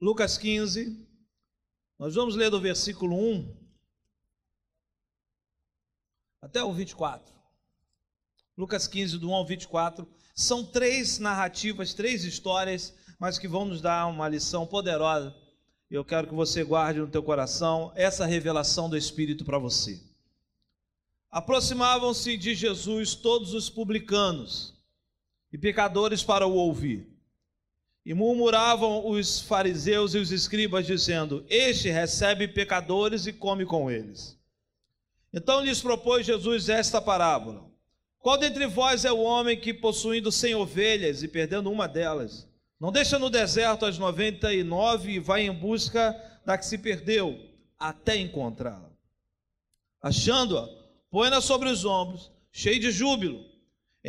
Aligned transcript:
Lucas 0.00 0.38
15, 0.38 1.08
nós 1.98 2.14
vamos 2.14 2.36
ler 2.36 2.50
do 2.50 2.60
versículo 2.60 3.16
1 3.16 3.56
até 6.40 6.62
o 6.62 6.72
24. 6.72 7.34
Lucas 8.56 8.86
15, 8.86 9.18
do 9.18 9.28
1 9.30 9.34
ao 9.34 9.44
24. 9.44 10.08
São 10.36 10.64
três 10.64 11.18
narrativas, 11.18 11.94
três 11.94 12.22
histórias, 12.22 12.94
mas 13.18 13.40
que 13.40 13.48
vão 13.48 13.64
nos 13.64 13.80
dar 13.80 14.06
uma 14.06 14.28
lição 14.28 14.64
poderosa. 14.64 15.34
Eu 15.90 16.04
quero 16.04 16.28
que 16.28 16.34
você 16.34 16.62
guarde 16.62 17.00
no 17.00 17.10
teu 17.10 17.22
coração 17.22 17.90
essa 17.96 18.24
revelação 18.24 18.88
do 18.88 18.96
Espírito 18.96 19.44
para 19.44 19.58
você. 19.58 20.00
Aproximavam-se 21.28 22.36
de 22.36 22.54
Jesus 22.54 23.16
todos 23.16 23.52
os 23.52 23.68
publicanos 23.68 24.74
e 25.52 25.58
pecadores 25.58 26.22
para 26.22 26.46
o 26.46 26.54
ouvir. 26.54 27.17
E 28.04 28.14
murmuravam 28.14 29.06
os 29.08 29.40
fariseus 29.40 30.14
e 30.14 30.18
os 30.18 30.32
escribas, 30.32 30.86
dizendo: 30.86 31.44
Este 31.48 31.90
recebe 31.90 32.48
pecadores 32.48 33.26
e 33.26 33.32
come 33.32 33.66
com 33.66 33.90
eles. 33.90 34.38
Então 35.32 35.60
lhes 35.60 35.80
propôs 35.80 36.24
Jesus 36.24 36.68
esta 36.68 37.00
parábola: 37.00 37.70
Qual 38.18 38.38
dentre 38.38 38.66
vós 38.66 39.04
é 39.04 39.12
o 39.12 39.20
homem 39.20 39.58
que, 39.58 39.74
possuindo 39.74 40.32
cem 40.32 40.54
ovelhas 40.54 41.22
e 41.22 41.28
perdendo 41.28 41.70
uma 41.70 41.86
delas, 41.86 42.48
não 42.80 42.92
deixa 42.92 43.18
no 43.18 43.28
deserto 43.28 43.84
as 43.84 43.98
noventa 43.98 44.54
e 44.54 44.62
nove 44.62 45.12
e 45.12 45.18
vai 45.18 45.42
em 45.42 45.52
busca 45.52 46.16
da 46.46 46.56
que 46.56 46.64
se 46.64 46.78
perdeu, 46.78 47.38
até 47.78 48.16
encontrá-la? 48.16 48.90
Achando-a, 50.00 50.68
põe-na 51.10 51.40
sobre 51.40 51.68
os 51.68 51.84
ombros, 51.84 52.30
cheio 52.52 52.80
de 52.80 52.90
júbilo. 52.90 53.44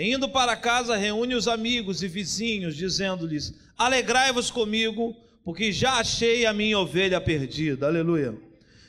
E 0.02 0.13
indo 0.13 0.30
para 0.30 0.55
casa, 0.55 0.95
reúne 0.95 1.35
os 1.35 1.48
amigos 1.48 2.02
e 2.02 2.08
vizinhos, 2.08 2.76
dizendo-lhes: 2.76 3.53
Alegrai-vos 3.77 4.49
comigo, 4.49 5.16
porque 5.44 5.72
já 5.72 5.95
achei 5.95 6.45
a 6.45 6.53
minha 6.53 6.80
ovelha 6.80 7.20
perdida. 7.20 7.88
Aleluia. 7.88 8.38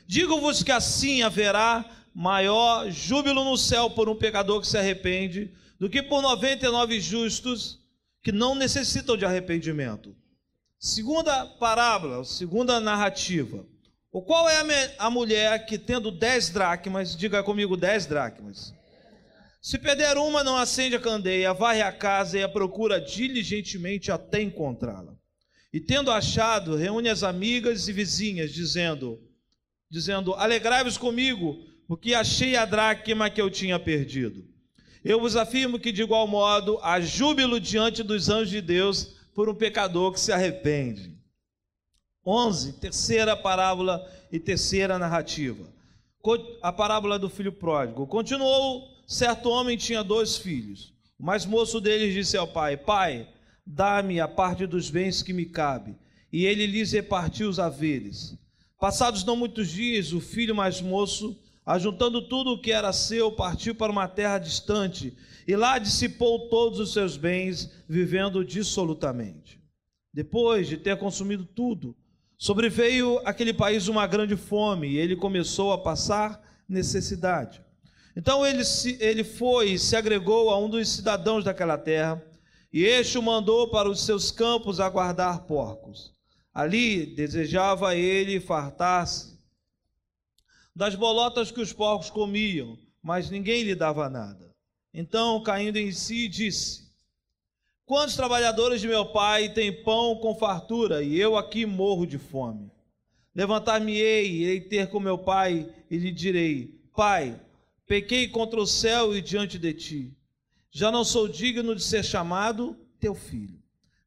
Digo-vos 0.07 0.63
que 0.63 0.71
assim 0.71 1.21
haverá 1.21 1.85
maior 2.13 2.89
júbilo 2.91 3.43
no 3.43 3.57
céu 3.57 3.89
por 3.89 4.09
um 4.09 4.15
pecador 4.15 4.61
que 4.61 4.67
se 4.67 4.77
arrepende 4.77 5.51
do 5.79 5.89
que 5.89 6.03
por 6.03 6.21
99 6.21 6.99
justos 6.99 7.79
que 8.21 8.31
não 8.31 8.53
necessitam 8.53 9.17
de 9.17 9.25
arrependimento. 9.25 10.15
Segunda 10.77 11.45
parábola, 11.45 12.23
segunda 12.23 12.79
narrativa. 12.79 13.65
O 14.11 14.21
qual 14.21 14.49
é 14.49 14.57
a, 14.97 15.09
mulher 15.09 15.65
que 15.65 15.77
tendo 15.77 16.11
dez 16.11 16.49
dracmas, 16.49 17.15
diga 17.15 17.41
comigo 17.41 17.77
dez 17.77 18.05
dracmas, 18.05 18.73
se 19.61 19.77
perder 19.77 20.17
uma, 20.17 20.43
não 20.43 20.57
acende 20.57 20.95
a 20.95 20.99
candeia, 20.99 21.53
varre 21.53 21.83
a 21.83 21.91
casa 21.91 22.39
e 22.39 22.43
a 22.43 22.49
procura 22.49 22.99
diligentemente 22.99 24.11
até 24.11 24.41
encontrá-la. 24.41 25.15
E 25.71 25.79
tendo 25.79 26.11
achado, 26.11 26.75
reúne 26.75 27.09
as 27.09 27.21
amigas 27.21 27.87
e 27.87 27.93
vizinhas, 27.93 28.51
dizendo: 28.51 29.21
dizendo: 29.89 30.33
Alegrai-vos 30.33 30.97
comigo, 30.97 31.63
porque 31.87 32.15
achei 32.15 32.55
a 32.55 32.65
dracma 32.65 33.29
que 33.29 33.39
eu 33.39 33.51
tinha 33.51 33.79
perdido. 33.79 34.49
Eu 35.03 35.19
vos 35.19 35.35
afirmo 35.35 35.79
que, 35.79 35.91
de 35.91 36.01
igual 36.01 36.27
modo, 36.27 36.79
há 36.81 36.99
júbilo 36.99 37.59
diante 37.59 38.01
dos 38.01 38.29
anjos 38.29 38.49
de 38.49 38.61
Deus 38.61 39.15
por 39.33 39.47
um 39.47 39.55
pecador 39.55 40.11
que 40.11 40.19
se 40.19 40.31
arrepende. 40.31 41.17
11, 42.25 42.73
terceira 42.73 43.35
parábola 43.37 44.03
e 44.31 44.39
terceira 44.39 44.97
narrativa. 44.97 45.71
A 46.61 46.71
parábola 46.71 47.17
do 47.17 47.29
filho 47.29 47.51
pródigo. 47.51 48.05
Continuou 48.05 48.90
certo 49.07 49.49
homem 49.49 49.77
tinha 49.77 50.03
dois 50.03 50.37
filhos. 50.37 50.93
O 51.19 51.25
mais 51.25 51.45
moço 51.45 51.79
deles 51.79 52.13
disse 52.13 52.37
ao 52.37 52.47
pai: 52.47 52.77
Pai, 52.77 53.27
dá-me 53.65 54.19
a 54.19 54.27
parte 54.27 54.65
dos 54.65 54.89
bens 54.89 55.21
que 55.21 55.33
me 55.33 55.45
cabe. 55.45 55.95
E 56.31 56.45
ele 56.45 56.65
lhes 56.65 56.91
repartiu 56.91 57.49
os 57.49 57.59
haveres. 57.59 58.37
Passados 58.79 59.23
não 59.23 59.35
muitos 59.35 59.69
dias, 59.69 60.13
o 60.13 60.19
filho 60.19 60.55
mais 60.55 60.81
moço, 60.81 61.37
ajuntando 61.65 62.27
tudo 62.27 62.53
o 62.53 62.61
que 62.61 62.71
era 62.71 62.91
seu, 62.91 63.31
partiu 63.31 63.75
para 63.75 63.91
uma 63.91 64.07
terra 64.07 64.39
distante 64.39 65.15
e 65.47 65.55
lá 65.55 65.77
dissipou 65.77 66.49
todos 66.49 66.79
os 66.79 66.93
seus 66.93 67.17
bens, 67.17 67.71
vivendo 67.87 68.43
dissolutamente. 68.43 69.59
Depois 70.13 70.67
de 70.67 70.77
ter 70.77 70.97
consumido 70.97 71.45
tudo, 71.45 71.95
sobreveio 72.37 73.19
aquele 73.25 73.53
país 73.53 73.87
uma 73.87 74.07
grande 74.07 74.35
fome 74.35 74.89
e 74.89 74.97
ele 74.97 75.15
começou 75.15 75.71
a 75.71 75.77
passar 75.77 76.41
necessidade. 76.67 77.61
Então 78.15 78.45
ele, 78.45 78.63
se, 78.65 78.97
ele 78.99 79.23
foi 79.23 79.71
e 79.71 79.79
se 79.79 79.95
agregou 79.95 80.49
a 80.49 80.57
um 80.57 80.69
dos 80.69 80.89
cidadãos 80.89 81.43
daquela 81.43 81.77
terra, 81.77 82.21
e 82.71 82.83
este 82.83 83.17
o 83.17 83.21
mandou 83.21 83.69
para 83.69 83.89
os 83.89 84.05
seus 84.05 84.31
campos 84.31 84.79
a 84.79 84.89
guardar 84.89 85.45
porcos. 85.45 86.13
Ali 86.53 87.05
desejava 87.05 87.95
ele 87.95 88.39
fartar-se 88.39 89.39
das 90.75 90.95
bolotas 90.95 91.51
que 91.51 91.61
os 91.61 91.73
porcos 91.73 92.09
comiam, 92.09 92.77
mas 93.01 93.29
ninguém 93.29 93.63
lhe 93.63 93.75
dava 93.75 94.09
nada. 94.09 94.51
Então, 94.93 95.41
caindo 95.43 95.77
em 95.77 95.91
si, 95.91 96.27
disse: 96.27 96.89
Quantos 97.85 98.15
trabalhadores 98.15 98.81
de 98.81 98.87
meu 98.87 99.05
pai 99.05 99.49
têm 99.49 99.83
pão 99.83 100.15
com 100.17 100.35
fartura, 100.35 101.03
e 101.03 101.17
eu 101.19 101.37
aqui 101.37 101.65
morro 101.65 102.05
de 102.05 102.17
fome? 102.17 102.71
Levantar-me-ei, 103.33 104.29
irei 104.29 104.61
ter 104.61 104.89
com 104.89 104.99
meu 104.99 105.17
pai, 105.17 105.69
e 105.89 105.97
lhe 105.97 106.11
direi: 106.11 106.81
Pai, 106.95 107.39
Pequei 107.91 108.25
contra 108.29 108.57
o 108.57 108.65
céu 108.65 109.13
e 109.13 109.21
diante 109.21 109.59
de 109.59 109.73
ti. 109.73 110.17
Já 110.71 110.89
não 110.89 111.03
sou 111.03 111.27
digno 111.27 111.75
de 111.75 111.83
ser 111.83 112.05
chamado 112.05 112.73
teu 113.01 113.13
filho. 113.13 113.59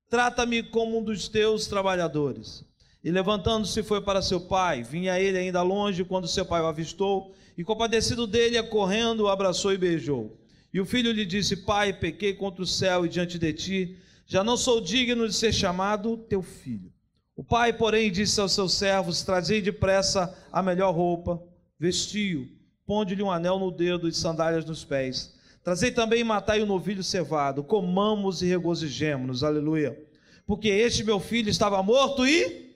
Trata-me 0.08 0.62
como 0.62 0.98
um 0.98 1.04
dos 1.04 1.28
teus 1.28 1.66
trabalhadores. 1.66 2.64
E 3.04 3.10
levantando-se 3.10 3.82
foi 3.82 4.00
para 4.00 4.22
seu 4.22 4.40
pai. 4.40 4.82
Vinha 4.82 5.20
ele 5.20 5.36
ainda 5.36 5.60
longe 5.60 6.02
quando 6.02 6.26
seu 6.26 6.46
pai 6.46 6.62
o 6.62 6.66
avistou, 6.66 7.34
e 7.58 7.62
compadecido 7.62 8.26
dele, 8.26 8.62
correndo, 8.62 9.24
o 9.24 9.28
abraçou 9.28 9.70
e 9.70 9.76
beijou. 9.76 10.34
E 10.72 10.80
o 10.80 10.86
filho 10.86 11.12
lhe 11.12 11.26
disse: 11.26 11.54
Pai, 11.54 11.92
pequei 11.92 12.32
contra 12.32 12.62
o 12.62 12.66
céu 12.66 13.04
e 13.04 13.08
diante 13.10 13.38
de 13.38 13.52
ti, 13.52 13.98
já 14.24 14.42
não 14.42 14.56
sou 14.56 14.80
digno 14.80 15.28
de 15.28 15.34
ser 15.34 15.52
chamado 15.52 16.16
teu 16.16 16.40
filho. 16.40 16.90
O 17.36 17.44
pai, 17.44 17.70
porém, 17.70 18.10
disse 18.10 18.40
aos 18.40 18.52
seus 18.52 18.72
servos: 18.72 19.22
Trazei 19.22 19.60
depressa 19.60 20.34
a 20.50 20.62
melhor 20.62 20.94
roupa, 20.94 21.38
vestiu 21.78 22.48
ponde-lhe 22.86 23.22
um 23.22 23.30
anel 23.30 23.58
no 23.58 23.70
dedo 23.70 24.08
e 24.08 24.12
sandálias 24.12 24.64
nos 24.64 24.84
pés. 24.84 25.34
Trazei 25.62 25.90
também 25.90 26.20
e 26.20 26.24
matai 26.24 26.60
o 26.60 26.66
novilho 26.66 27.02
cevado, 27.02 27.64
comamos 27.64 28.42
e 28.42 28.46
regozijemos-nos, 28.46 29.42
aleluia. 29.42 29.98
Porque 30.46 30.68
este 30.68 31.02
meu 31.02 31.18
filho 31.18 31.48
estava 31.48 31.82
morto 31.82 32.26
e. 32.26 32.74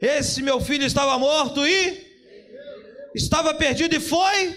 Esse 0.00 0.42
meu 0.42 0.60
filho 0.60 0.84
estava 0.84 1.18
morto 1.18 1.66
e. 1.66 2.08
Estava 3.14 3.52
perdido 3.52 3.94
e 3.94 4.00
foi. 4.00 4.56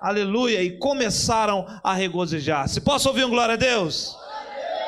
Aleluia. 0.00 0.62
E 0.62 0.78
começaram 0.78 1.66
a 1.82 1.94
regozijar-se. 1.94 2.80
Posso 2.80 3.08
ouvir 3.08 3.24
um 3.24 3.30
glória 3.30 3.54
a 3.54 3.56
Deus? 3.56 4.16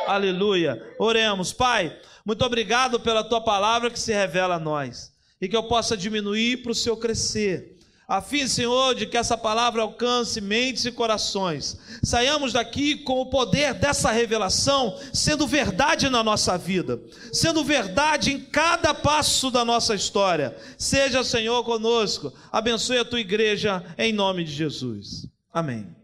Aleluia. 0.07 0.81
Oremos, 0.99 1.53
Pai. 1.53 1.97
Muito 2.25 2.45
obrigado 2.45 3.01
pela 3.01 3.25
tua 3.25 3.41
palavra 3.41 3.91
que 3.91 3.99
se 3.99 4.13
revela 4.13 4.55
a 4.55 4.61
nós. 4.61 5.13
E 5.41 5.49
que 5.49 5.57
eu 5.57 5.65
possa 5.65 5.97
diminuir 5.97 6.63
para 6.63 6.71
o 6.71 6.75
Senhor 6.75 6.97
crescer 6.97 7.74
a 8.07 8.21
fim, 8.21 8.47
Senhor, 8.47 8.95
de 8.95 9.07
que 9.07 9.17
essa 9.17 9.37
palavra 9.37 9.81
alcance 9.81 10.39
mentes 10.39 10.85
e 10.85 10.93
corações. 10.93 11.79
Saiamos 12.03 12.53
daqui 12.53 12.99
com 12.99 13.21
o 13.21 13.31
poder 13.31 13.73
dessa 13.73 14.11
revelação 14.11 14.99
sendo 15.13 15.47
verdade 15.47 16.11
na 16.11 16.23
nossa 16.23 16.59
vida, 16.59 17.03
sendo 17.33 17.65
verdade 17.65 18.31
em 18.31 18.41
cada 18.45 18.93
passo 18.93 19.51
da 19.51 19.65
nossa 19.65 19.95
história. 19.95 20.55
Seja, 20.77 21.25
Senhor, 21.25 21.65
conosco. 21.65 22.31
Abençoe 22.53 22.99
a 22.99 23.07
tua 23.07 23.21
igreja 23.21 23.83
em 23.97 24.13
nome 24.13 24.45
de 24.45 24.53
Jesus. 24.53 25.27
Amém. 25.51 25.97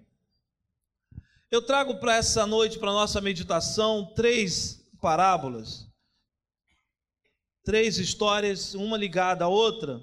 Eu 1.50 1.60
trago 1.60 1.96
para 1.96 2.16
essa 2.16 2.46
noite, 2.46 2.78
para 2.78 2.92
nossa 2.92 3.20
meditação, 3.20 4.10
três 4.16 4.80
parábolas, 5.02 5.86
três 7.62 7.98
histórias, 7.98 8.72
uma 8.72 8.96
ligada 8.96 9.44
à 9.44 9.48
outra 9.48 10.00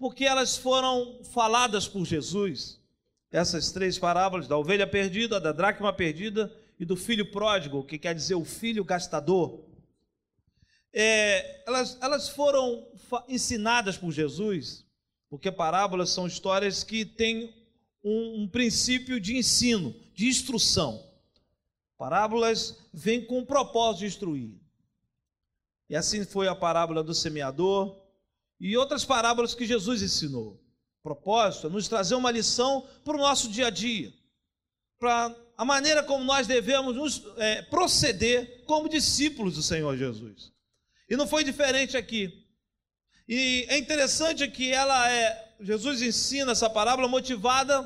porque 0.00 0.24
elas 0.24 0.56
foram 0.56 1.22
faladas 1.22 1.86
por 1.86 2.06
Jesus. 2.06 2.80
Essas 3.30 3.70
três 3.70 3.98
parábolas 3.98 4.48
da 4.48 4.56
ovelha 4.56 4.86
perdida, 4.86 5.38
da 5.38 5.52
dracma 5.52 5.92
perdida 5.92 6.50
e 6.78 6.86
do 6.86 6.96
filho 6.96 7.30
pródigo, 7.30 7.84
que 7.84 7.98
quer 7.98 8.14
dizer 8.14 8.34
o 8.34 8.44
filho 8.44 8.82
gastador. 8.82 9.62
É, 10.90 11.62
elas, 11.68 11.98
elas 12.00 12.30
foram 12.30 12.88
ensinadas 13.28 13.98
por 13.98 14.10
Jesus, 14.10 14.86
porque 15.28 15.52
parábolas 15.52 16.08
são 16.08 16.26
histórias 16.26 16.82
que 16.82 17.04
têm 17.04 17.54
um, 18.02 18.44
um 18.44 18.48
princípio 18.48 19.20
de 19.20 19.36
ensino, 19.36 19.94
de 20.14 20.28
instrução. 20.28 21.06
Parábolas 21.98 22.78
vêm 22.90 23.22
com 23.22 23.40
o 23.40 23.46
propósito 23.46 24.00
de 24.00 24.06
instruir. 24.06 24.54
E 25.90 25.94
assim 25.94 26.24
foi 26.24 26.48
a 26.48 26.54
parábola 26.54 27.04
do 27.04 27.14
semeador, 27.14 27.99
e 28.60 28.76
outras 28.76 29.04
parábolas 29.04 29.54
que 29.54 29.64
Jesus 29.64 30.02
ensinou. 30.02 30.60
O 31.00 31.02
propósito 31.02 31.66
é 31.66 31.70
nos 31.70 31.88
trazer 31.88 32.14
uma 32.14 32.30
lição 32.30 32.86
para 33.04 33.16
o 33.16 33.20
nosso 33.20 33.48
dia 33.48 33.68
a 33.68 33.70
dia, 33.70 34.12
para 34.98 35.34
a 35.56 35.64
maneira 35.64 36.02
como 36.02 36.22
nós 36.24 36.46
devemos 36.46 36.94
nos, 36.94 37.22
é, 37.38 37.62
proceder 37.62 38.64
como 38.66 38.88
discípulos 38.88 39.54
do 39.54 39.62
Senhor 39.62 39.96
Jesus. 39.96 40.52
E 41.08 41.16
não 41.16 41.26
foi 41.26 41.42
diferente 41.42 41.96
aqui. 41.96 42.46
E 43.26 43.64
é 43.68 43.78
interessante 43.78 44.46
que 44.48 44.70
ela 44.70 45.10
é, 45.10 45.54
Jesus 45.60 46.02
ensina 46.02 46.52
essa 46.52 46.68
parábola 46.68 47.08
motivada 47.08 47.82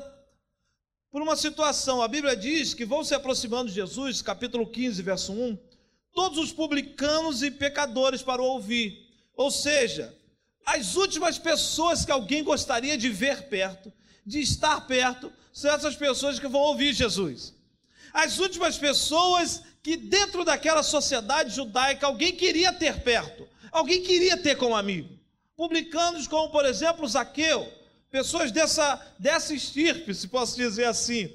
por 1.09 1.21
uma 1.21 1.37
situação. 1.37 2.01
A 2.01 2.07
Bíblia 2.07 2.35
diz 2.35 2.73
que 2.73 2.83
vão 2.83 3.03
se 3.03 3.13
aproximando 3.13 3.69
de 3.69 3.75
Jesus, 3.75 4.21
capítulo 4.21 4.67
15, 4.67 5.01
verso 5.01 5.31
1, 5.31 5.57
todos 6.13 6.37
os 6.37 6.51
publicanos 6.51 7.41
e 7.41 7.49
pecadores 7.49 8.21
para 8.21 8.41
o 8.41 8.45
ouvir. 8.45 9.05
Ou 9.35 9.49
seja, 9.49 10.13
as 10.65 10.95
últimas 10.95 11.37
pessoas 11.37 12.03
que 12.03 12.11
alguém 12.11 12.43
gostaria 12.43 12.97
de 12.97 13.09
ver 13.09 13.43
perto, 13.43 13.93
de 14.25 14.39
estar 14.41 14.81
perto, 14.87 15.31
são 15.53 15.71
essas 15.71 15.95
pessoas 15.95 16.39
que 16.39 16.47
vão 16.47 16.61
ouvir 16.61 16.93
Jesus. 16.93 17.53
As 18.11 18.39
últimas 18.39 18.77
pessoas 18.77 19.61
que 19.83 19.95
dentro 19.95 20.43
daquela 20.43 20.81
sociedade 20.81 21.53
judaica 21.53 22.07
alguém 22.07 22.35
queria 22.35 22.73
ter 22.73 23.01
perto, 23.01 23.47
alguém 23.71 24.01
queria 24.01 24.37
ter 24.37 24.55
como 24.55 24.75
amigo. 24.75 25.15
Publicanos 25.55 26.27
como, 26.27 26.49
por 26.49 26.65
exemplo, 26.65 27.07
Zaqueu, 27.07 27.71
pessoas 28.09 28.51
dessa, 28.51 28.99
dessa 29.19 29.53
estirpe, 29.53 30.13
se 30.13 30.27
posso 30.27 30.55
dizer 30.55 30.85
assim. 30.85 31.31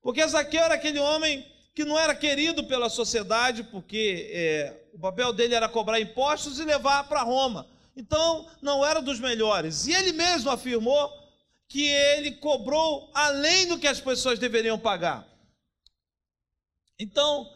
Porque 0.00 0.26
Zaqueu 0.26 0.62
era 0.62 0.74
aquele 0.74 0.98
homem 0.98 1.46
que 1.74 1.84
não 1.84 1.98
era 1.98 2.14
querido 2.14 2.64
pela 2.64 2.88
sociedade, 2.88 3.62
porque 3.64 4.30
é, 4.32 4.80
o 4.92 4.98
papel 4.98 5.32
dele 5.32 5.54
era 5.54 5.68
cobrar 5.68 6.00
impostos 6.00 6.58
e 6.58 6.64
levar 6.64 7.04
para 7.08 7.22
Roma. 7.22 7.66
Então, 7.96 8.48
não 8.60 8.84
era 8.84 9.00
dos 9.00 9.20
melhores. 9.20 9.86
E 9.86 9.92
ele 9.92 10.12
mesmo 10.12 10.50
afirmou 10.50 11.10
que 11.68 11.86
ele 11.86 12.32
cobrou 12.32 13.10
além 13.14 13.66
do 13.66 13.78
que 13.78 13.86
as 13.86 14.00
pessoas 14.00 14.38
deveriam 14.38 14.78
pagar. 14.78 15.26
Então, 16.98 17.50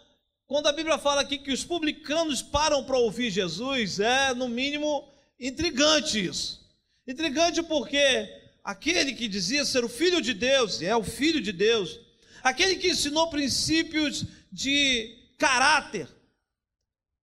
quando 0.47 0.69
a 0.69 0.73
Bíblia 0.73 0.99
fala 0.99 1.21
aqui 1.21 1.39
que 1.39 1.53
os 1.53 1.65
publicanos 1.65 2.41
param 2.43 2.85
para 2.85 2.99
ouvir 2.99 3.31
Jesus, 3.31 4.01
é 4.01 4.33
no 4.33 4.49
mínimo 4.49 5.07
intrigante 5.39 6.25
isso. 6.25 6.65
Intrigante 7.07 7.63
porque 7.63 8.29
aquele 8.65 9.15
que 9.15 9.29
dizia 9.29 9.65
ser 9.65 9.85
o 9.85 9.89
filho 9.89 10.21
de 10.21 10.35
Deus, 10.35 10.81
e 10.81 10.87
é 10.87 10.97
o 10.97 11.05
filho 11.05 11.41
de 11.41 11.53
Deus, 11.53 12.01
aquele 12.43 12.77
que 12.77 12.91
ensinou 12.91 13.29
princípios 13.29 14.25
de 14.51 15.17
caráter, 15.39 16.09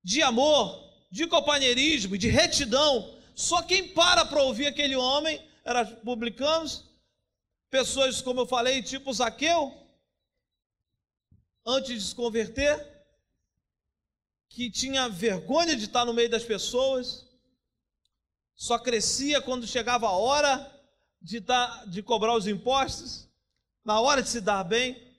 de 0.04 0.22
amor, 0.22 0.91
de 1.12 1.26
companheirismo, 1.26 2.16
de 2.16 2.26
retidão, 2.28 3.14
só 3.34 3.62
quem 3.62 3.88
para 3.88 4.24
para 4.24 4.42
ouvir 4.42 4.66
aquele 4.66 4.96
homem 4.96 5.46
eram 5.62 5.84
publicanos, 5.96 6.84
pessoas, 7.68 8.22
como 8.22 8.40
eu 8.40 8.46
falei, 8.46 8.82
tipo 8.82 9.12
Zaqueu, 9.12 9.76
antes 11.66 12.02
de 12.02 12.08
se 12.08 12.14
converter, 12.14 12.90
que 14.48 14.70
tinha 14.70 15.06
vergonha 15.06 15.76
de 15.76 15.84
estar 15.84 16.06
no 16.06 16.14
meio 16.14 16.30
das 16.30 16.44
pessoas, 16.44 17.26
só 18.54 18.78
crescia 18.78 19.42
quando 19.42 19.66
chegava 19.66 20.06
a 20.06 20.16
hora 20.16 20.82
de, 21.20 21.40
dar, 21.40 21.86
de 21.88 22.02
cobrar 22.02 22.34
os 22.34 22.46
impostos, 22.46 23.28
na 23.84 24.00
hora 24.00 24.22
de 24.22 24.30
se 24.30 24.40
dar 24.40 24.64
bem. 24.64 25.12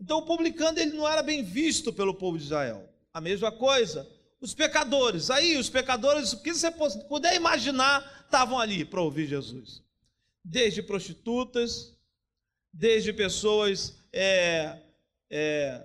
Então 0.00 0.18
o 0.18 0.26
publicano 0.26 0.78
ele 0.78 0.92
não 0.92 1.08
era 1.08 1.24
bem 1.24 1.42
visto 1.42 1.92
pelo 1.92 2.14
povo 2.14 2.38
de 2.38 2.44
Israel. 2.44 2.88
A 3.12 3.20
mesma 3.20 3.50
coisa, 3.50 4.08
os 4.40 4.54
pecadores. 4.54 5.30
Aí 5.30 5.56
os 5.56 5.68
pecadores, 5.68 6.32
o 6.32 6.42
que 6.42 6.52
você 6.52 6.70
puder 6.70 7.34
imaginar, 7.36 8.24
estavam 8.24 8.58
ali 8.58 8.84
para 8.84 9.00
ouvir 9.00 9.26
Jesus. 9.26 9.82
Desde 10.44 10.82
prostitutas, 10.82 11.96
desde 12.72 13.12
pessoas, 13.12 13.94
é, 14.12 14.78
é, 15.28 15.82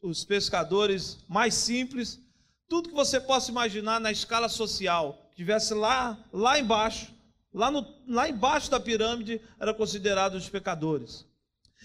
os 0.00 0.24
pescadores 0.24 1.18
mais 1.28 1.54
simples, 1.54 2.20
tudo 2.68 2.90
que 2.90 2.94
você 2.94 3.18
possa 3.18 3.50
imaginar 3.50 4.00
na 4.00 4.12
escala 4.12 4.48
social, 4.48 5.30
tivesse 5.34 5.74
lá, 5.74 6.22
lá 6.32 6.58
embaixo, 6.58 7.12
lá, 7.52 7.70
no, 7.70 7.86
lá 8.06 8.28
embaixo 8.28 8.70
da 8.70 8.78
pirâmide, 8.78 9.40
era 9.58 9.72
considerado 9.72 10.34
os 10.34 10.48
pecadores. 10.48 11.24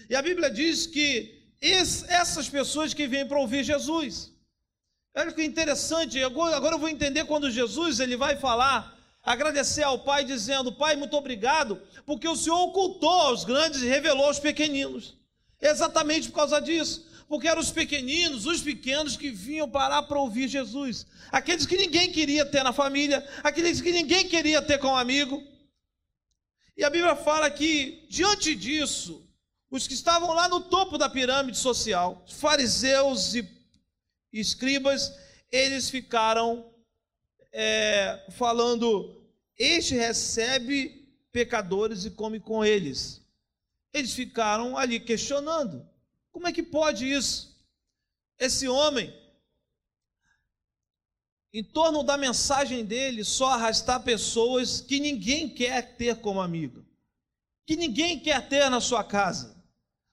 E 0.08 0.14
a 0.14 0.22
Bíblia 0.22 0.50
diz 0.50 0.86
que 0.86 1.42
esse, 1.60 2.04
essas 2.12 2.48
pessoas 2.48 2.92
que 2.92 3.06
vêm 3.06 3.26
para 3.26 3.38
ouvir 3.38 3.64
Jesus. 3.64 4.33
Olha 5.14 5.32
que 5.32 5.44
interessante, 5.44 6.22
agora, 6.22 6.56
eu 6.56 6.78
vou 6.78 6.88
entender 6.88 7.24
quando 7.24 7.50
Jesus 7.50 8.00
ele 8.00 8.16
vai 8.16 8.36
falar, 8.36 8.98
agradecer 9.22 9.82
ao 9.82 10.00
Pai, 10.00 10.24
dizendo: 10.24 10.72
Pai, 10.72 10.96
muito 10.96 11.16
obrigado, 11.16 11.80
porque 12.04 12.26
o 12.26 12.36
Senhor 12.36 12.58
ocultou 12.64 13.08
aos 13.08 13.44
grandes 13.44 13.82
e 13.82 13.86
revelou 13.86 14.26
aos 14.26 14.40
pequeninos. 14.40 15.16
Exatamente 15.60 16.28
por 16.28 16.36
causa 16.36 16.60
disso 16.60 17.06
porque 17.28 17.48
eram 17.48 17.60
os 17.60 17.70
pequeninos, 17.70 18.46
os 18.46 18.60
pequenos 18.60 19.16
que 19.16 19.30
vinham 19.30 19.68
parar 19.68 20.02
para 20.02 20.18
ouvir 20.18 20.48
Jesus. 20.48 21.06
Aqueles 21.32 21.66
que 21.66 21.76
ninguém 21.76 22.12
queria 22.12 22.44
ter 22.44 22.62
na 22.62 22.72
família, 22.72 23.26
aqueles 23.42 23.80
que 23.80 23.92
ninguém 23.92 24.28
queria 24.28 24.60
ter 24.62 24.78
como 24.78 24.96
amigo. 24.96 25.42
E 26.76 26.84
a 26.84 26.90
Bíblia 26.90 27.16
fala 27.16 27.50
que, 27.50 28.06
diante 28.08 28.54
disso, 28.54 29.26
os 29.70 29.86
que 29.86 29.94
estavam 29.94 30.32
lá 30.32 30.48
no 30.48 30.60
topo 30.60 30.98
da 30.98 31.08
pirâmide 31.08 31.56
social, 31.56 32.24
fariseus 32.28 33.34
e 33.34 33.42
escribas, 34.40 35.12
eles 35.50 35.90
ficaram 35.90 36.70
é, 37.52 38.26
falando: 38.32 39.22
Este 39.56 39.94
recebe 39.94 41.08
pecadores 41.30 42.04
e 42.04 42.10
come 42.10 42.40
com 42.40 42.64
eles. 42.64 43.22
Eles 43.92 44.12
ficaram 44.12 44.76
ali 44.76 44.98
questionando. 44.98 45.88
Como 46.32 46.48
é 46.48 46.52
que 46.52 46.62
pode 46.62 47.10
isso? 47.10 47.54
Esse 48.38 48.66
homem, 48.66 49.14
em 51.52 51.62
torno 51.62 52.02
da 52.02 52.16
mensagem 52.16 52.84
dele, 52.84 53.22
só 53.22 53.50
arrastar 53.50 54.02
pessoas 54.02 54.80
que 54.80 54.98
ninguém 54.98 55.48
quer 55.48 55.96
ter 55.96 56.20
como 56.20 56.40
amigo, 56.40 56.84
que 57.64 57.76
ninguém 57.76 58.18
quer 58.18 58.48
ter 58.48 58.68
na 58.68 58.80
sua 58.80 59.04
casa. 59.04 59.54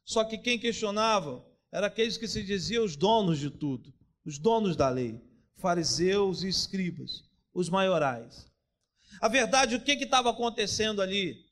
Só 0.06 0.24
que 0.24 0.38
quem 0.38 0.60
questionava 0.60 1.44
eram 1.72 1.88
aqueles 1.88 2.18
que 2.18 2.28
se 2.28 2.44
diziam 2.44 2.84
os 2.86 2.96
donos 2.96 3.40
de 3.40 3.50
tudo, 3.50 3.92
os 4.26 4.38
donos 4.38 4.76
da 4.76 4.90
lei, 4.90 5.22
fariseus 5.58 6.44
e 6.44 6.48
escribas, 6.48 7.24
os 7.54 7.70
maiorais. 7.70 8.48
A 9.20 9.28
verdade, 9.28 9.76
o 9.76 9.82
que 9.82 9.92
estava 9.92 10.30
acontecendo 10.30 11.02
ali? 11.02 11.46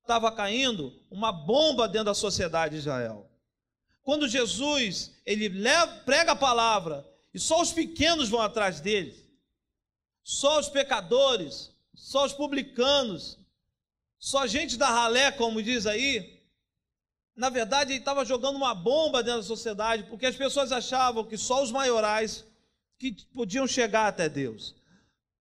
Estava 0.00 0.32
caindo 0.32 0.92
uma 1.10 1.30
bomba 1.30 1.88
dentro 1.88 2.06
da 2.06 2.14
sociedade 2.14 2.74
de 2.74 2.80
Israel. 2.80 3.30
Quando 4.02 4.28
Jesus 4.28 5.12
ele 5.24 5.48
leva, 5.48 6.00
prega 6.04 6.32
a 6.32 6.36
palavra 6.36 7.06
e 7.32 7.38
só 7.38 7.60
os 7.60 7.72
pequenos 7.72 8.28
vão 8.28 8.40
atrás 8.40 8.80
dele, 8.80 9.14
só 10.24 10.58
os 10.58 10.68
pecadores, 10.68 11.70
só 11.94 12.24
os 12.24 12.32
publicanos, 12.32 13.38
só 14.18 14.46
gente 14.46 14.76
da 14.76 14.88
ralé, 14.88 15.30
como 15.32 15.62
diz 15.62 15.86
aí, 15.86 16.31
na 17.34 17.48
verdade 17.48 17.92
ele 17.92 17.98
estava 17.98 18.24
jogando 18.24 18.56
uma 18.56 18.74
bomba 18.74 19.22
dentro 19.22 19.40
da 19.40 19.46
sociedade, 19.46 20.04
porque 20.04 20.26
as 20.26 20.36
pessoas 20.36 20.72
achavam 20.72 21.24
que 21.24 21.36
só 21.36 21.62
os 21.62 21.70
maiorais 21.70 22.44
que 22.98 23.12
podiam 23.32 23.66
chegar 23.66 24.06
até 24.06 24.28
Deus, 24.28 24.74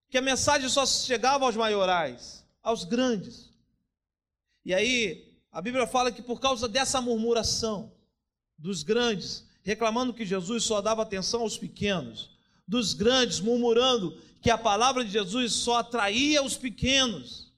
que 0.09 0.17
a 0.17 0.21
mensagem 0.21 0.67
só 0.69 0.85
chegava 0.85 1.45
aos 1.45 1.55
maiorais, 1.55 2.45
aos 2.63 2.83
grandes. 2.83 3.49
E 4.63 4.73
aí 4.73 5.31
a 5.51 5.61
Bíblia 5.61 5.85
fala 5.85 6.11
que 6.11 6.21
por 6.21 6.39
causa 6.39 6.67
dessa 6.67 7.01
murmuração, 7.01 7.91
dos 8.57 8.83
grandes, 8.83 9.45
reclamando 9.63 10.13
que 10.13 10.25
Jesus 10.25 10.63
só 10.63 10.81
dava 10.81 11.01
atenção 11.01 11.41
aos 11.41 11.57
pequenos, 11.57 12.29
dos 12.67 12.93
grandes, 12.93 13.39
murmurando 13.39 14.17
que 14.41 14.49
a 14.49 14.57
palavra 14.57 15.03
de 15.03 15.11
Jesus 15.11 15.53
só 15.53 15.77
atraía 15.77 16.41
os 16.43 16.57
pequenos. 16.57 17.51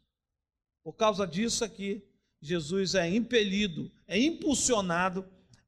Por 0.84 0.94
causa 0.94 1.28
disso 1.28 1.64
aqui, 1.64 2.04
Jesus 2.44 2.94
é 2.94 3.08
impelido, 3.08 3.90
é 4.06 4.20
impulsionado 4.20 5.26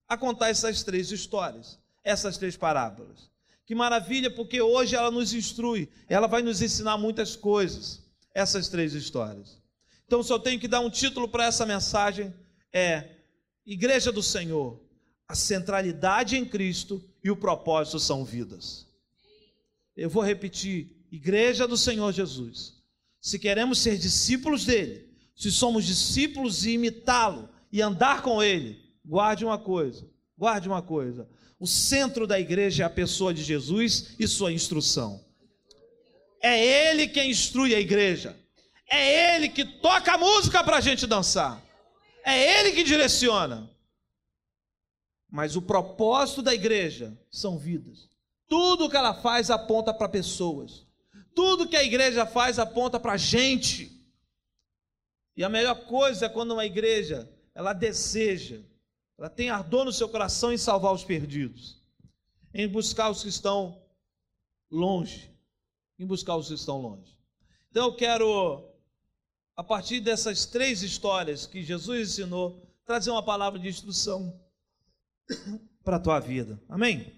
a 0.07 0.17
contar 0.17 0.49
essas 0.49 0.83
três 0.83 1.09
histórias, 1.09 1.79
essas 2.03 2.37
três 2.37 2.57
parábolas. 2.57 3.31
Que 3.65 3.73
maravilha, 3.73 4.29
porque 4.29 4.61
hoje 4.61 4.93
ela 4.93 5.09
nos 5.09 5.33
instrui, 5.33 5.89
ela 6.09 6.27
vai 6.27 6.41
nos 6.41 6.61
ensinar 6.61 6.97
muitas 6.97 7.35
coisas, 7.35 8.03
essas 8.33 8.67
três 8.67 8.93
histórias. 8.93 9.57
Então, 10.05 10.21
se 10.21 10.31
eu 10.31 10.37
tenho 10.37 10.59
que 10.59 10.67
dar 10.67 10.81
um 10.81 10.89
título 10.89 11.29
para 11.29 11.45
essa 11.45 11.65
mensagem, 11.65 12.33
é 12.73 13.09
Igreja 13.65 14.11
do 14.11 14.21
Senhor, 14.21 14.79
a 15.27 15.33
centralidade 15.33 16.35
em 16.35 16.45
Cristo 16.45 17.01
e 17.23 17.31
o 17.31 17.37
propósito 17.37 17.99
são 18.01 18.25
vidas. 18.25 18.85
Eu 19.95 20.09
vou 20.09 20.21
repetir: 20.21 21.07
Igreja 21.09 21.65
do 21.65 21.77
Senhor 21.77 22.11
Jesus. 22.11 22.75
Se 23.21 23.39
queremos 23.39 23.79
ser 23.79 23.97
discípulos 23.97 24.65
dele, 24.65 25.14
se 25.35 25.51
somos 25.51 25.85
discípulos 25.85 26.65
e 26.65 26.71
imitá-lo 26.71 27.49
e 27.71 27.81
andar 27.81 28.21
com 28.21 28.41
ele, 28.41 28.79
guarde 29.05 29.43
uma 29.43 29.57
coisa, 29.57 30.07
guarde 30.37 30.67
uma 30.67 30.81
coisa. 30.81 31.27
O 31.59 31.67
centro 31.67 32.25
da 32.25 32.39
igreja 32.39 32.83
é 32.83 32.85
a 32.85 32.89
pessoa 32.89 33.33
de 33.33 33.43
Jesus 33.43 34.15
e 34.17 34.27
sua 34.27 34.51
instrução. 34.53 35.23
É 36.41 36.89
ele 36.89 37.07
quem 37.07 37.31
instrui 37.31 37.73
a 37.75 37.79
igreja. 37.79 38.37
É 38.89 39.35
ele 39.35 39.49
que 39.49 39.65
toca 39.65 40.13
a 40.13 40.17
música 40.17 40.63
para 40.63 40.77
a 40.77 40.81
gente 40.81 41.07
dançar. 41.07 41.61
É 42.23 42.59
ele 42.59 42.71
que 42.71 42.83
direciona. 42.83 43.69
Mas 45.29 45.55
o 45.55 45.61
propósito 45.61 46.41
da 46.41 46.53
igreja 46.53 47.17
são 47.31 47.57
vidas. 47.57 48.09
Tudo 48.47 48.89
que 48.89 48.95
ela 48.95 49.13
faz 49.13 49.49
aponta 49.49 49.93
para 49.93 50.07
pessoas. 50.07 50.85
Tudo 51.33 51.67
que 51.67 51.75
a 51.75 51.83
igreja 51.83 52.25
faz 52.25 52.59
aponta 52.59 52.99
para 52.99 53.17
gente. 53.17 53.94
E 55.35 55.43
a 55.43 55.49
melhor 55.49 55.85
coisa 55.85 56.27
é 56.27 56.29
quando 56.29 56.51
uma 56.51 56.65
igreja, 56.65 57.29
ela 57.53 57.73
deseja, 57.73 58.61
ela 59.17 59.29
tem 59.29 59.49
ardor 59.49 59.83
no 59.85 59.91
seu 59.91 60.07
coração 60.07 60.53
em 60.53 60.57
salvar 60.57 60.93
os 60.93 61.03
perdidos, 61.03 61.81
em 62.53 62.67
buscar 62.67 63.09
os 63.09 63.21
que 63.21 63.29
estão 63.29 63.83
longe, 64.71 65.29
em 65.99 66.05
buscar 66.05 66.37
os 66.37 66.47
que 66.47 66.53
estão 66.53 66.81
longe. 66.81 67.17
Então 67.69 67.85
eu 67.85 67.95
quero, 67.95 68.65
a 69.55 69.63
partir 69.63 69.99
dessas 69.99 70.45
três 70.45 70.81
histórias 70.81 71.45
que 71.45 71.61
Jesus 71.61 72.11
ensinou, 72.11 72.65
trazer 72.85 73.11
uma 73.11 73.23
palavra 73.23 73.59
de 73.59 73.67
instrução 73.67 74.39
para 75.83 75.97
a 75.97 75.99
tua 75.99 76.19
vida. 76.19 76.61
Amém? 76.69 77.13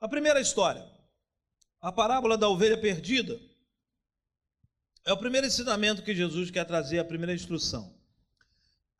A 0.00 0.08
primeira 0.08 0.40
história, 0.40 0.95
a 1.86 1.92
parábola 1.92 2.36
da 2.36 2.48
ovelha 2.48 2.76
perdida, 2.76 3.40
é 5.04 5.12
o 5.12 5.16
primeiro 5.16 5.46
ensinamento 5.46 6.02
que 6.02 6.16
Jesus 6.16 6.50
quer 6.50 6.64
trazer, 6.64 6.98
a 6.98 7.04
primeira 7.04 7.32
instrução. 7.32 7.94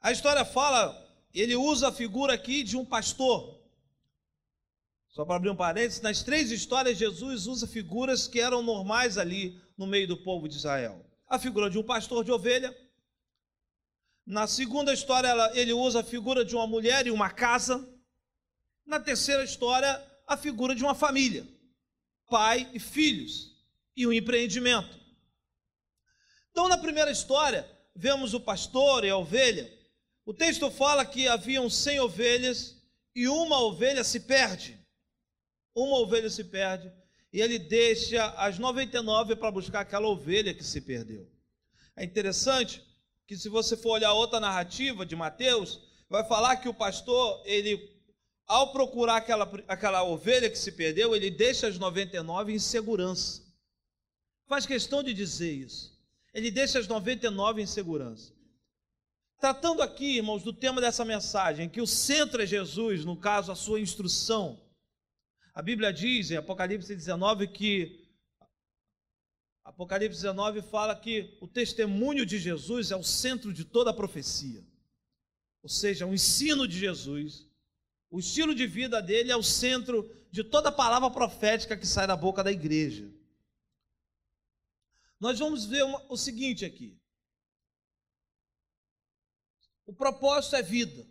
A 0.01 0.13
história 0.13 0.45
fala, 0.45 0.97
ele 1.35 1.57
usa 1.57 1.89
a 1.89 1.93
figura 1.93 2.35
aqui 2.35 2.63
de 2.63 2.77
um 2.77 2.85
pastor. 2.85 3.61
Só 5.09 5.25
para 5.25 5.35
abrir 5.35 5.51
um 5.51 5.57
parênteses, 5.57 6.01
nas 6.01 6.23
três 6.23 6.53
histórias, 6.53 6.97
Jesus 6.97 7.49
usa 7.49 7.67
figuras 7.67 8.29
que 8.29 8.39
eram 8.39 8.63
normais 8.63 9.19
ali 9.19 9.61
no 9.77 9.85
meio 9.85 10.07
do 10.07 10.19
povo 10.19 10.49
de 10.49 10.55
Israel. 10.55 11.05
A 11.27 11.41
figura 11.41 11.69
de 11.69 11.79
um 11.79 11.83
pastor 11.83 12.25
de 12.25 12.31
ovelha. 12.31 12.73
Na 14.25 14.47
segunda 14.47 14.95
história, 14.95 15.35
ele 15.55 15.73
usa 15.73 16.03
a 16.03 16.05
figura 16.05 16.45
de 16.45 16.55
uma 16.55 16.69
mulher 16.69 17.05
e 17.05 17.11
uma 17.11 17.31
casa. 17.31 17.85
Na 18.87 19.01
terceira 19.01 19.43
história, 19.43 20.01
a 20.25 20.37
figura 20.37 20.73
de 20.73 20.85
uma 20.85 20.95
família, 20.95 21.56
pai 22.29 22.69
e 22.73 22.79
filhos, 22.79 23.57
e 23.97 24.07
um 24.07 24.13
empreendimento. 24.13 24.99
Então, 26.51 26.69
na 26.69 26.79
primeira 26.79 27.11
história, 27.11 27.69
vemos 27.95 28.35
o 28.35 28.41
pastor 28.41 29.05
e 29.05 29.11
a 29.11 29.17
ovelha. 29.17 29.73
O 30.25 30.35
texto 30.35 30.71
fala 30.71 31.05
que 31.05 31.29
haviam 31.29 31.71
cem 31.71 32.01
ovelhas 32.01 32.77
e 33.15 33.29
uma 33.29 33.61
ovelha 33.61 34.05
se 34.05 34.21
perde. 34.21 34.79
Uma 35.75 35.99
ovelha 35.99 36.29
se 36.29 36.45
perde 36.45 36.93
e 37.33 37.41
ele 37.41 37.59
deixa 37.59 38.29
as 38.39 38.59
99 38.59 39.37
para 39.37 39.51
buscar 39.51 39.81
aquela 39.81 40.09
ovelha 40.09 40.55
que 40.55 40.65
se 40.65 40.81
perdeu. 40.81 41.31
É 41.95 42.05
interessante 42.05 42.83
que 43.27 43.37
se 43.37 43.49
você 43.49 43.77
for 43.77 43.91
olhar 43.91 44.13
outra 44.15 44.41
narrativa 44.41 45.05
de 45.05 45.15
Mateus, 45.15 45.81
vai 46.09 46.25
falar 46.25 46.57
que 46.57 46.69
o 46.69 46.75
pastor, 46.75 47.43
ele 47.45 47.96
ao 48.47 48.73
procurar 48.73 49.17
aquela, 49.17 49.45
aquela 49.67 50.05
ovelha 50.05 50.49
que 50.49 50.59
se 50.59 50.73
perdeu, 50.73 51.15
ele 51.15 51.31
deixa 51.31 51.67
as 51.67 51.79
99 51.79 52.53
em 52.53 52.59
segurança. 52.59 53.43
Faz 54.47 54.65
questão 54.65 55.03
de 55.03 55.13
dizer 55.13 55.53
isso. 55.53 55.97
Ele 56.33 56.51
deixa 56.51 56.79
as 56.79 56.87
99 56.87 57.63
em 57.63 57.67
segurança. 57.67 58.33
Tratando 59.39 59.83
aqui, 59.83 60.17
irmãos, 60.17 60.43
do 60.43 60.53
tema 60.53 60.81
dessa 60.81 61.05
mensagem, 61.05 61.69
que 61.69 61.81
o 61.81 61.87
centro 61.87 62.41
é 62.41 62.47
Jesus, 62.47 63.05
no 63.05 63.17
caso, 63.17 63.51
a 63.51 63.57
sua 63.57 63.81
instrução. 63.81 64.61
A 65.53 65.61
Bíblia 65.61 65.93
diz 65.93 66.31
em 66.31 66.37
Apocalipse 66.37 66.95
19 66.95 67.49
que 67.49 68.07
Apocalipse 69.65 70.23
19 70.23 70.63
fala 70.63 70.95
que 70.95 71.37
o 71.41 71.49
testemunho 71.49 72.25
de 72.25 72.39
Jesus 72.39 72.93
é 72.93 72.97
o 72.97 73.03
centro 73.03 73.53
de 73.53 73.65
toda 73.65 73.91
a 73.91 73.95
profecia. 73.95 74.65
Ou 75.63 75.69
seja, 75.69 76.07
o 76.07 76.15
ensino 76.15 76.69
de 76.69 76.79
Jesus 76.79 77.47
o 78.11 78.19
estilo 78.19 78.55
de 78.55 78.67
vida 78.67 79.03
dele 79.03 79.33
é 79.33 79.37
o 79.37 79.43
centro 79.43 80.09
de 80.31 80.45
toda 80.45 80.71
palavra 80.71 81.11
profética 81.11 81.77
que 81.77 81.87
sai 81.87 82.07
da 82.07 82.17
boca 82.17 82.43
da 82.43 82.53
igreja. 82.53 83.13
Nós 85.19 85.39
vamos 85.39 85.65
ver 85.65 85.85
uma, 85.85 86.05
o 86.11 86.17
seguinte 86.17 86.65
aqui. 86.65 86.99
O 89.87 89.93
propósito 89.93 90.57
é 90.57 90.63
vida. 90.63 91.07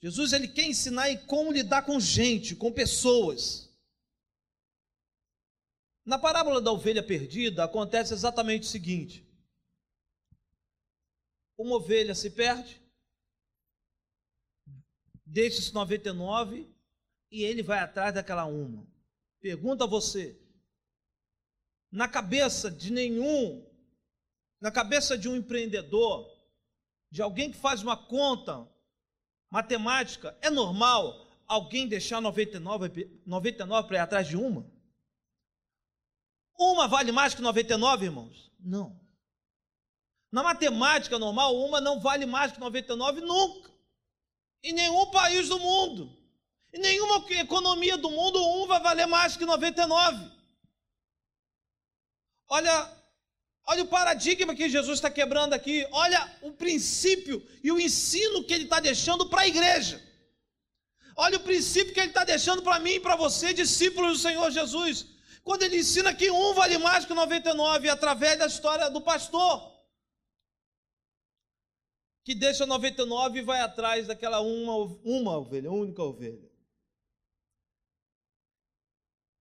Jesus 0.00 0.32
ele 0.32 0.48
quer 0.48 0.66
ensinar 0.66 1.10
em 1.10 1.26
como 1.26 1.52
lidar 1.52 1.82
com 1.82 1.98
gente, 1.98 2.54
com 2.54 2.72
pessoas. 2.72 3.66
Na 6.04 6.18
parábola 6.18 6.60
da 6.60 6.70
ovelha 6.70 7.02
perdida 7.02 7.64
acontece 7.64 8.14
exatamente 8.14 8.62
o 8.62 8.70
seguinte: 8.70 9.26
uma 11.58 11.76
ovelha 11.76 12.14
se 12.14 12.30
perde, 12.30 12.80
deixa 15.26 15.58
os 15.58 15.72
99 15.72 16.72
e 17.30 17.42
ele 17.42 17.62
vai 17.62 17.80
atrás 17.80 18.14
daquela 18.14 18.44
uma. 18.44 18.86
Pergunta 19.40 19.84
a 19.84 19.88
você: 19.88 20.40
na 21.90 22.08
cabeça 22.08 22.70
de 22.70 22.92
nenhum, 22.92 23.68
na 24.60 24.70
cabeça 24.70 25.18
de 25.18 25.28
um 25.28 25.36
empreendedor, 25.36 26.30
de 27.10 27.20
alguém 27.20 27.50
que 27.50 27.58
faz 27.58 27.82
uma 27.82 27.96
conta 27.96 28.66
matemática, 29.50 30.36
é 30.40 30.48
normal 30.48 31.26
alguém 31.46 31.88
deixar 31.88 32.20
99, 32.20 33.22
99 33.26 33.88
para 33.88 33.96
ir 33.96 34.00
atrás 34.00 34.28
de 34.28 34.36
uma? 34.36 34.70
Uma 36.58 36.88
vale 36.88 37.12
mais 37.12 37.34
que 37.34 37.42
99, 37.42 38.06
irmãos? 38.06 38.50
Não. 38.58 38.98
Na 40.32 40.42
matemática 40.42 41.18
normal, 41.18 41.54
uma 41.56 41.80
não 41.80 42.00
vale 42.00 42.26
mais 42.26 42.52
que 42.52 42.60
99 42.60 43.20
nunca. 43.20 43.75
Em 44.62 44.72
nenhum 44.72 45.06
país 45.10 45.48
do 45.48 45.58
mundo, 45.58 46.16
em 46.72 46.80
nenhuma 46.80 47.24
economia 47.30 47.96
do 47.96 48.10
mundo, 48.10 48.38
um 48.38 48.66
vai 48.66 48.80
valer 48.80 49.06
mais 49.06 49.36
que 49.36 49.44
99. 49.44 50.30
Olha, 52.48 52.92
olha 53.66 53.82
o 53.82 53.88
paradigma 53.88 54.54
que 54.54 54.68
Jesus 54.68 54.98
está 54.98 55.10
quebrando 55.10 55.54
aqui. 55.54 55.86
Olha 55.90 56.38
o 56.42 56.52
princípio 56.52 57.46
e 57.62 57.72
o 57.72 57.80
ensino 57.80 58.44
que 58.44 58.52
ele 58.52 58.64
está 58.64 58.80
deixando 58.80 59.28
para 59.28 59.42
a 59.42 59.48
igreja. 59.48 60.02
Olha 61.16 61.38
o 61.38 61.40
princípio 61.40 61.94
que 61.94 62.00
ele 62.00 62.08
está 62.08 62.24
deixando 62.24 62.62
para 62.62 62.78
mim 62.78 62.92
e 62.92 63.00
para 63.00 63.16
você, 63.16 63.54
discípulos 63.54 64.18
do 64.18 64.22
Senhor 64.22 64.50
Jesus. 64.50 65.06
Quando 65.42 65.62
ele 65.62 65.78
ensina 65.78 66.12
que 66.12 66.30
um 66.30 66.52
vale 66.54 66.76
mais 66.76 67.04
que 67.04 67.14
99, 67.14 67.88
através 67.88 68.38
da 68.38 68.46
história 68.46 68.90
do 68.90 69.00
pastor 69.00 69.75
que 72.26 72.34
deixa 72.34 72.66
99 72.66 73.38
e 73.38 73.42
vai 73.42 73.60
atrás 73.60 74.08
daquela 74.08 74.40
uma, 74.40 74.74
uma 75.04 75.38
ovelha, 75.38 75.70
única 75.70 76.02
ovelha. 76.02 76.50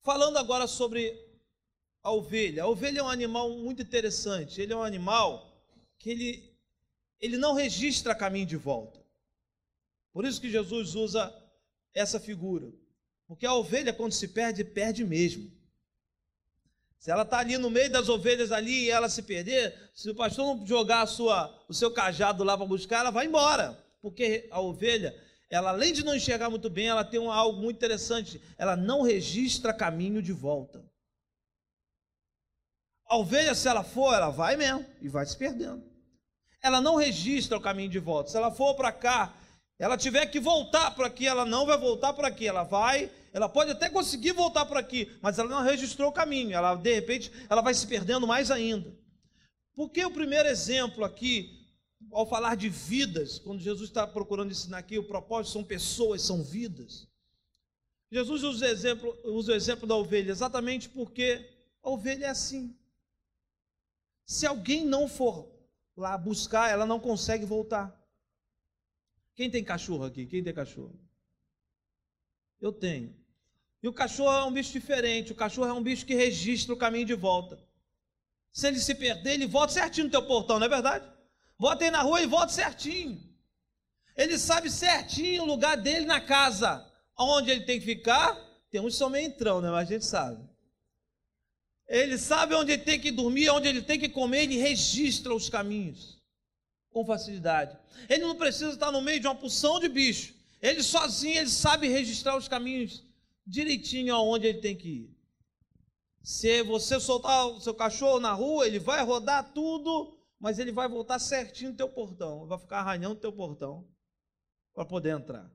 Falando 0.02 0.36
agora 0.36 0.66
sobre 0.66 1.18
a 2.02 2.12
ovelha. 2.12 2.64
A 2.64 2.68
ovelha 2.68 3.00
é 3.00 3.02
um 3.02 3.08
animal 3.08 3.48
muito 3.56 3.80
interessante. 3.80 4.60
Ele 4.60 4.74
é 4.74 4.76
um 4.76 4.82
animal 4.82 5.50
que 5.98 6.10
ele, 6.10 6.54
ele 7.18 7.38
não 7.38 7.54
registra 7.54 8.14
caminho 8.14 8.44
de 8.44 8.56
volta. 8.58 9.02
Por 10.12 10.26
isso 10.26 10.38
que 10.38 10.50
Jesus 10.50 10.94
usa 10.94 11.34
essa 11.94 12.20
figura. 12.20 12.70
Porque 13.26 13.46
a 13.46 13.54
ovelha, 13.54 13.94
quando 13.94 14.12
se 14.12 14.28
perde, 14.28 14.62
perde 14.62 15.06
mesmo. 15.06 15.50
Se 16.98 17.10
ela 17.10 17.22
está 17.22 17.38
ali 17.38 17.58
no 17.58 17.68
meio 17.68 17.90
das 17.90 18.08
ovelhas 18.08 18.50
ali 18.50 18.84
e 18.84 18.90
ela 18.90 19.08
se 19.08 19.22
perder, 19.22 19.90
se 19.94 20.08
o 20.08 20.14
pastor 20.14 20.56
não 20.56 20.66
jogar 20.66 21.06
sua, 21.06 21.54
o 21.68 21.74
seu 21.74 21.90
cajado 21.90 22.42
lá 22.42 22.56
para 22.56 22.66
buscar, 22.66 23.00
ela 23.00 23.10
vai 23.10 23.26
embora. 23.26 23.78
Porque 24.00 24.48
a 24.50 24.60
ovelha, 24.60 25.14
ela 25.50 25.70
além 25.70 25.92
de 25.92 26.04
não 26.04 26.14
enxergar 26.14 26.50
muito 26.50 26.70
bem, 26.70 26.88
ela 26.88 27.04
tem 27.04 27.20
um, 27.20 27.30
algo 27.30 27.60
muito 27.60 27.76
interessante. 27.76 28.40
Ela 28.56 28.74
não 28.76 29.02
registra 29.02 29.72
caminho 29.72 30.22
de 30.22 30.32
volta. 30.32 30.84
A 33.06 33.16
ovelha, 33.16 33.54
se 33.54 33.68
ela 33.68 33.84
for, 33.84 34.14
ela 34.14 34.30
vai 34.30 34.56
mesmo 34.56 34.84
e 35.00 35.08
vai 35.08 35.26
se 35.26 35.36
perdendo. 35.36 35.84
Ela 36.62 36.80
não 36.80 36.96
registra 36.96 37.58
o 37.58 37.60
caminho 37.60 37.90
de 37.90 37.98
volta. 37.98 38.30
Se 38.30 38.36
ela 38.36 38.50
for 38.50 38.74
para 38.74 38.90
cá, 38.90 39.34
ela 39.78 39.98
tiver 39.98 40.26
que 40.26 40.40
voltar 40.40 40.90
para 40.94 41.06
aqui, 41.06 41.26
ela 41.26 41.44
não 41.44 41.66
vai 41.66 41.76
voltar 41.76 42.14
para 42.14 42.28
aqui. 42.28 42.46
Ela 42.46 42.62
vai 42.62 43.10
ela 43.34 43.48
pode 43.48 43.72
até 43.72 43.90
conseguir 43.90 44.30
voltar 44.30 44.64
por 44.64 44.76
aqui, 44.76 45.10
mas 45.20 45.40
ela 45.40 45.50
não 45.50 45.60
registrou 45.60 46.08
o 46.08 46.12
caminho. 46.12 46.52
Ela, 46.52 46.76
de 46.76 46.94
repente, 46.94 47.32
ela 47.50 47.60
vai 47.60 47.74
se 47.74 47.84
perdendo 47.84 48.28
mais 48.28 48.48
ainda. 48.48 48.96
Porque 49.74 50.04
o 50.04 50.10
primeiro 50.12 50.48
exemplo 50.48 51.04
aqui, 51.04 51.66
ao 52.12 52.28
falar 52.28 52.54
de 52.54 52.68
vidas, 52.68 53.40
quando 53.40 53.60
Jesus 53.60 53.90
está 53.90 54.06
procurando 54.06 54.52
ensinar 54.52 54.78
aqui, 54.78 55.00
o 55.00 55.08
propósito 55.08 55.52
são 55.52 55.64
pessoas, 55.64 56.22
são 56.22 56.44
vidas. 56.44 57.08
Jesus 58.08 58.44
usa 58.44 58.68
exemplo, 58.68 59.18
usa 59.24 59.50
o 59.50 59.56
exemplo 59.56 59.84
da 59.84 59.96
ovelha 59.96 60.30
exatamente 60.30 60.88
porque 60.88 61.50
a 61.82 61.90
ovelha 61.90 62.26
é 62.26 62.28
assim. 62.28 62.78
Se 64.24 64.46
alguém 64.46 64.84
não 64.86 65.08
for 65.08 65.52
lá 65.96 66.16
buscar, 66.16 66.70
ela 66.70 66.86
não 66.86 67.00
consegue 67.00 67.44
voltar. 67.44 68.00
Quem 69.34 69.50
tem 69.50 69.64
cachorro 69.64 70.04
aqui? 70.04 70.24
Quem 70.24 70.44
tem 70.44 70.54
cachorro? 70.54 70.96
Eu 72.60 72.72
tenho. 72.72 73.23
E 73.84 73.86
o 73.86 73.92
cachorro 73.92 74.32
é 74.32 74.44
um 74.44 74.50
bicho 74.50 74.72
diferente. 74.72 75.30
O 75.30 75.34
cachorro 75.34 75.68
é 75.68 75.72
um 75.74 75.82
bicho 75.82 76.06
que 76.06 76.14
registra 76.14 76.72
o 76.72 76.76
caminho 76.76 77.04
de 77.04 77.12
volta. 77.12 77.62
Se 78.50 78.66
ele 78.66 78.80
se 78.80 78.94
perder, 78.94 79.34
ele 79.34 79.46
volta 79.46 79.74
certinho 79.74 80.06
no 80.06 80.10
teu 80.10 80.22
portão, 80.22 80.58
não 80.58 80.64
é 80.64 80.70
verdade? 80.70 81.06
Volta 81.58 81.84
aí 81.84 81.90
na 81.90 82.00
rua 82.00 82.22
e 82.22 82.26
volta 82.26 82.50
certinho. 82.50 83.22
Ele 84.16 84.38
sabe 84.38 84.70
certinho 84.70 85.42
o 85.42 85.46
lugar 85.46 85.76
dele 85.76 86.06
na 86.06 86.18
casa. 86.18 86.90
onde 87.18 87.50
ele 87.50 87.64
tem 87.66 87.78
que 87.78 87.84
ficar. 87.84 88.34
Tem 88.70 88.80
uns 88.80 88.94
que 88.94 88.98
são 88.98 89.10
meio 89.10 89.26
entrão, 89.26 89.60
né? 89.60 89.70
Mas 89.70 89.86
a 89.86 89.92
gente 89.92 90.06
sabe. 90.06 90.42
Ele 91.86 92.16
sabe 92.16 92.54
onde 92.54 92.72
ele 92.72 92.84
tem 92.84 92.98
que 92.98 93.10
dormir, 93.10 93.50
onde 93.50 93.68
ele 93.68 93.82
tem 93.82 94.00
que 94.00 94.08
comer, 94.08 94.44
ele 94.44 94.56
registra 94.56 95.34
os 95.34 95.50
caminhos 95.50 96.22
com 96.90 97.04
facilidade. 97.04 97.76
Ele 98.08 98.22
não 98.22 98.34
precisa 98.34 98.70
estar 98.70 98.90
no 98.90 99.02
meio 99.02 99.20
de 99.20 99.26
uma 99.26 99.34
porção 99.34 99.78
de 99.78 99.90
bicho. 99.90 100.32
Ele 100.62 100.82
sozinho, 100.82 101.36
ele 101.36 101.50
sabe 101.50 101.86
registrar 101.86 102.34
os 102.34 102.48
caminhos 102.48 103.04
direitinho 103.46 104.14
aonde 104.14 104.46
ele 104.46 104.60
tem 104.60 104.76
que 104.76 104.88
ir. 104.88 105.16
Se 106.22 106.62
você 106.62 106.98
soltar 106.98 107.46
o 107.48 107.60
seu 107.60 107.74
cachorro 107.74 108.18
na 108.18 108.32
rua, 108.32 108.66
ele 108.66 108.78
vai 108.78 109.04
rodar 109.04 109.52
tudo, 109.52 110.18
mas 110.38 110.58
ele 110.58 110.72
vai 110.72 110.88
voltar 110.88 111.18
certinho 111.18 111.70
no 111.70 111.76
teu 111.76 111.88
portão, 111.88 112.46
vai 112.46 112.58
ficar 112.58 112.78
arranhando 112.80 113.16
o 113.16 113.20
teu 113.20 113.32
portão 113.32 113.86
para 114.72 114.84
poder 114.84 115.10
entrar. 115.10 115.50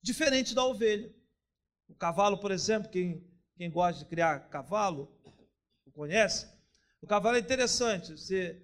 Diferente 0.00 0.54
da 0.54 0.64
ovelha. 0.64 1.12
O 1.88 1.94
cavalo, 1.94 2.38
por 2.38 2.50
exemplo, 2.50 2.90
quem, 2.90 3.28
quem 3.56 3.70
gosta 3.70 4.04
de 4.04 4.08
criar 4.08 4.48
cavalo, 4.48 5.16
conhece? 5.96 6.46
O 7.00 7.06
cavalo 7.06 7.36
é 7.36 7.40
interessante. 7.40 8.12
Você, 8.12 8.62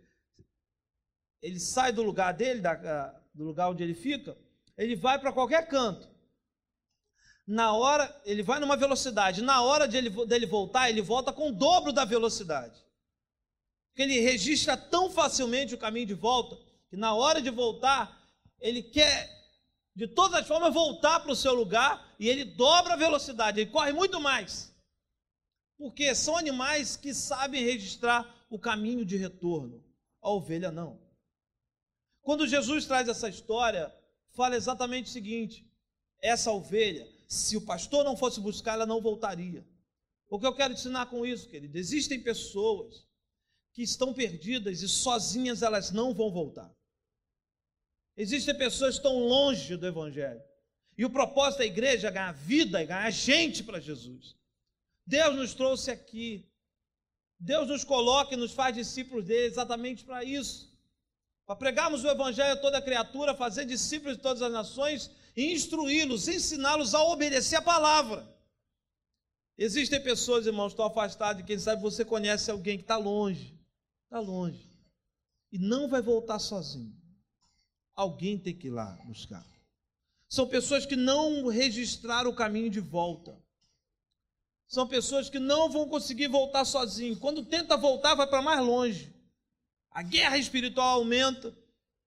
ele 1.41 1.59
sai 1.59 1.93
do 1.93 2.03
lugar 2.03 2.33
dele, 2.33 2.61
da, 2.61 3.09
do 3.35 3.45
lugar 3.45 3.71
onde 3.71 3.83
ele 3.83 3.95
fica, 3.95 4.37
ele 4.77 4.95
vai 4.95 5.19
para 5.19 5.33
qualquer 5.33 5.67
canto. 5.67 6.12
Na 7.47 7.73
hora, 7.73 8.21
ele 8.25 8.43
vai 8.43 8.61
numa 8.61 8.77
velocidade. 8.77 9.43
Na 9.43 9.63
hora 9.63 9.87
de 9.89 9.97
ele, 9.97 10.11
dele 10.27 10.47
voltar, 10.47 10.89
ele 10.89 11.03
volta 11.03 11.33
com 11.33 11.49
o 11.49 11.53
dobro 11.53 11.93
da 11.93 12.05
velocidade. 12.05 12.81
Porque 13.89 14.03
ele 14.03 14.21
registra 14.21 14.77
tão 14.77 15.11
facilmente 15.11 15.75
o 15.75 15.79
caminho 15.79 16.07
de 16.07 16.15
volta, 16.15 16.59
que 16.89 16.97
na 16.97 17.15
hora 17.15 17.43
de 17.43 17.51
voltar, 17.51 18.27
ele 18.61 18.83
quer 18.83 19.31
de 19.95 20.09
todas 20.09 20.41
as 20.41 20.49
formas 20.49 20.73
voltar 20.73 21.21
para 21.21 21.33
o 21.33 21.37
seu 21.37 21.53
lugar 21.53 22.15
e 22.19 22.29
ele 22.29 22.45
dobra 22.45 22.95
a 22.95 22.97
velocidade, 22.97 23.61
ele 23.61 23.71
corre 23.71 23.93
muito 23.93 24.19
mais. 24.19 24.73
Porque 25.77 26.15
são 26.15 26.37
animais 26.37 26.97
que 26.97 27.13
sabem 27.13 27.65
registrar 27.65 28.35
o 28.49 28.59
caminho 28.59 29.05
de 29.05 29.17
retorno. 29.17 29.85
A 30.23 30.31
ovelha 30.31 30.71
não. 30.71 31.01
Quando 32.23 32.47
Jesus 32.47 32.87
traz 32.87 33.09
essa 33.09 33.29
história, 33.29 33.93
fala 34.35 34.57
exatamente 34.57 35.07
o 35.07 35.13
seguinte: 35.13 35.67
essa 36.21 36.53
ovelha, 36.53 37.07
se 37.33 37.57
o 37.57 37.63
pastor 37.63 38.05
não 38.05 38.15
fosse 38.15 38.41
buscar, 38.41 38.75
ela 38.75 38.85
não 38.85 39.01
voltaria. 39.01 39.67
O 40.29 40.39
que 40.39 40.47
eu 40.47 40.55
quero 40.55 40.75
ensinar 40.75 41.07
com 41.07 41.25
isso, 41.25 41.49
querido? 41.49 41.79
Existem 41.79 42.21
pessoas 42.21 43.07
que 43.73 43.83
estão 43.83 44.13
perdidas 44.13 44.83
e 44.83 44.89
sozinhas 44.89 45.63
elas 45.63 45.91
não 45.91 46.13
vão 46.13 46.31
voltar. 46.31 46.71
Existem 48.15 48.57
pessoas 48.57 48.95
que 48.95 48.99
estão 48.99 49.19
longe 49.19 49.77
do 49.77 49.87
Evangelho. 49.87 50.43
E 50.97 51.07
o 51.07 51.11
propósito 51.11 51.61
da 51.61 51.65
igreja 51.65 52.09
é 52.09 52.11
ganhar 52.11 52.33
vida, 52.33 52.83
é 52.83 52.85
ganhar 52.85 53.11
gente 53.11 53.65
para 53.65 53.81
Jesus. 53.81 54.37
Deus 55.07 55.35
nos 55.35 55.55
trouxe 55.55 55.91
aqui. 55.91 56.47
Deus 57.39 57.67
nos 57.67 57.83
coloca 57.83 58.35
e 58.35 58.37
nos 58.37 58.53
faz 58.53 58.75
discípulos 58.77 59.25
dele 59.25 59.47
exatamente 59.47 60.05
para 60.05 60.23
isso. 60.23 60.71
Para 61.47 61.57
pregarmos 61.57 62.05
o 62.05 62.09
Evangelho 62.09 62.53
a 62.53 62.61
toda 62.61 62.83
criatura, 62.83 63.35
fazer 63.35 63.65
discípulos 63.65 64.17
de 64.17 64.23
todas 64.23 64.43
as 64.43 64.53
nações 64.53 65.11
instruí-los, 65.37 66.29
ensiná-los 66.29 66.95
a 66.95 67.03
obedecer 67.03 67.57
a 67.57 67.63
palavra. 67.63 68.31
Existem 69.57 70.03
pessoas, 70.03 70.47
irmãos, 70.47 70.73
estão 70.73 70.85
afastadas 70.85 71.43
e 71.43 71.47
quem 71.47 71.59
sabe 71.59 71.83
você 71.83 72.05
conhece 72.05 72.51
alguém 72.51 72.77
que 72.77 72.85
está 72.85 72.97
longe, 72.97 73.59
está 74.05 74.19
longe, 74.19 74.71
e 75.51 75.59
não 75.59 75.89
vai 75.89 76.03
voltar 76.03 76.39
sozinho. 76.39 76.97
Alguém 77.95 78.39
tem 78.39 78.57
que 78.57 78.69
ir 78.69 78.71
lá 78.71 78.99
buscar. 79.05 79.47
São 80.29 80.49
pessoas 80.49 80.87
que 80.87 80.97
não 80.97 81.47
registraram 81.49 82.31
o 82.31 82.35
caminho 82.35 82.71
de 82.71 82.81
volta. 82.81 83.39
São 84.67 84.89
pessoas 84.89 85.29
que 85.29 85.39
não 85.39 85.69
vão 85.69 85.87
conseguir 85.87 86.29
voltar 86.29 86.65
sozinho. 86.65 87.19
Quando 87.19 87.45
tenta 87.45 87.77
voltar, 87.77 88.15
vai 88.15 88.27
para 88.27 88.41
mais 88.41 88.61
longe. 88.65 89.15
A 89.91 90.03
guerra 90.03 90.39
espiritual 90.39 91.01
aumenta. 91.01 91.55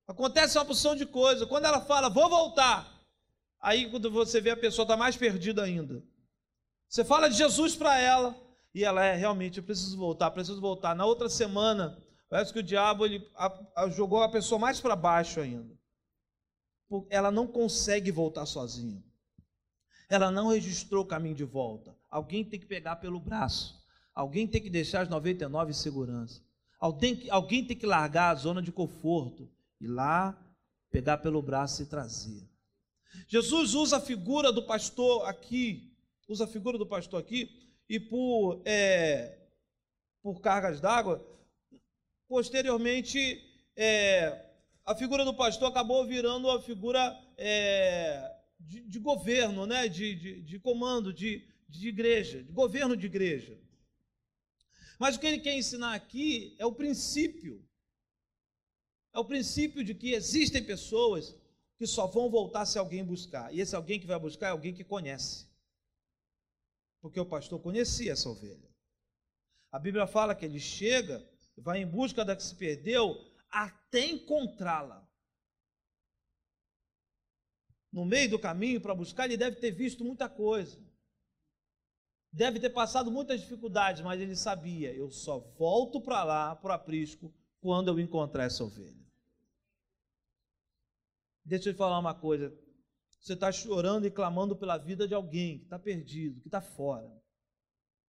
Acontece 0.07 0.57
uma 0.57 0.65
porção 0.65 0.95
de 0.95 1.05
coisa. 1.05 1.45
Quando 1.45 1.65
ela 1.65 1.81
fala, 1.81 2.09
vou 2.09 2.27
voltar, 2.27 2.94
aí 3.65 3.89
quando 3.89 4.11
você 4.11 4.39
vê 4.39 4.51
a 4.51 4.57
pessoa 4.57 4.83
está 4.83 4.95
mais 4.95 5.17
perdida 5.17 5.63
ainda. 5.63 6.03
Você 6.87 7.03
fala 7.03 7.27
de 7.27 7.35
Jesus 7.35 7.75
para 7.75 7.99
ela 7.99 8.39
e 8.73 8.83
ela 8.83 9.03
é 9.03 9.15
realmente, 9.15 9.57
eu 9.57 9.63
preciso 9.63 9.97
voltar, 9.97 10.29
preciso 10.29 10.61
voltar. 10.61 10.95
Na 10.95 11.05
outra 11.05 11.27
semana, 11.27 11.97
parece 12.29 12.53
que 12.53 12.59
o 12.59 12.63
diabo 12.63 13.05
ele 13.05 13.27
a, 13.33 13.59
a, 13.75 13.89
jogou 13.89 14.21
a 14.21 14.29
pessoa 14.29 14.59
mais 14.59 14.79
para 14.79 14.95
baixo 14.95 15.39
ainda. 15.39 15.75
Ela 17.09 17.31
não 17.31 17.47
consegue 17.47 18.11
voltar 18.11 18.45
sozinha. 18.45 19.03
Ela 20.07 20.29
não 20.29 20.49
registrou 20.49 21.03
o 21.03 21.07
caminho 21.07 21.35
de 21.35 21.43
volta. 21.43 21.97
Alguém 22.07 22.45
tem 22.45 22.59
que 22.59 22.67
pegar 22.67 22.97
pelo 22.97 23.19
braço. 23.19 23.83
Alguém 24.13 24.47
tem 24.47 24.61
que 24.61 24.69
deixar 24.69 25.01
as 25.01 25.09
99 25.09 25.71
em 25.71 25.73
segurança. 25.73 26.41
Alguém, 26.79 27.27
alguém 27.31 27.65
tem 27.65 27.75
que 27.75 27.87
largar 27.87 28.29
a 28.29 28.35
zona 28.35 28.61
de 28.61 28.71
conforto 28.71 29.49
e 29.81 29.87
lá 29.87 30.39
pegar 30.91 31.17
pelo 31.17 31.41
braço 31.41 31.81
e 31.81 31.87
trazer. 31.87 32.47
Jesus 33.27 33.73
usa 33.73 33.97
a 33.97 34.01
figura 34.01 34.51
do 34.51 34.63
pastor 34.63 35.27
aqui, 35.27 35.91
usa 36.27 36.45
a 36.45 36.47
figura 36.47 36.77
do 36.77 36.85
pastor 36.85 37.19
aqui, 37.19 37.49
e 37.87 37.99
por, 37.99 38.61
é, 38.65 39.37
por 40.21 40.41
cargas 40.41 40.79
d'água, 40.79 41.23
posteriormente, 42.27 43.43
é, 43.75 44.45
a 44.85 44.95
figura 44.95 45.23
do 45.23 45.33
pastor 45.33 45.69
acabou 45.69 46.05
virando 46.05 46.49
a 46.49 46.61
figura 46.61 47.17
é, 47.37 48.35
de, 48.59 48.81
de 48.81 48.99
governo, 48.99 49.65
né? 49.65 49.87
de, 49.87 50.15
de, 50.15 50.41
de 50.41 50.59
comando, 50.59 51.13
de, 51.13 51.47
de 51.67 51.87
igreja, 51.87 52.43
de 52.43 52.51
governo 52.51 52.95
de 52.95 53.05
igreja. 53.05 53.59
Mas 54.99 55.15
o 55.15 55.19
que 55.19 55.27
ele 55.27 55.39
quer 55.39 55.55
ensinar 55.55 55.93
aqui 55.93 56.55
é 56.57 56.65
o 56.65 56.71
princípio. 56.71 57.63
É 59.13 59.19
o 59.19 59.25
princípio 59.25 59.83
de 59.83 59.93
que 59.93 60.13
existem 60.13 60.63
pessoas 60.63 61.35
que 61.77 61.85
só 61.85 62.07
vão 62.07 62.29
voltar 62.29 62.65
se 62.65 62.77
alguém 62.77 63.03
buscar. 63.03 63.53
E 63.53 63.59
esse 63.59 63.75
alguém 63.75 63.99
que 63.99 64.07
vai 64.07 64.19
buscar 64.19 64.47
é 64.47 64.51
alguém 64.51 64.73
que 64.73 64.83
conhece. 64.83 65.47
Porque 67.01 67.19
o 67.19 67.25
pastor 67.25 67.59
conhecia 67.61 68.13
essa 68.13 68.29
ovelha. 68.29 68.69
A 69.71 69.79
Bíblia 69.79 70.07
fala 70.07 70.33
que 70.33 70.45
ele 70.45 70.59
chega, 70.59 71.27
vai 71.57 71.81
em 71.81 71.87
busca 71.87 72.23
da 72.23 72.35
que 72.35 72.43
se 72.43 72.55
perdeu, 72.55 73.15
até 73.49 74.05
encontrá-la 74.05 75.05
no 77.95 78.03
meio 78.03 78.29
do 78.29 78.37
caminho 78.37 78.81
para 78.81 78.93
buscar, 78.93 79.23
ele 79.23 79.37
deve 79.37 79.55
ter 79.55 79.71
visto 79.71 80.03
muita 80.03 80.27
coisa. 80.27 80.77
Deve 82.29 82.59
ter 82.59 82.69
passado 82.71 83.09
muitas 83.09 83.39
dificuldades, 83.39 84.01
mas 84.01 84.19
ele 84.19 84.35
sabia: 84.35 84.93
eu 84.93 85.09
só 85.09 85.39
volto 85.57 86.01
para 86.01 86.21
lá, 86.25 86.53
para 86.57 86.71
o 86.71 86.73
aprisco, 86.73 87.33
quando 87.61 87.87
eu 87.87 87.97
encontrar 87.97 88.43
essa 88.43 88.65
ovelha. 88.65 89.04
Deixa 91.45 91.69
eu 91.69 91.73
te 91.73 91.77
falar 91.77 91.99
uma 91.99 92.15
coisa. 92.15 92.51
Você 93.21 93.33
está 93.33 93.51
chorando 93.51 94.07
e 94.07 94.11
clamando 94.11 94.55
pela 94.55 94.77
vida 94.77 95.07
de 95.07 95.13
alguém 95.13 95.59
que 95.59 95.63
está 95.65 95.77
perdido, 95.77 96.41
que 96.41 96.47
está 96.47 96.59
fora. 96.59 97.09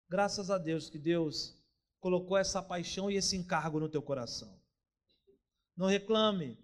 Graças 0.08 0.50
a 0.50 0.56
Deus 0.56 0.88
que 0.88 0.98
Deus 0.98 1.62
colocou 2.00 2.36
essa 2.36 2.62
paixão 2.62 3.10
e 3.10 3.16
esse 3.16 3.36
encargo 3.36 3.78
no 3.78 3.88
teu 3.88 4.00
coração. 4.00 4.58
Não 5.76 5.86
reclame, 5.86 6.58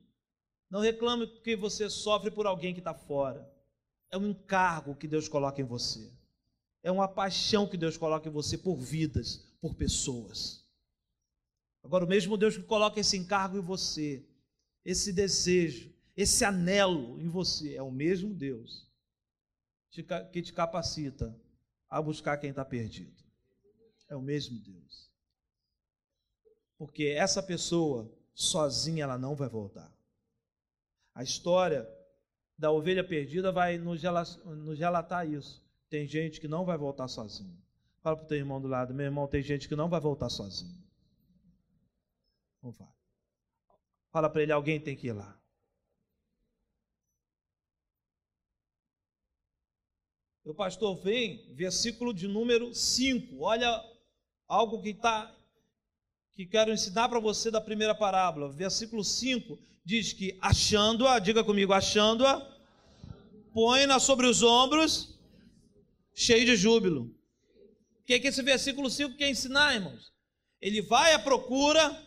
não 0.70 0.80
reclame 0.80 1.26
porque 1.26 1.54
você 1.54 1.90
sofre 1.90 2.30
por 2.30 2.46
alguém 2.46 2.72
que 2.72 2.80
está 2.80 2.94
fora. 2.94 3.46
É 4.10 4.16
um 4.16 4.28
encargo 4.28 4.96
que 4.96 5.08
Deus 5.08 5.28
coloca 5.28 5.60
em 5.60 5.64
você. 5.64 6.10
É 6.82 6.90
uma 6.90 7.08
paixão 7.08 7.68
que 7.68 7.76
Deus 7.76 7.96
coloca 7.96 8.28
em 8.28 8.32
você 8.32 8.56
por 8.56 8.76
vidas, 8.76 9.36
por 9.60 9.74
pessoas. 9.74 10.66
Agora, 11.82 12.04
o 12.04 12.08
mesmo 12.08 12.36
Deus 12.36 12.56
que 12.56 12.62
coloca 12.62 13.00
esse 13.00 13.16
encargo 13.16 13.58
em 13.58 13.62
você, 13.62 14.26
esse 14.84 15.12
desejo, 15.12 15.92
esse 16.16 16.44
anelo 16.44 17.20
em 17.20 17.28
você, 17.28 17.74
é 17.74 17.82
o 17.82 17.90
mesmo 17.90 18.34
Deus 18.34 18.90
que 19.90 20.42
te 20.42 20.52
capacita 20.52 21.38
a 21.88 22.00
buscar 22.00 22.38
quem 22.38 22.50
está 22.50 22.64
perdido. 22.64 23.22
É 24.08 24.16
o 24.16 24.22
mesmo 24.22 24.58
Deus. 24.58 25.10
Porque 26.78 27.04
essa 27.04 27.42
pessoa 27.42 28.10
sozinha 28.34 29.04
ela 29.04 29.18
não 29.18 29.34
vai 29.34 29.48
voltar. 29.48 29.92
A 31.14 31.22
história 31.22 31.88
da 32.56 32.70
ovelha 32.70 33.06
perdida 33.06 33.52
vai 33.52 33.76
nos 33.76 34.02
relatar 34.78 35.28
isso. 35.28 35.62
Tem 35.88 36.06
gente 36.06 36.40
que 36.40 36.48
não 36.48 36.64
vai 36.64 36.78
voltar 36.78 37.08
sozinho. 37.08 37.60
Fala 38.00 38.16
para 38.16 38.24
o 38.24 38.28
teu 38.28 38.38
irmão 38.38 38.60
do 38.60 38.68
lado, 38.68 38.94
meu 38.94 39.04
irmão, 39.04 39.28
tem 39.28 39.42
gente 39.42 39.68
que 39.68 39.76
não 39.76 39.88
vai 39.88 40.00
voltar 40.00 40.28
sozinho. 40.28 40.82
Não 42.62 42.70
vai. 42.72 42.92
Fala 44.10 44.28
para 44.30 44.42
ele, 44.42 44.52
alguém 44.52 44.80
tem 44.80 44.96
que 44.96 45.08
ir 45.08 45.12
lá. 45.12 45.38
O 50.44 50.52
pastor 50.52 50.96
vem, 50.96 51.46
versículo 51.52 52.12
de 52.12 52.26
número 52.26 52.74
5. 52.74 53.40
Olha 53.40 53.82
algo 54.48 54.82
que 54.82 54.90
está 54.90 55.32
que 56.32 56.46
quero 56.46 56.72
ensinar 56.72 57.08
para 57.08 57.20
você 57.20 57.50
da 57.50 57.60
primeira 57.60 57.94
parábola. 57.94 58.50
Versículo 58.50 59.04
5 59.04 59.58
diz 59.84 60.12
que 60.12 60.36
achando-a, 60.40 61.18
diga 61.18 61.44
comigo, 61.44 61.72
achando-a, 61.72 62.40
põe-na 63.52 64.00
sobre 64.00 64.26
os 64.26 64.42
ombros 64.42 65.16
cheio 66.14 66.44
de 66.44 66.56
júbilo. 66.56 67.14
O 68.00 68.04
que, 68.04 68.14
é 68.14 68.18
que 68.18 68.26
esse 68.26 68.42
versículo 68.42 68.90
5 68.90 69.16
quer 69.16 69.30
ensinar, 69.30 69.74
irmãos? 69.74 70.12
Ele 70.60 70.82
vai 70.82 71.12
à 71.12 71.18
procura, 71.18 72.04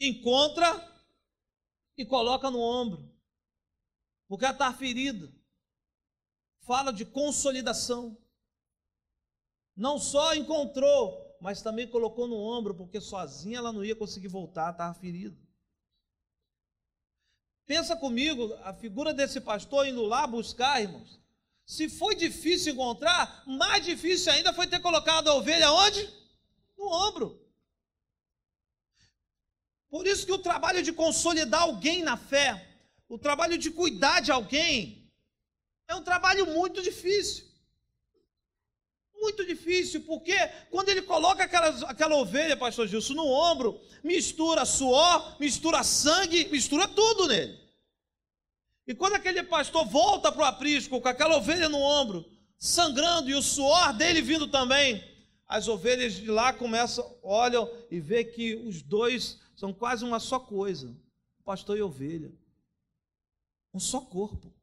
encontra 0.00 0.88
e 1.96 2.04
coloca 2.04 2.50
no 2.50 2.60
ombro, 2.60 3.08
porque 4.26 4.44
ela 4.44 4.54
está 4.54 4.72
ferida. 4.72 5.30
Fala 6.60 6.92
de 6.92 7.04
consolidação. 7.04 8.16
Não 9.76 9.98
só 9.98 10.34
encontrou, 10.34 11.36
mas 11.40 11.62
também 11.62 11.88
colocou 11.88 12.28
no 12.28 12.36
ombro, 12.36 12.74
porque 12.74 13.00
sozinha 13.00 13.58
ela 13.58 13.72
não 13.72 13.84
ia 13.84 13.96
conseguir 13.96 14.28
voltar, 14.28 14.70
estava 14.72 14.94
ferida. 14.94 15.36
Pensa 17.66 17.96
comigo, 17.96 18.52
a 18.64 18.74
figura 18.74 19.14
desse 19.14 19.40
pastor 19.40 19.86
indo 19.86 20.02
lá 20.02 20.26
buscar, 20.26 20.82
irmãos. 20.82 21.20
Se 21.64 21.88
foi 21.88 22.16
difícil 22.16 22.72
encontrar, 22.72 23.44
mais 23.46 23.84
difícil 23.84 24.32
ainda 24.32 24.52
foi 24.52 24.66
ter 24.66 24.80
colocado 24.80 25.28
a 25.28 25.34
ovelha 25.34 25.70
onde? 25.72 26.12
No 26.76 26.86
ombro. 26.86 27.40
Por 29.88 30.06
isso 30.06 30.26
que 30.26 30.32
o 30.32 30.38
trabalho 30.38 30.82
de 30.82 30.92
consolidar 30.92 31.62
alguém 31.62 32.02
na 32.02 32.16
fé, 32.16 32.68
o 33.08 33.16
trabalho 33.16 33.56
de 33.56 33.70
cuidar 33.70 34.20
de 34.20 34.32
alguém, 34.32 34.99
é 35.90 35.94
um 35.94 36.02
trabalho 36.02 36.46
muito 36.46 36.80
difícil. 36.80 37.44
Muito 39.20 39.44
difícil, 39.44 40.02
porque 40.02 40.34
quando 40.70 40.88
ele 40.88 41.02
coloca 41.02 41.44
aquela, 41.44 41.68
aquela 41.90 42.16
ovelha, 42.16 42.56
pastor 42.56 42.86
Gilson, 42.86 43.14
no 43.14 43.26
ombro, 43.26 43.78
mistura 44.02 44.64
suor, 44.64 45.36
mistura 45.38 45.82
sangue, 45.82 46.48
mistura 46.48 46.88
tudo 46.88 47.26
nele. 47.26 47.58
E 48.86 48.94
quando 48.94 49.14
aquele 49.14 49.42
pastor 49.42 49.84
volta 49.84 50.32
para 50.32 50.42
o 50.42 50.46
aprisco 50.46 51.00
com 51.00 51.08
aquela 51.08 51.36
ovelha 51.36 51.68
no 51.68 51.78
ombro, 51.78 52.24
sangrando 52.56 53.28
e 53.28 53.34
o 53.34 53.42
suor 53.42 53.92
dele 53.92 54.22
vindo 54.22 54.46
também, 54.46 55.04
as 55.46 55.66
ovelhas 55.66 56.14
de 56.14 56.30
lá 56.30 56.52
começam, 56.52 57.18
olham 57.22 57.68
e 57.90 58.00
vê 58.00 58.24
que 58.24 58.54
os 58.54 58.80
dois 58.80 59.40
são 59.56 59.72
quase 59.72 60.04
uma 60.04 60.20
só 60.20 60.38
coisa, 60.38 60.96
pastor 61.44 61.76
e 61.76 61.82
ovelha. 61.82 62.32
Um 63.74 63.80
só 63.80 64.00
corpo. 64.00 64.59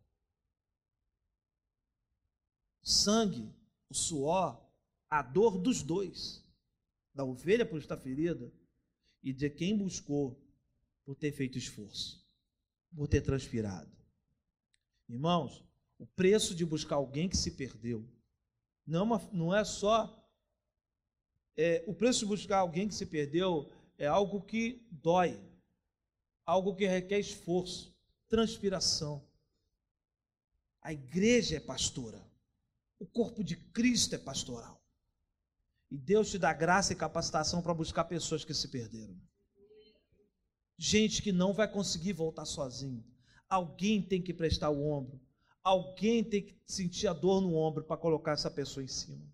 Sangue, 2.88 3.54
o 3.89 3.93
suor, 3.93 4.65
a 5.10 5.21
dor 5.21 5.58
dos 5.58 5.84
dois, 5.84 6.41
da 7.13 7.26
ovelha 7.26 7.65
por 7.65 7.80
estar 7.80 7.97
ferida 7.97 8.50
e 9.21 9.34
de 9.34 9.50
quem 9.50 9.78
buscou 9.78 10.41
por 11.04 11.13
ter 11.13 11.34
feito 11.34 11.58
esforço, 11.58 12.26
por 12.95 13.10
ter 13.10 13.19
transpirado. 13.19 13.91
Irmãos, 15.10 15.62
o 16.00 16.06
preço 16.06 16.56
de 16.56 16.65
buscar 16.65 16.95
alguém 16.95 17.28
que 17.28 17.36
se 17.36 17.52
perdeu 17.52 18.08
não, 18.86 19.02
é 19.02 19.04
uma, 19.04 19.30
não 19.34 19.54
é 19.54 19.65
só. 19.65 20.26
É, 21.58 21.84
o 21.88 21.93
preço 21.93 22.19
de 22.21 22.28
buscar 22.28 22.60
alguém 22.60 22.88
que 22.88 22.95
se 22.95 23.06
perdeu 23.06 23.69
é 23.97 24.08
algo 24.08 24.41
que 24.41 24.88
dói, 24.89 25.38
algo 26.45 26.73
que 26.73 26.88
requer 26.88 27.19
esforço, 27.19 27.93
transpiração. 28.30 29.28
A 30.82 30.93
igreja 30.93 31.58
é 31.58 31.60
pastora. 31.60 32.27
O 33.00 33.06
corpo 33.06 33.44
de 33.44 33.56
Cristo 33.56 34.16
é 34.16 34.18
pastoral. 34.18 34.82
E 35.90 35.98
Deus 35.98 36.30
te 36.30 36.38
dá 36.38 36.52
graça 36.54 36.94
e 36.94 36.96
capacitação 36.96 37.62
para 37.62 37.74
buscar 37.74 38.04
pessoas 38.06 38.44
que 38.44 38.54
se 38.54 38.68
perderam. 38.68 39.18
Gente 40.78 41.22
que 41.22 41.32
não 41.32 41.54
vai 41.54 41.72
conseguir 41.72 42.14
voltar 42.14 42.46
sozinho. 42.46 43.04
Alguém 43.50 44.02
tem 44.02 44.22
que 44.22 44.34
prestar 44.34 44.70
o 44.70 44.86
ombro. 44.86 45.20
Alguém 45.64 46.24
tem 46.24 46.46
que 46.46 46.60
sentir 46.66 47.08
a 47.08 47.14
dor 47.14 47.42
no 47.42 47.56
ombro 47.56 47.84
para 47.84 47.98
colocar 47.98 48.34
essa 48.34 48.52
pessoa 48.52 48.84
em 48.84 48.88
cima. 48.88 49.26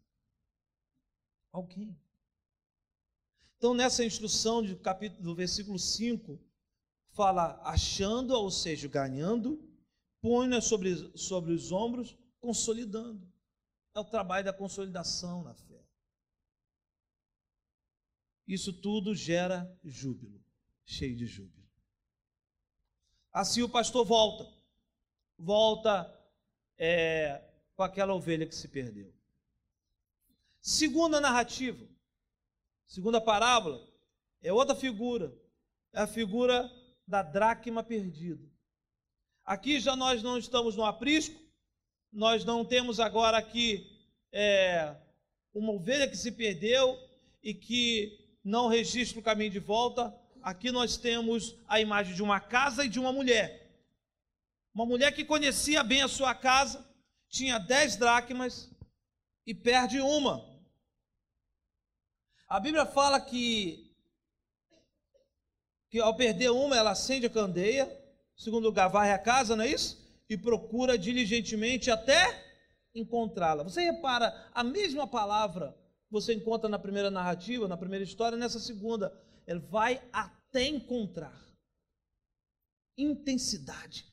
Alguém. 1.52 1.98
Então, 3.58 3.74
nessa 3.74 4.04
instrução 4.04 4.64
do 4.64 4.76
capítulo 4.78 5.24
do 5.24 5.36
versículo 5.36 5.80
5, 5.80 6.40
fala 7.12 7.62
achando, 7.64 8.32
ou 8.32 8.52
seja, 8.52 8.88
ganhando, 8.88 9.60
põe 10.22 10.60
sobre, 10.62 11.18
sobre 11.18 11.54
os 11.54 11.72
ombros, 11.72 12.18
consolidando. 12.40 13.33
É 13.96 14.00
o 14.00 14.06
trabalho 14.06 14.46
da 14.46 14.54
consolidação 14.54 15.44
na 15.44 15.54
fé. 15.54 15.84
Isso 18.48 18.74
tudo 18.74 19.14
gera 19.14 19.72
júbilo, 19.84 20.44
cheio 20.86 21.16
de 21.16 21.26
júbilo. 21.26 21.64
Assim 23.32 23.62
o 23.62 23.70
pastor 23.70 24.06
volta, 24.06 24.52
volta 25.38 26.22
é, 26.78 27.44
com 27.76 27.84
aquela 27.84 28.14
ovelha 28.14 28.46
que 28.48 28.56
se 28.56 28.68
perdeu. 28.68 29.14
Segunda 30.62 31.20
narrativa, 31.20 31.86
segunda 32.86 33.20
parábola, 33.20 33.86
é 34.42 34.52
outra 34.52 34.76
figura, 34.76 35.36
é 35.92 36.02
a 36.02 36.08
figura 36.08 36.72
da 37.08 37.22
dracma 37.22 37.84
perdida. 37.84 38.48
Aqui 39.44 39.80
já 39.80 39.96
nós 39.96 40.24
não 40.24 40.38
estamos 40.38 40.76
no 40.76 40.86
aprisco, 40.86 41.43
nós 42.14 42.46
não 42.46 42.64
temos 42.64 43.00
agora 43.00 43.38
aqui 43.38 43.90
é, 44.32 44.96
uma 45.54 45.74
ovelha 45.74 46.08
que 46.08 46.16
se 46.16 46.32
perdeu 46.32 46.98
e 47.42 47.54
que 47.54 48.38
não 48.44 48.68
registra 48.68 49.20
o 49.20 49.24
caminho 49.24 49.50
de 49.50 49.60
volta. 49.60 50.16
Aqui 50.42 50.72
nós 50.72 50.96
temos 50.96 51.56
a 51.68 51.80
imagem 51.80 52.14
de 52.14 52.22
uma 52.22 52.40
casa 52.40 52.86
e 52.86 52.90
de 52.90 53.00
uma 53.00 53.12
mulher. 53.12 53.68
Uma 54.74 54.86
mulher 54.86 55.12
que 55.12 55.26
conhecia 55.26 55.84
bem 55.84 56.04
a 56.04 56.08
sua 56.08 56.36
casa, 56.36 56.88
tinha 57.30 57.58
dez 57.58 57.96
dracmas 57.96 58.70
e 59.46 59.54
perde 59.54 60.00
uma. 60.00 60.48
A 62.48 62.60
Bíblia 62.60 62.86
fala 62.86 63.20
que, 63.20 63.92
que 65.90 66.00
ao 66.00 66.16
perder 66.16 66.52
uma, 66.52 66.78
ela 66.78 66.92
acende 66.92 67.26
a 67.26 67.30
candeia, 67.30 67.92
segundo 68.36 68.66
lugar, 68.66 68.88
varre 68.88 69.12
a 69.12 69.18
casa, 69.18 69.56
não 69.56 69.64
é 69.64 69.70
isso? 69.70 70.03
E 70.30 70.38
procura 70.38 70.98
diligentemente 70.98 71.92
até 71.92 72.44
encontrá-la. 72.96 73.64
Você 73.64 73.82
repara, 73.82 74.50
a 74.54 74.64
mesma 74.64 75.08
palavra 75.08 75.78
você 76.10 76.34
encontra 76.34 76.70
na 76.70 76.78
primeira 76.78 77.10
narrativa, 77.10 77.68
na 77.68 77.78
primeira 77.78 78.04
história, 78.04 78.38
nessa 78.38 78.60
segunda. 78.60 79.12
Ele 79.48 79.60
vai 79.60 80.08
até 80.12 80.64
encontrar. 80.68 81.44
Intensidade. 82.98 84.06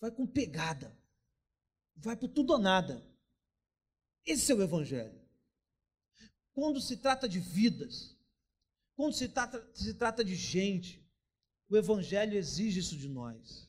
Vai 0.00 0.10
com 0.10 0.26
pegada. 0.26 0.96
Vai 1.94 2.16
por 2.16 2.28
tudo 2.28 2.54
ou 2.54 2.58
nada. 2.58 3.02
Esse 4.24 4.50
é 4.50 4.54
o 4.54 4.62
Evangelho. 4.62 5.20
Quando 6.52 6.80
se 6.80 6.96
trata 6.96 7.28
de 7.28 7.38
vidas, 7.38 8.16
quando 8.96 9.12
se 9.12 9.28
trata, 9.28 9.70
se 9.74 9.94
trata 9.94 10.24
de 10.24 10.34
gente, 10.34 11.05
o 11.68 11.76
Evangelho 11.76 12.36
exige 12.36 12.80
isso 12.80 12.96
de 12.96 13.08
nós. 13.08 13.68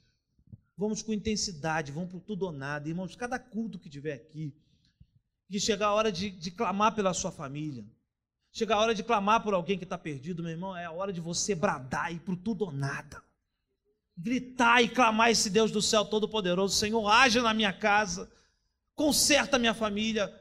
Vamos 0.77 1.01
com 1.01 1.11
intensidade, 1.11 1.91
vamos 1.91 2.11
por 2.11 2.21
tudo 2.21 2.43
ou 2.43 2.51
nada. 2.51 2.87
Irmãos, 2.87 3.15
cada 3.15 3.39
culto 3.39 3.79
que 3.79 3.89
tiver 3.89 4.13
aqui, 4.13 4.53
que 5.49 5.59
chegar 5.59 5.87
a 5.87 5.93
hora 5.93 6.11
de, 6.11 6.29
de 6.29 6.51
clamar 6.51 6.93
pela 6.93 7.13
sua 7.13 7.31
família, 7.31 7.83
chegar 8.51 8.75
a 8.75 8.81
hora 8.81 8.95
de 8.95 9.03
clamar 9.03 9.43
por 9.43 9.53
alguém 9.53 9.77
que 9.77 9.83
está 9.83 9.97
perdido, 9.97 10.43
meu 10.43 10.51
irmão, 10.51 10.77
é 10.77 10.85
a 10.85 10.91
hora 10.91 11.11
de 11.11 11.19
você 11.19 11.55
bradar 11.55 12.13
e 12.13 12.19
por 12.19 12.35
tudo 12.35 12.65
ou 12.65 12.71
nada. 12.71 13.23
Gritar 14.15 14.83
e 14.83 14.89
clamar 14.89 15.31
esse 15.31 15.49
Deus 15.49 15.71
do 15.71 15.81
céu 15.81 16.05
todo-poderoso: 16.05 16.75
Senhor, 16.75 17.07
haja 17.07 17.41
na 17.41 17.53
minha 17.53 17.73
casa, 17.73 18.31
conserta 18.93 19.59
minha 19.59 19.73
família, 19.73 20.31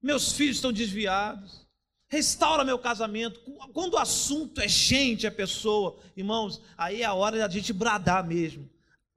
meus 0.00 0.32
filhos 0.32 0.56
estão 0.56 0.72
desviados 0.72 1.62
restaura 2.12 2.62
meu 2.62 2.78
casamento. 2.78 3.40
Quando 3.72 3.94
o 3.94 3.98
assunto 3.98 4.60
é 4.60 4.68
gente, 4.68 5.26
é 5.26 5.30
pessoa, 5.30 5.98
irmãos, 6.14 6.60
aí 6.76 7.00
é 7.00 7.06
a 7.06 7.14
hora 7.14 7.38
da 7.38 7.48
gente 7.48 7.72
bradar 7.72 8.22
mesmo. 8.22 8.68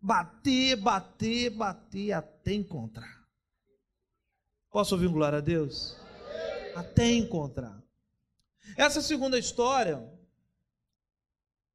Bater, 0.02 0.78
bater, 0.78 1.50
bater 1.50 2.14
até 2.14 2.54
encontrar. 2.54 3.28
Posso 4.72 4.96
ouvir 4.96 5.08
um 5.08 5.12
glória 5.12 5.40
a 5.40 5.42
Deus? 5.42 5.98
Até 6.74 7.12
encontrar. 7.12 7.84
Essa 8.78 9.02
segunda 9.02 9.38
história 9.38 10.02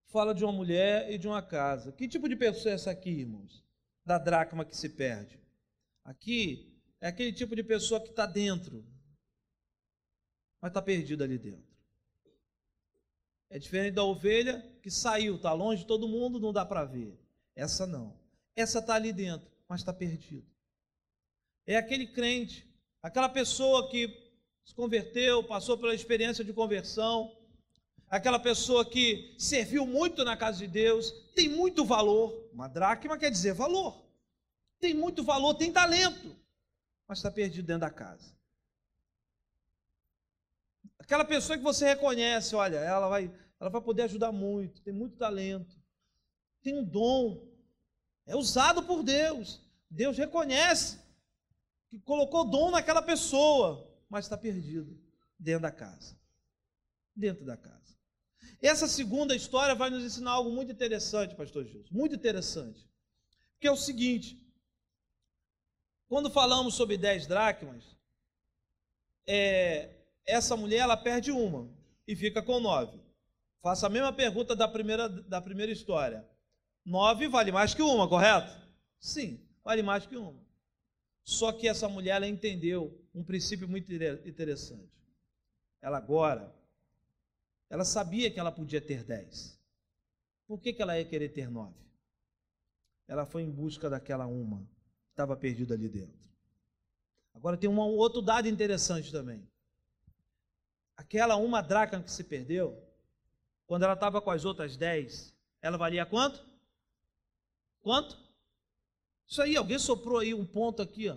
fala 0.06 0.34
de 0.34 0.42
uma 0.42 0.52
mulher 0.52 1.12
e 1.12 1.18
de 1.18 1.28
uma 1.28 1.42
casa. 1.42 1.92
Que 1.92 2.08
tipo 2.08 2.30
de 2.30 2.36
pessoa 2.36 2.72
é 2.72 2.74
essa 2.76 2.90
aqui, 2.90 3.10
irmãos? 3.10 3.62
Da 4.06 4.16
dracma 4.16 4.64
que 4.64 4.74
se 4.74 4.88
perde. 4.88 5.38
Aqui 6.02 6.80
é 6.98 7.08
aquele 7.08 7.32
tipo 7.32 7.54
de 7.54 7.62
pessoa 7.62 8.00
que 8.00 8.08
está 8.08 8.24
dentro, 8.24 8.82
mas 10.60 10.70
está 10.70 10.82
perdido 10.82 11.24
ali 11.24 11.38
dentro. 11.38 11.70
É 13.48 13.58
diferente 13.58 13.94
da 13.94 14.04
ovelha 14.04 14.64
que 14.82 14.90
saiu, 14.90 15.36
está 15.36 15.52
longe 15.52 15.82
de 15.82 15.88
todo 15.88 16.08
mundo, 16.08 16.38
não 16.38 16.52
dá 16.52 16.64
para 16.64 16.84
ver. 16.84 17.18
Essa 17.56 17.86
não. 17.86 18.16
Essa 18.54 18.78
está 18.78 18.94
ali 18.94 19.12
dentro, 19.12 19.50
mas 19.68 19.80
está 19.80 19.92
perdido. 19.92 20.46
É 21.66 21.76
aquele 21.76 22.06
crente, 22.06 22.68
aquela 23.02 23.28
pessoa 23.28 23.90
que 23.90 24.30
se 24.64 24.74
converteu, 24.74 25.42
passou 25.42 25.76
pela 25.76 25.94
experiência 25.94 26.44
de 26.44 26.52
conversão, 26.52 27.36
aquela 28.08 28.38
pessoa 28.38 28.84
que 28.84 29.34
serviu 29.38 29.84
muito 29.84 30.24
na 30.24 30.36
casa 30.36 30.58
de 30.58 30.68
Deus, 30.68 31.10
tem 31.34 31.48
muito 31.48 31.84
valor. 31.84 32.48
Uma 32.52 32.68
dracma 32.68 33.18
quer 33.18 33.30
dizer 33.30 33.52
valor. 33.52 34.04
Tem 34.78 34.94
muito 34.94 35.22
valor, 35.22 35.54
tem 35.54 35.72
talento, 35.72 36.36
mas 37.06 37.18
está 37.18 37.30
perdido 37.30 37.66
dentro 37.66 37.82
da 37.82 37.90
casa. 37.90 38.32
Aquela 41.00 41.24
pessoa 41.24 41.56
que 41.56 41.64
você 41.64 41.86
reconhece, 41.86 42.54
olha, 42.54 42.76
ela 42.76 43.08
vai, 43.08 43.32
ela 43.58 43.70
vai 43.70 43.80
poder 43.80 44.02
ajudar 44.02 44.30
muito, 44.30 44.82
tem 44.82 44.92
muito 44.92 45.16
talento, 45.16 45.80
tem 46.62 46.78
um 46.78 46.84
dom, 46.84 47.50
é 48.26 48.36
usado 48.36 48.82
por 48.82 49.02
Deus. 49.02 49.60
Deus 49.90 50.16
reconhece 50.16 51.00
que 51.88 51.98
colocou 51.98 52.48
dom 52.48 52.70
naquela 52.70 53.02
pessoa, 53.02 53.90
mas 54.08 54.26
está 54.26 54.36
perdido 54.36 54.96
dentro 55.38 55.62
da 55.62 55.72
casa. 55.72 56.16
Dentro 57.16 57.44
da 57.44 57.56
casa. 57.56 57.96
Essa 58.62 58.86
segunda 58.86 59.34
história 59.34 59.74
vai 59.74 59.88
nos 59.88 60.04
ensinar 60.04 60.32
algo 60.32 60.50
muito 60.50 60.70
interessante, 60.70 61.34
pastor 61.34 61.64
Gilson, 61.64 61.92
muito 61.92 62.14
interessante. 62.14 62.86
Que 63.58 63.66
é 63.66 63.72
o 63.72 63.76
seguinte: 63.76 64.38
quando 66.08 66.30
falamos 66.30 66.74
sobre 66.74 66.98
dez 66.98 67.26
dracmas, 67.26 67.96
é, 69.26 69.99
essa 70.30 70.56
mulher 70.56 70.78
ela 70.78 70.96
perde 70.96 71.30
uma 71.30 71.68
e 72.06 72.14
fica 72.16 72.42
com 72.42 72.60
nove. 72.60 73.00
Faça 73.62 73.86
a 73.86 73.90
mesma 73.90 74.12
pergunta 74.12 74.56
da 74.56 74.66
primeira, 74.66 75.08
da 75.08 75.40
primeira 75.40 75.70
história. 75.70 76.26
Nove 76.84 77.28
vale 77.28 77.52
mais 77.52 77.74
que 77.74 77.82
uma, 77.82 78.08
correto? 78.08 78.50
Sim, 78.98 79.40
vale 79.62 79.82
mais 79.82 80.06
que 80.06 80.16
uma. 80.16 80.40
Só 81.22 81.52
que 81.52 81.68
essa 81.68 81.88
mulher 81.88 82.16
ela 82.16 82.26
entendeu 82.26 83.06
um 83.14 83.22
princípio 83.22 83.68
muito 83.68 83.92
interessante. 83.92 84.90
Ela 85.82 85.98
agora, 85.98 86.54
ela 87.68 87.84
sabia 87.84 88.30
que 88.30 88.40
ela 88.40 88.50
podia 88.50 88.80
ter 88.80 89.04
dez. 89.04 89.58
Por 90.46 90.60
que, 90.60 90.72
que 90.72 90.82
ela 90.82 90.98
ia 90.98 91.04
querer 91.04 91.28
ter 91.28 91.50
nove? 91.50 91.78
Ela 93.06 93.26
foi 93.26 93.42
em 93.42 93.50
busca 93.50 93.90
daquela 93.90 94.26
uma 94.26 94.58
que 95.04 95.10
estava 95.10 95.36
perdida 95.36 95.74
ali 95.74 95.88
dentro. 95.88 96.18
Agora 97.34 97.56
tem 97.56 97.68
um 97.68 97.78
outro 97.78 98.20
dado 98.20 98.48
interessante 98.48 99.12
também. 99.12 99.46
Aquela 101.00 101.36
uma 101.36 101.62
dracma 101.62 102.02
que 102.02 102.10
se 102.10 102.22
perdeu, 102.22 102.78
quando 103.66 103.84
ela 103.84 103.94
estava 103.94 104.20
com 104.20 104.30
as 104.30 104.44
outras 104.44 104.76
dez, 104.76 105.34
ela 105.62 105.78
valia 105.78 106.04
quanto? 106.04 106.46
Quanto? 107.80 108.18
Isso 109.26 109.40
aí, 109.40 109.56
alguém 109.56 109.78
soprou 109.78 110.18
aí 110.18 110.34
um 110.34 110.44
ponto 110.44 110.82
aqui, 110.82 111.08
ó. 111.08 111.16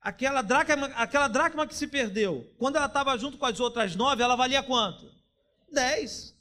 Aquela 0.00 0.40
dracma, 0.40 0.86
aquela 0.94 1.28
dracma 1.28 1.66
que 1.66 1.74
se 1.74 1.86
perdeu, 1.86 2.50
quando 2.56 2.76
ela 2.76 2.86
estava 2.86 3.14
junto 3.18 3.36
com 3.36 3.44
as 3.44 3.60
outras 3.60 3.94
nove, 3.94 4.22
ela 4.22 4.36
valia 4.36 4.62
quanto? 4.62 5.12
Dez. 5.70 6.34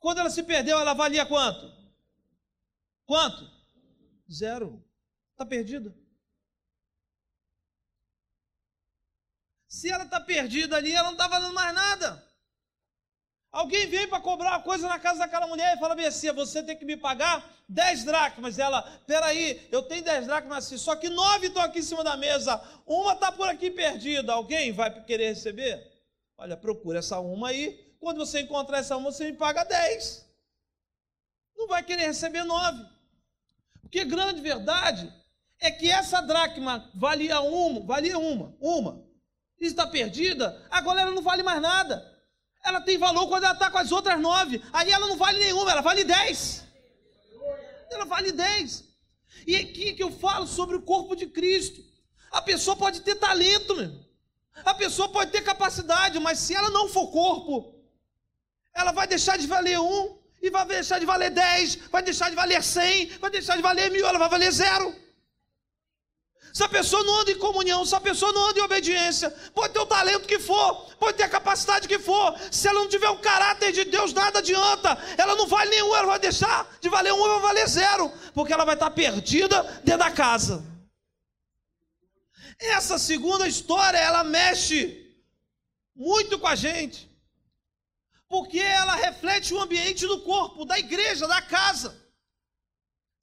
Quando 0.00 0.18
ela 0.18 0.30
se 0.30 0.42
perdeu, 0.42 0.76
ela 0.76 0.92
valia 0.92 1.24
quanto? 1.24 1.72
Quanto? 3.06 3.48
Zero. 4.28 4.82
Está 5.30 5.46
perdida. 5.46 5.94
Se 9.78 9.88
ela 9.88 10.02
está 10.02 10.18
perdida 10.18 10.76
ali, 10.76 10.92
ela 10.92 11.04
não 11.04 11.12
está 11.12 11.28
valendo 11.28 11.54
mais 11.54 11.72
nada. 11.72 12.20
Alguém 13.52 13.86
vem 13.86 14.08
para 14.08 14.20
cobrar 14.20 14.50
uma 14.50 14.62
coisa 14.62 14.88
na 14.88 14.98
casa 14.98 15.20
daquela 15.20 15.46
mulher 15.46 15.76
e 15.76 15.78
fala 15.78 15.94
assim: 16.04 16.32
você 16.32 16.64
tem 16.64 16.76
que 16.76 16.84
me 16.84 16.96
pagar 16.96 17.48
10 17.68 18.02
dracmas. 18.02 18.58
Ela, 18.58 18.82
peraí, 19.06 19.68
eu 19.70 19.80
tenho 19.84 20.02
10 20.02 20.26
dracmas 20.26 20.64
assim, 20.64 20.76
só 20.76 20.96
que 20.96 21.08
nove 21.08 21.46
estão 21.46 21.62
aqui 21.62 21.78
em 21.78 21.82
cima 21.82 22.02
da 22.02 22.16
mesa, 22.16 22.60
uma 22.84 23.12
está 23.12 23.30
por 23.30 23.48
aqui 23.48 23.70
perdida. 23.70 24.32
Alguém 24.32 24.72
vai 24.72 24.90
querer 25.04 25.28
receber? 25.28 25.80
Olha, 26.36 26.56
procura 26.56 26.98
essa 26.98 27.20
uma 27.20 27.50
aí. 27.50 27.94
Quando 28.00 28.18
você 28.18 28.40
encontrar 28.40 28.78
essa 28.78 28.96
uma, 28.96 29.12
você 29.12 29.30
me 29.30 29.36
paga 29.36 29.62
10. 29.62 30.28
Não 31.56 31.68
vai 31.68 31.84
querer 31.84 32.06
receber 32.06 32.42
nove. 32.42 32.84
Porque 33.80 34.04
grande 34.04 34.40
verdade 34.40 35.12
é 35.60 35.70
que 35.70 35.88
essa 35.88 36.20
dracma 36.20 36.90
valia 36.96 37.40
uma, 37.40 37.86
valia 37.86 38.18
uma, 38.18 38.56
uma 38.60 39.07
está 39.66 39.86
perdida, 39.86 40.66
agora 40.70 41.00
ela 41.00 41.10
não 41.10 41.22
vale 41.22 41.42
mais 41.42 41.60
nada. 41.60 42.16
Ela 42.64 42.80
tem 42.80 42.98
valor 42.98 43.28
quando 43.28 43.44
ela 43.44 43.54
está 43.54 43.70
com 43.70 43.78
as 43.78 43.92
outras 43.92 44.20
nove. 44.20 44.62
Aí 44.72 44.90
ela 44.90 45.06
não 45.06 45.16
vale 45.16 45.38
nenhuma, 45.38 45.70
ela 45.70 45.80
vale 45.80 46.04
dez. 46.04 46.64
Ela 47.90 48.04
vale 48.04 48.32
dez. 48.32 48.84
E 49.46 49.56
é 49.56 49.60
aqui 49.60 49.94
que 49.94 50.02
eu 50.02 50.10
falo 50.10 50.46
sobre 50.46 50.76
o 50.76 50.82
corpo 50.82 51.14
de 51.16 51.26
Cristo. 51.26 51.82
A 52.30 52.42
pessoa 52.42 52.76
pode 52.76 53.00
ter 53.00 53.14
talento, 53.14 53.74
meu. 53.74 54.06
a 54.64 54.74
pessoa 54.74 55.08
pode 55.08 55.30
ter 55.30 55.42
capacidade, 55.42 56.18
mas 56.18 56.38
se 56.38 56.54
ela 56.54 56.70
não 56.70 56.88
for 56.88 57.10
corpo, 57.10 57.74
ela 58.74 58.92
vai 58.92 59.06
deixar 59.06 59.38
de 59.38 59.46
valer 59.46 59.78
um, 59.78 60.18
e 60.40 60.50
vai 60.50 60.64
deixar 60.66 60.98
de 60.98 61.06
valer 61.06 61.30
dez, 61.30 61.76
vai 61.90 62.02
deixar 62.02 62.30
de 62.30 62.36
valer 62.36 62.62
cem, 62.62 63.06
vai 63.18 63.30
deixar 63.30 63.56
de 63.56 63.62
valer 63.62 63.90
mil, 63.90 64.06
ela 64.06 64.18
vai 64.18 64.28
valer 64.28 64.52
zero. 64.52 64.94
Se 66.52 66.62
a 66.62 66.68
pessoa 66.68 67.02
não 67.04 67.20
anda 67.20 67.30
em 67.30 67.38
comunhão, 67.38 67.84
se 67.84 67.94
a 67.94 68.00
pessoa 68.00 68.32
não 68.32 68.48
anda 68.48 68.58
em 68.58 68.62
obediência, 68.62 69.30
pode 69.54 69.72
ter 69.72 69.80
o 69.80 69.86
talento 69.86 70.26
que 70.26 70.38
for, 70.38 70.74
pode 70.98 71.16
ter 71.16 71.24
a 71.24 71.28
capacidade 71.28 71.86
que 71.86 71.98
for, 71.98 72.34
se 72.50 72.66
ela 72.66 72.80
não 72.80 72.88
tiver 72.88 73.08
o 73.10 73.18
caráter 73.18 73.72
de 73.72 73.84
Deus, 73.84 74.12
nada 74.12 74.38
adianta. 74.38 74.96
Ela 75.16 75.34
não 75.36 75.46
vale 75.46 75.70
nenhum, 75.70 75.94
ela 75.94 76.06
vai 76.06 76.18
deixar 76.18 76.68
de 76.80 76.88
valer 76.88 77.12
um, 77.12 77.18
vai 77.18 77.40
valer 77.40 77.68
zero, 77.68 78.10
porque 78.34 78.52
ela 78.52 78.64
vai 78.64 78.74
estar 78.74 78.90
perdida 78.90 79.62
dentro 79.84 80.00
da 80.00 80.10
casa. 80.10 80.64
Essa 82.58 82.98
segunda 82.98 83.46
história, 83.46 83.98
ela 83.98 84.24
mexe 84.24 85.06
muito 85.94 86.38
com 86.38 86.46
a 86.46 86.56
gente, 86.56 87.08
porque 88.28 88.58
ela 88.58 88.94
reflete 88.94 89.54
o 89.54 89.60
ambiente 89.60 90.06
do 90.06 90.20
corpo, 90.22 90.64
da 90.64 90.78
igreja, 90.78 91.26
da 91.28 91.40
casa. 91.40 92.07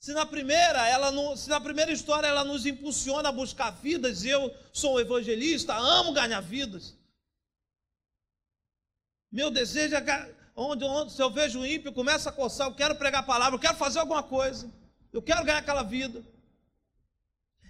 Se 0.06 0.14
na 0.14 0.24
primeira, 0.24 0.88
ela 0.88 1.10
não, 1.12 1.36
se 1.36 1.50
na 1.50 1.60
primeira 1.60 1.92
história 1.92 2.28
ela 2.28 2.44
nos 2.44 2.64
impulsiona 2.64 3.30
a 3.30 3.32
buscar 3.32 3.72
vidas, 3.72 4.24
eu 4.24 4.56
sou 4.72 4.98
um 4.98 5.00
evangelista, 5.00 5.76
amo 5.76 6.14
ganhar 6.14 6.42
vidas. 6.42 6.96
Meu 9.32 9.50
desejo 9.50 9.96
é 9.96 10.36
onde, 10.56 10.86
onde 10.86 11.12
se 11.12 11.20
eu 11.20 11.32
vejo 11.32 11.60
o 11.60 11.66
ímpio, 11.66 11.92
começa 11.92 12.30
a 12.30 12.32
coçar, 12.32 12.68
eu 12.68 12.76
quero 12.76 12.96
pregar 12.96 13.22
a 13.22 13.26
palavra, 13.26 13.56
eu 13.56 13.60
quero 13.60 13.78
fazer 13.78 13.98
alguma 13.98 14.22
coisa, 14.22 14.72
eu 15.12 15.24
quero 15.24 15.44
ganhar 15.44 15.58
aquela 15.58 15.82
vida. 15.82 16.24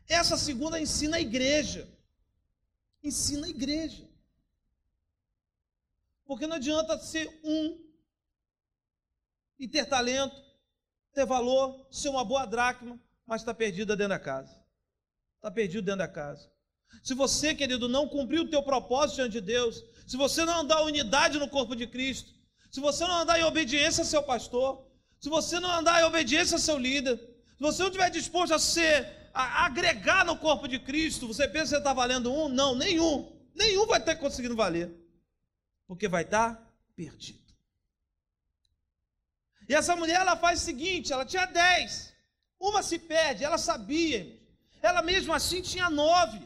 Essa 0.05 0.35
segunda 0.35 0.77
ensina 0.77 1.15
a 1.15 1.21
igreja. 1.21 1.87
Ensina 3.01 3.47
a 3.47 3.49
igreja. 3.49 4.05
Porque 6.25 6.45
não 6.45 6.57
adianta 6.57 6.99
ser 6.99 7.29
um 7.45 7.81
e 9.57 9.69
ter 9.69 9.85
talento, 9.85 10.44
ter 11.15 11.25
valor, 11.25 11.87
ser 11.89 12.09
uma 12.09 12.25
boa 12.25 12.45
dracma, 12.45 12.99
mas 13.25 13.41
está 13.41 13.53
perdida 13.53 13.95
dentro 13.95 14.09
da 14.09 14.19
casa. 14.19 14.53
Está 15.37 15.49
perdido 15.49 15.85
dentro 15.85 15.99
da 15.99 16.07
casa. 16.07 16.51
Se 17.01 17.13
você, 17.13 17.55
querido, 17.55 17.87
não 17.87 18.07
cumprir 18.07 18.41
o 18.41 18.49
teu 18.49 18.61
propósito 18.61 19.15
diante 19.15 19.31
de 19.33 19.41
Deus, 19.41 19.83
se 20.05 20.17
você 20.17 20.43
não 20.43 20.59
andar 20.59 20.83
unidade 20.83 21.39
no 21.39 21.47
corpo 21.47 21.75
de 21.75 21.87
Cristo, 21.87 22.33
se 22.69 22.79
você 22.81 23.07
não 23.07 23.19
andar 23.19 23.39
em 23.39 23.43
obediência 23.43 24.01
ao 24.01 24.05
seu 24.05 24.21
pastor, 24.21 24.85
se 25.19 25.29
você 25.29 25.59
não 25.59 25.71
andar 25.71 26.01
em 26.01 26.03
obediência 26.03 26.55
ao 26.55 26.59
seu 26.59 26.77
líder, 26.77 27.17
se 27.17 27.61
você 27.61 27.81
não 27.81 27.87
estiver 27.87 28.09
disposto 28.09 28.53
a 28.53 28.59
ser, 28.59 29.29
a 29.33 29.65
agregar 29.65 30.25
no 30.25 30.37
corpo 30.37 30.67
de 30.67 30.79
Cristo, 30.79 31.27
você 31.27 31.47
pensa 31.47 31.63
que 31.63 31.69
você 31.69 31.77
está 31.77 31.93
valendo 31.93 32.31
um? 32.31 32.49
Não, 32.49 32.75
nenhum. 32.75 33.33
Nenhum 33.55 33.87
vai 33.87 34.03
ter 34.03 34.15
conseguido 34.17 34.55
valer. 34.55 34.91
Porque 35.87 36.07
vai 36.07 36.23
estar 36.23 36.61
perdido. 36.95 37.44
E 39.67 39.73
essa 39.73 39.95
mulher 39.95 40.21
ela 40.21 40.37
faz 40.37 40.61
o 40.61 40.65
seguinte: 40.65 41.11
ela 41.11 41.25
tinha 41.25 41.45
dez, 41.45 42.13
uma 42.59 42.83
se 42.83 42.99
perde, 42.99 43.43
ela 43.43 43.57
sabia, 43.57 44.39
ela 44.81 45.01
mesmo 45.01 45.33
assim 45.33 45.61
tinha 45.61 45.89
nove, 45.89 46.41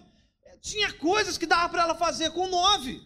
tinha 0.62 0.93
coisas 0.93 1.38
que 1.38 1.45
dava 1.45 1.69
para 1.69 1.84
ela 1.84 1.95
fazer 1.95 2.32
com 2.32 2.47
nove, 2.47 3.01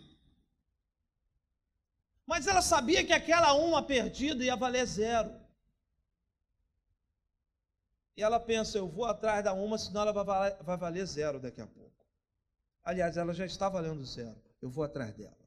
mas 2.25 2.47
ela 2.47 2.61
sabia 2.61 3.05
que 3.05 3.13
aquela 3.13 3.53
uma 3.53 3.83
perdida 3.83 4.43
ia 4.43 4.55
valer 4.55 4.85
zero. 4.85 5.41
E 8.15 8.21
ela 8.21 8.39
pensa: 8.39 8.77
eu 8.77 8.87
vou 8.87 9.05
atrás 9.05 9.43
da 9.43 9.53
uma, 9.53 9.77
senão 9.77 10.01
ela 10.01 10.13
vai 10.13 10.23
valer, 10.23 10.63
vai 10.63 10.77
valer 10.77 11.05
zero 11.07 11.39
daqui 11.39 11.59
a 11.59 11.67
pouco. 11.67 11.91
Aliás, 12.83 13.17
ela 13.17 13.33
já 13.33 13.45
está 13.45 13.67
valendo 13.67 14.05
zero, 14.05 14.39
eu 14.61 14.69
vou 14.69 14.83
atrás 14.83 15.13
dela. 15.15 15.37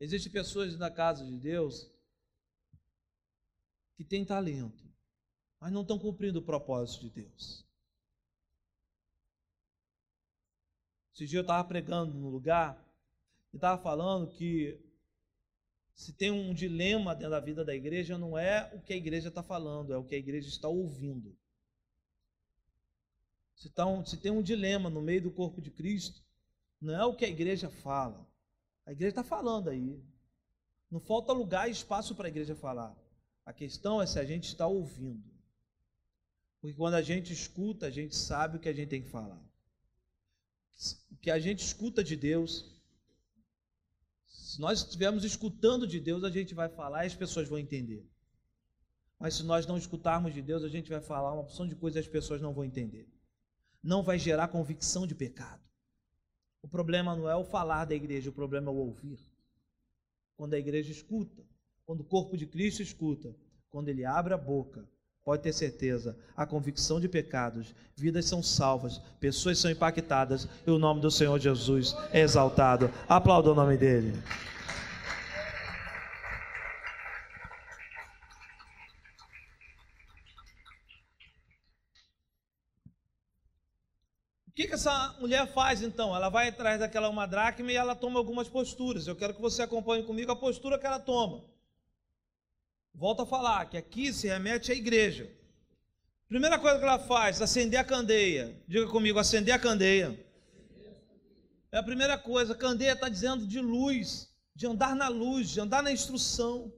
Existem 0.00 0.32
pessoas 0.32 0.76
na 0.78 0.90
casa 0.90 1.24
de 1.24 1.36
Deus 1.36 1.91
que 4.02 4.08
têm 4.08 4.24
talento, 4.24 4.84
mas 5.60 5.70
não 5.70 5.82
estão 5.82 5.96
cumprindo 5.96 6.40
o 6.40 6.44
propósito 6.44 7.02
de 7.02 7.10
Deus. 7.10 7.64
Esse 11.14 11.26
dia 11.26 11.38
eu 11.38 11.42
estava 11.42 11.66
pregando 11.68 12.12
no 12.12 12.28
lugar 12.28 12.84
e 13.52 13.56
estava 13.56 13.80
falando 13.80 14.26
que 14.26 14.80
se 15.94 16.12
tem 16.12 16.32
um 16.32 16.52
dilema 16.52 17.14
dentro 17.14 17.30
da 17.30 17.38
vida 17.38 17.64
da 17.64 17.74
igreja, 17.74 18.18
não 18.18 18.36
é 18.36 18.74
o 18.74 18.80
que 18.80 18.92
a 18.92 18.96
igreja 18.96 19.28
está 19.28 19.42
falando, 19.42 19.92
é 19.92 19.96
o 19.96 20.04
que 20.04 20.16
a 20.16 20.18
igreja 20.18 20.48
está 20.48 20.66
ouvindo. 20.66 21.36
Se, 23.54 23.70
tá 23.70 23.84
se 24.04 24.16
tem 24.16 24.32
um 24.32 24.42
dilema 24.42 24.90
no 24.90 25.00
meio 25.00 25.22
do 25.22 25.30
corpo 25.30 25.60
de 25.60 25.70
Cristo, 25.70 26.24
não 26.80 26.94
é 26.94 27.04
o 27.04 27.14
que 27.14 27.24
a 27.24 27.28
igreja 27.28 27.70
fala. 27.70 28.26
A 28.84 28.90
igreja 28.90 29.10
está 29.10 29.22
falando 29.22 29.70
aí. 29.70 30.02
Não 30.90 30.98
falta 30.98 31.32
lugar 31.32 31.68
e 31.68 31.72
espaço 31.72 32.16
para 32.16 32.26
a 32.26 32.30
igreja 32.30 32.56
falar. 32.56 33.01
A 33.44 33.52
questão 33.52 34.00
é 34.00 34.06
se 34.06 34.18
a 34.18 34.24
gente 34.24 34.48
está 34.48 34.66
ouvindo. 34.66 35.30
Porque 36.60 36.76
quando 36.76 36.94
a 36.94 37.02
gente 37.02 37.32
escuta, 37.32 37.86
a 37.86 37.90
gente 37.90 38.14
sabe 38.14 38.56
o 38.56 38.60
que 38.60 38.68
a 38.68 38.72
gente 38.72 38.88
tem 38.88 39.02
que 39.02 39.08
falar. 39.08 39.42
O 41.10 41.16
que 41.16 41.30
a 41.30 41.38
gente 41.38 41.64
escuta 41.64 42.04
de 42.04 42.16
Deus, 42.16 42.80
se 44.28 44.60
nós 44.60 44.80
estivermos 44.80 45.24
escutando 45.24 45.86
de 45.86 45.98
Deus, 45.98 46.22
a 46.22 46.30
gente 46.30 46.54
vai 46.54 46.68
falar 46.68 47.04
e 47.04 47.08
as 47.08 47.14
pessoas 47.14 47.48
vão 47.48 47.58
entender. 47.58 48.08
Mas 49.18 49.34
se 49.34 49.42
nós 49.42 49.66
não 49.66 49.76
escutarmos 49.76 50.34
de 50.34 50.42
Deus, 50.42 50.62
a 50.62 50.68
gente 50.68 50.88
vai 50.88 51.00
falar 51.00 51.32
uma 51.32 51.42
opção 51.42 51.66
de 51.66 51.74
coisas 51.74 51.96
e 51.96 52.06
as 52.06 52.12
pessoas 52.12 52.40
não 52.40 52.52
vão 52.52 52.64
entender. 52.64 53.08
Não 53.82 54.02
vai 54.02 54.18
gerar 54.18 54.48
convicção 54.48 55.06
de 55.06 55.14
pecado. 55.14 55.62
O 56.62 56.68
problema 56.68 57.16
não 57.16 57.28
é 57.28 57.34
o 57.34 57.44
falar 57.44 57.84
da 57.86 57.94
igreja, 57.94 58.30
o 58.30 58.32
problema 58.32 58.70
é 58.70 58.74
o 58.74 58.76
ouvir. 58.76 59.18
Quando 60.36 60.54
a 60.54 60.58
igreja 60.58 60.92
escuta, 60.92 61.44
quando 61.92 62.00
o 62.00 62.04
corpo 62.04 62.38
de 62.38 62.46
Cristo 62.46 62.80
escuta, 62.80 63.36
quando 63.68 63.90
ele 63.90 64.02
abre 64.02 64.32
a 64.32 64.38
boca, 64.38 64.82
pode 65.22 65.42
ter 65.42 65.52
certeza, 65.52 66.16
a 66.34 66.46
convicção 66.46 66.98
de 66.98 67.06
pecados, 67.06 67.74
vidas 67.94 68.24
são 68.24 68.42
salvas, 68.42 68.96
pessoas 69.20 69.58
são 69.58 69.70
impactadas 69.70 70.48
e 70.66 70.70
o 70.70 70.78
nome 70.78 71.02
do 71.02 71.10
Senhor 71.10 71.38
Jesus 71.38 71.94
é 72.10 72.20
exaltado. 72.20 72.90
Aplauda 73.06 73.52
o 73.52 73.54
nome 73.54 73.76
dele. 73.76 74.14
O 84.48 84.52
que, 84.54 84.66
que 84.66 84.72
essa 84.72 85.14
mulher 85.20 85.46
faz 85.52 85.82
então? 85.82 86.16
Ela 86.16 86.30
vai 86.30 86.48
atrás 86.48 86.80
daquela 86.80 87.10
uma 87.10 87.26
dracma 87.26 87.70
e 87.70 87.76
ela 87.76 87.94
toma 87.94 88.18
algumas 88.18 88.48
posturas. 88.48 89.06
Eu 89.06 89.14
quero 89.14 89.34
que 89.34 89.42
você 89.42 89.60
acompanhe 89.60 90.04
comigo 90.04 90.32
a 90.32 90.36
postura 90.36 90.78
que 90.78 90.86
ela 90.86 90.98
toma. 90.98 91.51
Volto 92.94 93.22
a 93.22 93.26
falar 93.26 93.66
que 93.66 93.76
aqui 93.76 94.12
se 94.12 94.28
remete 94.28 94.70
à 94.70 94.74
igreja. 94.74 95.28
Primeira 96.28 96.58
coisa 96.58 96.78
que 96.78 96.84
ela 96.84 96.98
faz, 96.98 97.42
acender 97.42 97.78
a 97.78 97.84
candeia. 97.84 98.54
Diga 98.66 98.86
comigo, 98.86 99.18
acender 99.18 99.54
a 99.54 99.58
candeia. 99.58 100.18
É 101.70 101.78
a 101.78 101.82
primeira 101.82 102.16
coisa. 102.18 102.54
Candeia 102.54 102.92
está 102.92 103.08
dizendo 103.08 103.46
de 103.46 103.60
luz, 103.60 104.30
de 104.54 104.66
andar 104.66 104.94
na 104.94 105.08
luz, 105.08 105.50
de 105.50 105.60
andar 105.60 105.82
na 105.82 105.90
instrução. 105.90 106.72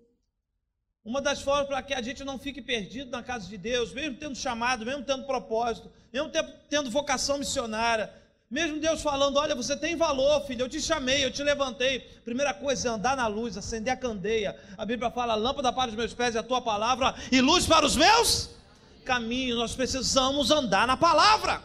Uma 1.04 1.20
das 1.20 1.42
formas 1.42 1.66
para 1.66 1.82
que 1.82 1.92
a 1.92 2.00
gente 2.00 2.24
não 2.24 2.38
fique 2.38 2.62
perdido 2.62 3.10
na 3.10 3.22
casa 3.22 3.46
de 3.46 3.58
Deus, 3.58 3.92
mesmo 3.92 4.16
tendo 4.16 4.34
chamado, 4.34 4.86
mesmo 4.86 5.04
tendo 5.04 5.26
propósito, 5.26 5.92
mesmo 6.12 6.30
tendo 6.70 6.90
vocação 6.90 7.38
missionária, 7.38 8.10
mesmo 8.54 8.80
Deus 8.80 9.02
falando: 9.02 9.36
Olha, 9.36 9.54
você 9.54 9.76
tem 9.76 9.96
valor, 9.96 10.46
filho, 10.46 10.62
eu 10.62 10.68
te 10.68 10.80
chamei, 10.80 11.24
eu 11.24 11.30
te 11.30 11.42
levantei. 11.42 12.00
Primeira 12.24 12.54
coisa 12.54 12.88
é 12.88 12.90
andar 12.92 13.16
na 13.16 13.26
luz, 13.26 13.56
acender 13.56 13.92
a 13.92 13.96
candeia. 13.96 14.56
A 14.78 14.86
Bíblia 14.86 15.10
fala: 15.10 15.34
Lâmpada 15.34 15.72
para 15.72 15.90
os 15.90 15.96
meus 15.96 16.14
pés 16.14 16.36
é 16.36 16.38
a 16.38 16.42
tua 16.42 16.62
palavra 16.62 17.14
e 17.32 17.40
luz 17.40 17.66
para 17.66 17.84
os 17.84 17.96
meus 17.96 18.50
caminhos. 19.04 19.58
Nós 19.58 19.74
precisamos 19.74 20.50
andar 20.50 20.86
na 20.86 20.96
palavra. 20.96 21.62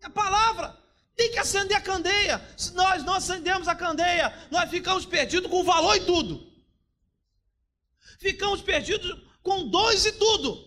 É 0.00 0.06
a 0.06 0.10
palavra. 0.10 0.76
Tem 1.16 1.30
que 1.30 1.38
acender 1.38 1.76
a 1.76 1.80
candeia. 1.80 2.40
Se 2.56 2.72
nós 2.74 3.04
não 3.04 3.14
acendemos 3.14 3.68
a 3.68 3.74
candeia, 3.74 4.32
nós 4.50 4.70
ficamos 4.70 5.04
perdidos 5.04 5.50
com 5.50 5.62
valor 5.62 5.96
e 5.96 6.00
tudo 6.00 6.52
ficamos 8.22 8.62
perdidos 8.62 9.20
com 9.42 9.66
dois 9.68 10.06
e 10.06 10.12
tudo. 10.12 10.64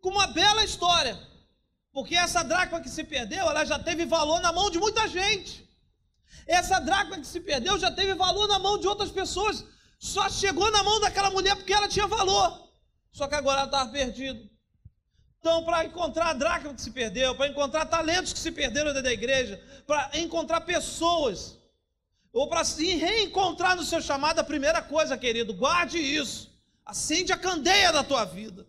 Com 0.00 0.08
uma 0.08 0.26
bela 0.28 0.64
história. 0.64 1.14
Porque 1.96 2.14
essa 2.14 2.42
dracma 2.44 2.78
que 2.78 2.90
se 2.90 3.02
perdeu, 3.02 3.48
ela 3.48 3.64
já 3.64 3.78
teve 3.78 4.04
valor 4.04 4.38
na 4.42 4.52
mão 4.52 4.70
de 4.70 4.78
muita 4.78 5.08
gente. 5.08 5.66
Essa 6.46 6.78
dracma 6.78 7.18
que 7.18 7.26
se 7.26 7.40
perdeu 7.40 7.78
já 7.78 7.90
teve 7.90 8.12
valor 8.12 8.46
na 8.46 8.58
mão 8.58 8.76
de 8.76 8.86
outras 8.86 9.10
pessoas. 9.10 9.64
Só 9.98 10.28
chegou 10.28 10.70
na 10.70 10.82
mão 10.82 11.00
daquela 11.00 11.30
mulher 11.30 11.56
porque 11.56 11.72
ela 11.72 11.88
tinha 11.88 12.06
valor. 12.06 12.68
Só 13.10 13.26
que 13.26 13.34
agora 13.34 13.60
ela 13.60 13.68
estava 13.68 13.90
perdida. 13.90 14.38
Então, 15.40 15.64
para 15.64 15.86
encontrar 15.86 16.26
a 16.26 16.32
dracma 16.34 16.74
que 16.74 16.82
se 16.82 16.90
perdeu, 16.90 17.34
para 17.34 17.48
encontrar 17.48 17.86
talentos 17.86 18.34
que 18.34 18.38
se 18.38 18.52
perderam 18.52 18.88
dentro 18.88 19.04
da 19.04 19.12
igreja, 19.14 19.58
para 19.86 20.10
encontrar 20.18 20.60
pessoas 20.60 21.56
ou 22.30 22.46
para 22.46 22.62
se 22.62 22.94
reencontrar 22.94 23.74
no 23.74 23.82
seu 23.82 24.02
chamado, 24.02 24.38
a 24.38 24.44
primeira 24.44 24.82
coisa, 24.82 25.16
querido, 25.16 25.54
guarde 25.54 25.96
isso. 25.96 26.54
Acende 26.84 27.32
a 27.32 27.38
candeia 27.38 27.90
da 27.90 28.04
tua 28.04 28.26
vida. 28.26 28.66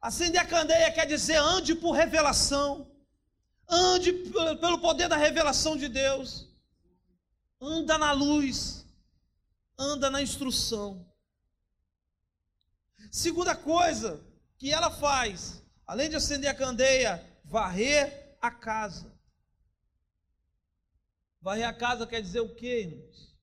Acender 0.00 0.40
a 0.40 0.46
candeia 0.46 0.92
quer 0.92 1.06
dizer 1.06 1.36
ande 1.36 1.74
por 1.74 1.92
revelação. 1.92 2.90
Ande 3.68 4.12
pelo 4.12 4.80
poder 4.80 5.08
da 5.08 5.16
revelação 5.16 5.76
de 5.76 5.88
Deus. 5.88 6.48
Anda 7.60 7.98
na 7.98 8.12
luz. 8.12 8.86
Anda 9.78 10.08
na 10.10 10.22
instrução. 10.22 11.06
Segunda 13.10 13.54
coisa 13.54 14.24
que 14.56 14.72
ela 14.72 14.90
faz, 14.90 15.62
além 15.86 16.08
de 16.08 16.16
acender 16.16 16.48
a 16.48 16.54
candeia, 16.54 17.26
varrer 17.44 18.36
a 18.40 18.50
casa. 18.50 19.12
Varrer 21.40 21.66
a 21.68 21.74
casa 21.74 22.06
quer 22.06 22.22
dizer 22.22 22.40
o 22.40 22.54
quê, 22.54 22.82
irmãos? 22.82 23.36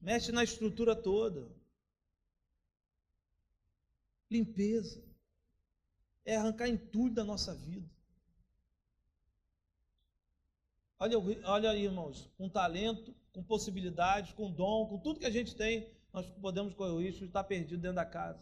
Mexe 0.00 0.32
na 0.32 0.42
estrutura 0.42 0.96
toda. 0.96 1.48
Limpeza. 4.30 5.11
É 6.24 6.36
arrancar 6.36 6.68
entulho 6.68 7.12
da 7.12 7.24
nossa 7.24 7.54
vida. 7.54 7.88
Olha, 10.98 11.18
olha 11.18 11.70
aí, 11.70 11.84
irmãos, 11.84 12.30
com 12.38 12.48
talento, 12.48 13.12
com 13.32 13.42
possibilidades, 13.42 14.32
com 14.34 14.52
dom, 14.52 14.86
com 14.86 14.98
tudo 14.98 15.18
que 15.18 15.26
a 15.26 15.30
gente 15.30 15.56
tem, 15.56 15.90
nós 16.12 16.30
podemos 16.40 16.74
correr 16.74 16.92
o 16.92 17.00
risco 17.00 17.20
de 17.20 17.26
estar 17.26 17.42
perdido 17.42 17.82
dentro 17.82 17.96
da 17.96 18.04
casa. 18.04 18.40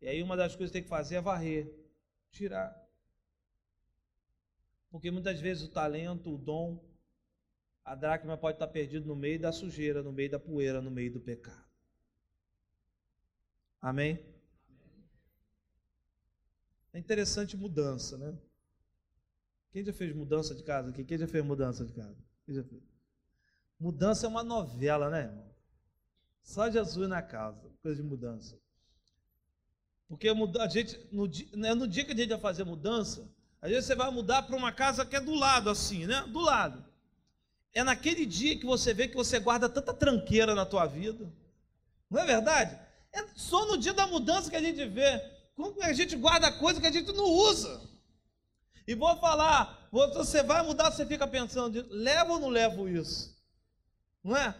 E 0.00 0.08
aí 0.08 0.22
uma 0.22 0.36
das 0.36 0.56
coisas 0.56 0.70
que 0.70 0.78
tem 0.78 0.82
que 0.82 0.88
fazer 0.88 1.16
é 1.16 1.20
varrer, 1.20 1.70
tirar. 2.30 2.74
Porque 4.90 5.10
muitas 5.10 5.40
vezes 5.40 5.62
o 5.62 5.70
talento, 5.70 6.34
o 6.34 6.38
dom, 6.38 6.82
a 7.84 7.94
dracma 7.94 8.36
pode 8.36 8.56
estar 8.56 8.68
perdido 8.68 9.06
no 9.06 9.14
meio 9.14 9.38
da 9.40 9.52
sujeira, 9.52 10.02
no 10.02 10.12
meio 10.12 10.30
da 10.30 10.38
poeira, 10.38 10.80
no 10.80 10.90
meio 10.90 11.12
do 11.12 11.20
pecado. 11.20 11.64
Amém? 13.80 14.31
É 16.92 16.98
interessante 16.98 17.56
mudança, 17.56 18.18
né? 18.18 18.36
Quem 19.70 19.84
já 19.84 19.92
fez 19.92 20.14
mudança 20.14 20.54
de 20.54 20.62
casa 20.62 20.90
aqui? 20.90 21.04
Quem 21.04 21.16
já 21.16 21.26
fez 21.26 21.44
mudança 21.44 21.84
de 21.84 21.92
casa? 21.92 22.16
Mudança 23.80 24.26
é 24.26 24.28
uma 24.28 24.44
novela, 24.44 25.08
né, 25.08 25.22
irmão? 25.22 25.50
Só 26.42 26.70
Jesus 26.70 27.08
na 27.08 27.22
casa, 27.22 27.70
coisa 27.82 28.02
de 28.02 28.06
mudança. 28.06 28.58
Porque 30.08 30.28
a 30.28 30.68
gente, 30.68 31.00
no 31.10 31.26
dia, 31.26 31.48
né, 31.54 31.74
no 31.74 31.88
dia 31.88 32.04
que 32.04 32.12
a 32.12 32.16
gente 32.16 32.28
vai 32.28 32.38
fazer 32.38 32.64
mudança, 32.64 33.26
às 33.62 33.70
vezes 33.70 33.86
você 33.86 33.94
vai 33.94 34.10
mudar 34.10 34.42
para 34.42 34.56
uma 34.56 34.70
casa 34.70 35.06
que 35.06 35.16
é 35.16 35.20
do 35.20 35.34
lado, 35.34 35.70
assim, 35.70 36.06
né? 36.06 36.20
Do 36.28 36.40
lado. 36.40 36.84
É 37.72 37.82
naquele 37.82 38.26
dia 38.26 38.58
que 38.58 38.66
você 38.66 38.92
vê 38.92 39.08
que 39.08 39.16
você 39.16 39.38
guarda 39.38 39.68
tanta 39.68 39.94
tranqueira 39.94 40.54
na 40.54 40.66
tua 40.66 40.84
vida. 40.84 41.32
Não 42.10 42.20
é 42.20 42.26
verdade? 42.26 42.78
É 43.10 43.26
só 43.34 43.64
no 43.66 43.78
dia 43.78 43.94
da 43.94 44.06
mudança 44.06 44.50
que 44.50 44.56
a 44.56 44.60
gente 44.60 44.84
vê 44.84 45.18
como 45.54 45.82
a 45.82 45.92
gente 45.92 46.16
guarda 46.16 46.52
coisa 46.52 46.80
que 46.80 46.86
a 46.86 46.92
gente 46.92 47.12
não 47.12 47.24
usa. 47.24 47.80
E 48.86 48.94
vou 48.94 49.16
falar, 49.18 49.88
você 49.90 50.42
vai 50.42 50.62
mudar, 50.62 50.90
você 50.90 51.06
fica 51.06 51.26
pensando, 51.26 51.86
levo 51.90 52.34
ou 52.34 52.40
não 52.40 52.48
levo 52.48 52.88
isso? 52.88 53.36
Não 54.22 54.36
é? 54.36 54.54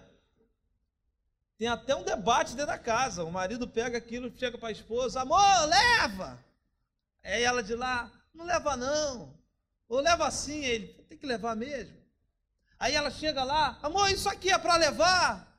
Tem 1.59 1.69
até 1.69 1.95
um 1.95 2.03
debate 2.03 2.55
dentro 2.55 2.73
da 2.73 2.79
casa. 2.79 3.25
O 3.25 3.31
marido 3.31 3.69
pega 3.69 3.97
aquilo, 3.99 4.33
chega 4.37 4.59
para 4.59 4.69
a 4.69 4.73
esposa, 4.73 5.21
amor, 5.21 5.67
leva! 5.67 6.43
É 7.23 7.43
ela 7.43 7.63
de 7.63 7.75
lá, 7.75 8.11
não 8.35 8.45
leva 8.45 8.77
não. 8.77 9.33
Ou 9.89 10.01
leva 10.01 10.27
assim, 10.27 10.65
ele 10.65 10.89
tem 11.09 11.19
que 11.19 11.27
levar 11.27 11.55
mesmo. 11.55 11.97
Aí 12.79 12.95
ela 12.95 13.11
chega 13.11 13.45
lá, 13.45 13.79
amor, 13.83 14.11
isso 14.11 14.29
aqui 14.29 14.51
é 14.51 14.59
para 14.59 14.77
levar. 14.77 15.57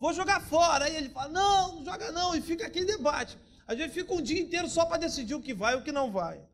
Vou 0.00 0.12
jogar 0.12 0.40
fora. 0.40 0.86
Aí 0.86 0.96
ele 0.96 1.10
fala, 1.10 1.28
não, 1.28 1.76
não 1.76 1.84
joga 1.84 2.10
não. 2.10 2.34
E 2.34 2.40
fica 2.40 2.66
aquele 2.66 2.86
debate. 2.86 3.38
A 3.66 3.74
gente 3.74 3.92
fica 3.92 4.12
um 4.12 4.22
dia 4.22 4.40
inteiro 4.40 4.68
só 4.68 4.84
para 4.84 4.98
decidir 4.98 5.34
o 5.34 5.42
que 5.42 5.54
vai 5.54 5.74
e 5.74 5.76
o 5.76 5.82
que 5.82 5.92
não 5.92 6.10
vai. 6.10 6.44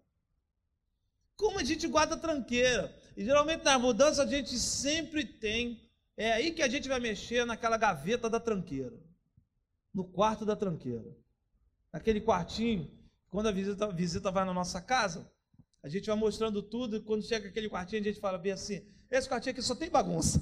Como 1.36 1.58
a 1.58 1.64
gente 1.64 1.86
guarda 1.86 2.16
tranqueira. 2.16 2.94
E 3.16 3.24
geralmente 3.24 3.64
na 3.64 3.78
mudança 3.78 4.22
a 4.22 4.26
gente 4.26 4.58
sempre 4.58 5.24
tem. 5.24 5.88
É 6.16 6.32
aí 6.32 6.50
que 6.52 6.62
a 6.62 6.68
gente 6.68 6.88
vai 6.88 6.98
mexer 7.00 7.44
naquela 7.44 7.76
gaveta 7.76 8.28
da 8.28 8.40
tranqueira. 8.40 8.96
No 9.94 10.04
quarto 10.04 10.44
da 10.44 10.56
tranqueira. 10.56 11.16
Naquele 11.92 12.20
quartinho, 12.20 12.90
quando 13.30 13.48
a 13.48 13.52
visita, 13.52 13.84
a 13.86 13.92
visita 13.92 14.30
vai 14.30 14.44
na 14.44 14.52
nossa 14.52 14.80
casa, 14.80 15.30
a 15.82 15.88
gente 15.88 16.06
vai 16.06 16.16
mostrando 16.16 16.62
tudo, 16.62 16.96
e 16.96 17.00
quando 17.00 17.22
chega 17.22 17.48
aquele 17.48 17.68
quartinho, 17.68 18.02
a 18.02 18.04
gente 18.04 18.20
fala 18.20 18.36
bem 18.36 18.52
assim: 18.52 18.86
esse 19.10 19.28
quartinho 19.28 19.52
aqui 19.52 19.62
só 19.62 19.74
tem 19.74 19.88
bagunça. 19.88 20.40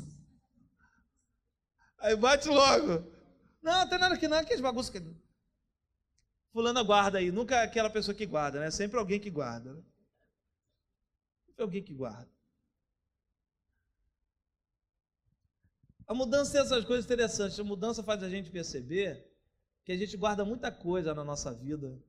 Aí 1.99 2.17
bate 2.17 2.49
logo. 2.49 3.05
Não, 3.63 3.81
não 3.81 3.89
tem 3.89 3.99
nada 3.99 4.15
aqui, 4.15 4.29
não, 4.29 4.45
que 4.45 4.55
as 4.55 4.61
bagunças 4.61 4.91
que. 4.91 5.03
Fulana 6.57 6.83
guarda 6.83 7.19
aí, 7.19 7.31
nunca 7.31 7.63
aquela 7.63 7.91
pessoa 7.91 8.15
que 8.15 8.25
guarda, 8.25 8.59
né? 8.59 8.71
Sempre 8.71 8.99
alguém 8.99 9.21
que 9.21 9.29
guarda. 9.29 9.75
Né? 9.75 9.83
Sempre 11.45 11.63
alguém 11.63 11.83
que 11.83 11.93
guarda. 11.93 12.31
A 16.07 16.15
mudança 16.15 16.53
tem 16.53 16.63
essas 16.63 16.83
coisas 16.87 17.05
interessantes. 17.05 17.61
A 17.61 17.63
mudança 17.63 18.03
faz 18.03 18.23
a 18.23 18.31
gente 18.31 18.51
perceber 18.51 19.31
que 19.85 19.93
a 19.93 19.99
gente 19.99 20.17
guarda 20.17 20.47
muita 20.47 20.73
coisa 20.73 21.13
na 21.13 21.23
nossa 21.23 21.53
vida, 21.53 22.03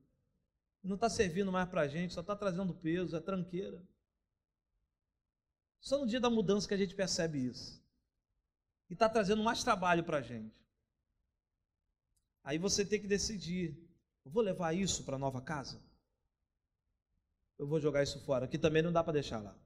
não 0.82 0.94
está 0.94 1.10
servindo 1.10 1.52
mais 1.52 1.68
para 1.68 1.82
a 1.82 1.86
gente, 1.86 2.14
só 2.14 2.22
está 2.22 2.34
trazendo 2.34 2.72
peso, 2.72 3.14
é 3.14 3.20
tranqueira. 3.20 3.86
Só 5.78 5.98
no 5.98 6.06
dia 6.06 6.20
da 6.20 6.30
mudança 6.30 6.66
que 6.66 6.72
a 6.72 6.78
gente 6.78 6.94
percebe 6.94 7.38
isso. 7.38 7.84
E 8.88 8.94
está 8.94 9.10
trazendo 9.10 9.42
mais 9.42 9.62
trabalho 9.62 10.04
para 10.04 10.16
a 10.16 10.22
gente. 10.22 10.56
Aí 12.42 12.56
você 12.56 12.82
tem 12.82 12.98
que 12.98 13.06
decidir: 13.06 13.87
eu 14.28 14.32
vou 14.32 14.42
levar 14.42 14.74
isso 14.74 15.04
para 15.04 15.16
a 15.16 15.18
nova 15.18 15.40
casa? 15.40 15.82
Eu 17.58 17.66
vou 17.66 17.80
jogar 17.80 18.02
isso 18.02 18.20
fora, 18.26 18.46
que 18.46 18.58
também 18.58 18.82
não 18.82 18.92
dá 18.92 19.02
para 19.02 19.14
deixar 19.14 19.42
lá. 19.42 19.56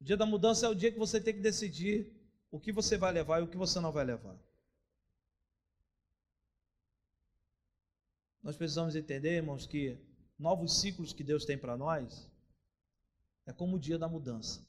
O 0.00 0.04
dia 0.04 0.16
da 0.16 0.26
mudança 0.26 0.66
é 0.66 0.68
o 0.68 0.74
dia 0.74 0.90
que 0.90 0.98
você 0.98 1.20
tem 1.20 1.32
que 1.32 1.40
decidir 1.40 2.12
o 2.50 2.58
que 2.58 2.72
você 2.72 2.98
vai 2.98 3.12
levar 3.12 3.38
e 3.38 3.44
o 3.44 3.48
que 3.48 3.56
você 3.56 3.78
não 3.78 3.92
vai 3.92 4.04
levar. 4.04 4.36
Nós 8.42 8.56
precisamos 8.56 8.96
entender, 8.96 9.36
irmãos, 9.36 9.64
que 9.64 9.96
novos 10.36 10.80
ciclos 10.80 11.12
que 11.12 11.22
Deus 11.22 11.44
tem 11.44 11.56
para 11.56 11.76
nós 11.76 12.28
é 13.46 13.52
como 13.52 13.76
o 13.76 13.80
dia 13.80 13.98
da 13.98 14.08
mudança. 14.08 14.66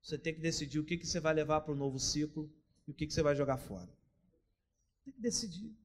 Você 0.00 0.16
tem 0.16 0.32
que 0.32 0.40
decidir 0.40 0.78
o 0.78 0.84
que, 0.86 0.96
que 0.96 1.06
você 1.06 1.20
vai 1.20 1.34
levar 1.34 1.60
para 1.60 1.72
o 1.72 1.76
novo 1.76 1.98
ciclo 1.98 2.50
e 2.88 2.92
o 2.92 2.94
que, 2.94 3.06
que 3.06 3.12
você 3.12 3.22
vai 3.22 3.36
jogar 3.36 3.58
fora. 3.58 3.90
Tem 5.04 5.12
que 5.12 5.20
decidir. 5.20 5.76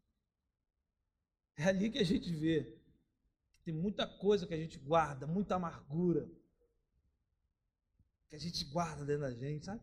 É 1.55 1.63
ali 1.65 1.89
que 1.89 1.99
a 1.99 2.03
gente 2.03 2.33
vê 2.33 2.63
que 3.53 3.59
tem 3.63 3.73
muita 3.73 4.07
coisa 4.07 4.47
que 4.47 4.53
a 4.53 4.57
gente 4.57 4.77
guarda, 4.79 5.27
muita 5.27 5.55
amargura 5.55 6.29
que 8.29 8.35
a 8.35 8.39
gente 8.39 8.63
guarda 8.65 9.03
dentro 9.03 9.23
da 9.23 9.33
gente, 9.33 9.65
sabe? 9.65 9.81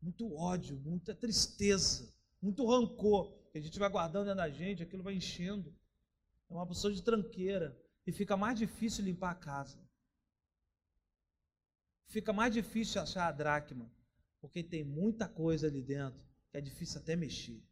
Muito 0.00 0.34
ódio, 0.34 0.76
muita 0.80 1.14
tristeza, 1.14 2.10
muito 2.40 2.64
rancor 2.66 3.36
que 3.50 3.58
a 3.58 3.60
gente 3.60 3.78
vai 3.78 3.90
guardando 3.90 4.24
dentro 4.24 4.38
da 4.38 4.48
gente, 4.48 4.82
aquilo 4.82 5.02
vai 5.02 5.14
enchendo. 5.14 5.74
É 6.48 6.54
uma 6.54 6.66
pessoa 6.66 6.92
de 6.92 7.02
tranqueira 7.02 7.78
e 8.06 8.12
fica 8.12 8.38
mais 8.38 8.58
difícil 8.58 9.04
limpar 9.04 9.32
a 9.32 9.34
casa. 9.34 9.78
Fica 12.06 12.32
mais 12.32 12.54
difícil 12.54 13.02
achar 13.02 13.28
a 13.28 13.32
dracma, 13.32 13.90
porque 14.40 14.62
tem 14.62 14.82
muita 14.82 15.28
coisa 15.28 15.66
ali 15.66 15.82
dentro 15.82 16.18
que 16.50 16.56
é 16.56 16.60
difícil 16.60 17.00
até 17.00 17.14
mexer. 17.14 17.62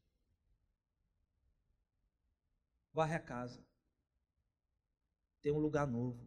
Varre 2.96 3.14
a 3.14 3.20
casa. 3.20 3.62
Tem 5.42 5.52
um 5.52 5.58
lugar 5.58 5.86
novo. 5.86 6.18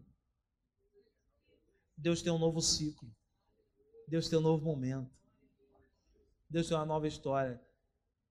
Deus 1.97 2.21
tem 2.21 2.31
um 2.31 2.37
novo 2.37 2.61
ciclo. 2.61 3.09
Deus 4.07 4.29
tem 4.29 4.37
um 4.37 4.43
novo 4.43 4.63
momento. 4.63 5.09
Deus 6.47 6.67
tem 6.67 6.77
uma 6.77 6.85
nova 6.85 7.07
história. 7.07 7.59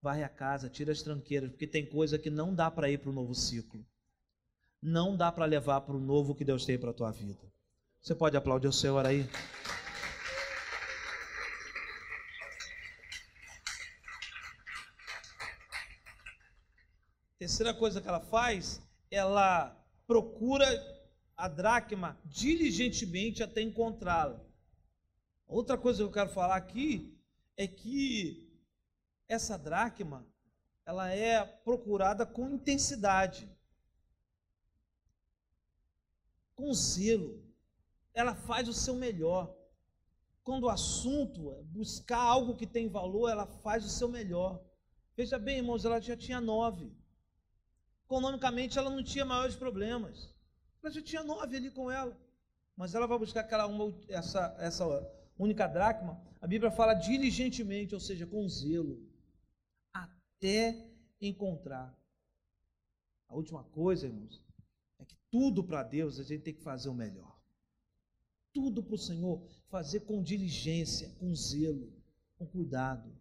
Varre 0.01 0.23
a 0.23 0.29
casa, 0.29 0.71
tira 0.71 0.93
as 0.93 1.03
tranqueiras, 1.03 1.51
porque 1.51 1.67
tem 1.67 1.85
coisa 1.85 2.17
que 2.17 2.31
não 2.31 2.55
dá 2.55 2.71
para 2.71 2.89
ir 2.89 2.99
para 2.99 3.11
o 3.11 3.13
novo 3.13 3.35
ciclo. 3.35 3.85
Não 4.81 5.17
dá 5.17 5.33
para 5.33 5.45
levar 5.45 5.81
para 5.81 5.97
o 5.97 6.01
novo 6.01 6.33
que 6.33 6.45
Deus 6.45 6.65
tem 6.65 6.79
para 6.79 6.91
a 6.91 6.95
tua 6.95 7.11
vida. 7.11 7.43
Você 8.01 8.15
pode 8.15 8.37
aplaudir 8.37 8.69
o 8.69 8.73
Senhor 8.73 9.05
aí? 9.05 9.29
Terceira 17.49 17.73
coisa 17.73 18.03
que 18.03 18.07
ela 18.07 18.21
faz, 18.21 18.79
ela 19.11 19.75
procura 20.07 20.67
a 21.35 21.49
dracma 21.49 22.21
diligentemente 22.27 23.43
até 23.43 23.63
encontrá-la. 23.63 24.39
Outra 25.47 25.79
coisa 25.79 26.01
que 26.01 26.05
eu 26.05 26.13
quero 26.13 26.29
falar 26.29 26.57
aqui 26.57 27.19
é 27.57 27.67
que 27.67 28.53
essa 29.27 29.57
dracma 29.57 30.27
ela 30.85 31.11
é 31.11 31.43
procurada 31.43 32.27
com 32.27 32.51
intensidade, 32.51 33.51
com 36.55 36.71
zelo. 36.75 37.43
Ela 38.13 38.35
faz 38.35 38.69
o 38.69 38.75
seu 38.75 38.95
melhor. 38.95 39.57
Quando 40.45 40.65
o 40.65 40.69
assunto 40.69 41.55
é 41.55 41.63
buscar 41.63 42.21
algo 42.21 42.55
que 42.55 42.67
tem 42.67 42.91
valor, 42.91 43.31
ela 43.31 43.47
faz 43.47 43.87
o 43.87 43.89
seu 43.89 44.07
melhor. 44.07 44.63
Veja 45.17 45.39
bem, 45.39 45.57
irmãos, 45.57 45.87
ela 45.87 45.99
já 45.99 46.15
tinha 46.15 46.43
nove. 46.43 46.95
Economicamente, 48.09 48.79
ela 48.79 48.89
não 48.89 49.05
tinha 49.05 49.23
maiores 49.23 49.55
problemas. 49.55 50.35
Ela 50.83 50.91
já 50.91 51.03
tinha 51.03 51.23
nove 51.23 51.59
ali 51.59 51.71
com 51.71 51.91
ela. 51.91 52.19
Mas 52.75 52.95
ela 52.95 53.07
vai 53.07 53.19
buscar 53.19 53.41
aquela 53.41 53.67
uma, 53.67 53.95
essa, 54.09 54.57
essa 54.59 54.87
única 55.39 55.67
dracma. 55.67 56.19
A 56.41 56.47
Bíblia 56.47 56.71
fala 56.71 56.95
diligentemente, 56.95 57.95
ou 57.95 58.01
seja, 58.01 58.27
com 58.27 58.49
zelo 58.49 59.07
até 59.93 60.91
encontrar. 61.21 61.95
A 63.29 63.35
última 63.35 63.63
coisa, 63.65 64.07
irmãos, 64.07 64.43
é 64.99 65.05
que 65.05 65.15
tudo 65.31 65.63
para 65.63 65.83
Deus 65.83 66.19
a 66.19 66.23
gente 66.23 66.45
tem 66.45 66.55
que 66.55 66.63
fazer 66.63 66.89
o 66.89 66.95
melhor. 66.95 67.39
Tudo 68.55 68.83
para 68.83 68.95
o 68.95 68.99
Senhor 68.99 69.47
fazer 69.69 70.01
com 70.01 70.23
diligência, 70.23 71.11
com 71.19 71.35
zelo, 71.35 71.93
com 72.39 72.47
cuidado. 72.47 73.15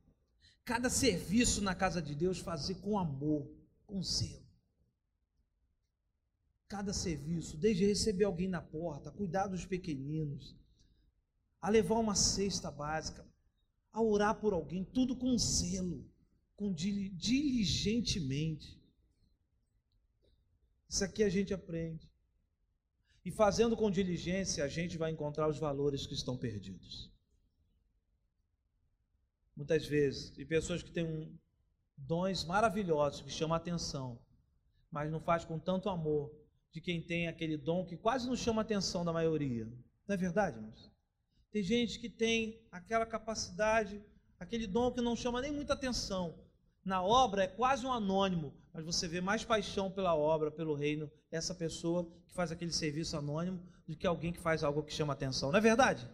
Cada 0.64 0.90
serviço 0.90 1.62
na 1.62 1.76
casa 1.76 2.02
de 2.02 2.16
Deus 2.16 2.40
fazer 2.40 2.76
com 2.76 2.98
amor, 2.98 3.52
com 3.86 4.02
zelo. 4.02 4.47
Cada 6.68 6.94
serviço, 6.94 7.58
desde 7.58 7.86
receber 7.86 8.26
alguém 8.26 8.48
na 8.48 8.62
porta, 8.62 9.12
cuidar 9.12 9.48
dos 9.48 9.66
pequeninos, 9.66 10.56
a 11.62 11.70
levar 11.70 11.96
uma 11.96 12.16
cesta 12.16 12.70
básica, 12.70 13.26
a 13.92 14.02
orar 14.02 14.36
por 14.36 14.54
alguém, 14.54 14.84
tudo 14.84 15.16
com 15.16 15.38
zelo 15.38 16.06
com 16.58 16.74
diligentemente. 16.74 18.78
Isso 20.90 21.04
aqui 21.04 21.24
a 21.24 21.30
gente 21.30 21.54
aprende. 21.54 22.10
E 23.24 23.32
fazendo 23.32 23.78
com 23.78 23.92
diligência, 23.92 24.64
a 24.64 24.68
gente 24.68 24.98
vai 24.98 25.12
encontrar 25.12 25.48
os 25.48 25.60
valores 25.60 26.08
que 26.08 26.16
estão 26.16 26.36
perdidos. 26.36 27.12
Muitas 29.56 29.86
vezes, 29.86 30.36
e 30.38 30.46
pessoas 30.46 30.82
que 30.82 30.92
têm 30.92 31.06
um, 31.06 31.38
dons 31.96 32.44
maravilhosos 32.44 33.22
que 33.22 33.30
chamam 33.30 33.54
a 33.54 33.58
atenção, 33.58 34.20
mas 34.90 35.12
não 35.12 35.20
faz 35.20 35.46
com 35.46 35.60
tanto 35.60 35.90
amor 35.90 36.34
de 36.72 36.82
quem 36.82 37.02
tem 37.02 37.28
aquele 37.28 37.58
dom 37.58 37.86
que 37.86 37.98
quase 37.98 38.28
não 38.28 38.36
chama 38.36 38.62
a 38.62 38.64
atenção 38.64 39.04
da 39.04 39.14
maioria. 39.14 39.66
Não 40.08 40.14
é 40.14 40.18
verdade, 40.18 40.58
irmãos? 40.58 40.92
Tem 41.52 41.64
gente 41.64 42.00
que 42.00 42.10
tem 42.10 42.62
aquela 42.72 43.06
capacidade, 43.06 44.02
aquele 44.40 44.68
dom 44.68 44.92
que 44.92 45.02
não 45.02 45.16
chama 45.16 45.42
nem 45.42 45.52
muita 45.52 45.74
atenção, 45.74 46.36
na 46.88 47.04
obra 47.04 47.44
é 47.44 47.48
quase 47.48 47.86
um 47.86 47.92
anônimo, 47.92 48.54
mas 48.74 48.86
você 48.86 49.10
vê 49.10 49.20
mais 49.20 49.44
paixão 49.44 49.92
pela 49.92 50.16
obra, 50.16 50.50
pelo 50.50 50.74
reino, 50.74 51.12
essa 51.30 51.54
pessoa 51.54 52.06
que 52.26 52.34
faz 52.34 52.50
aquele 52.50 52.72
serviço 52.72 53.18
anônimo, 53.18 53.62
do 53.86 53.94
que 53.94 54.08
alguém 54.08 54.32
que 54.32 54.40
faz 54.40 54.64
algo 54.64 54.84
que 54.84 54.94
chama 54.94 55.12
atenção. 55.12 55.52
Não 55.52 55.58
é 55.58 55.62
verdade? 55.62 56.10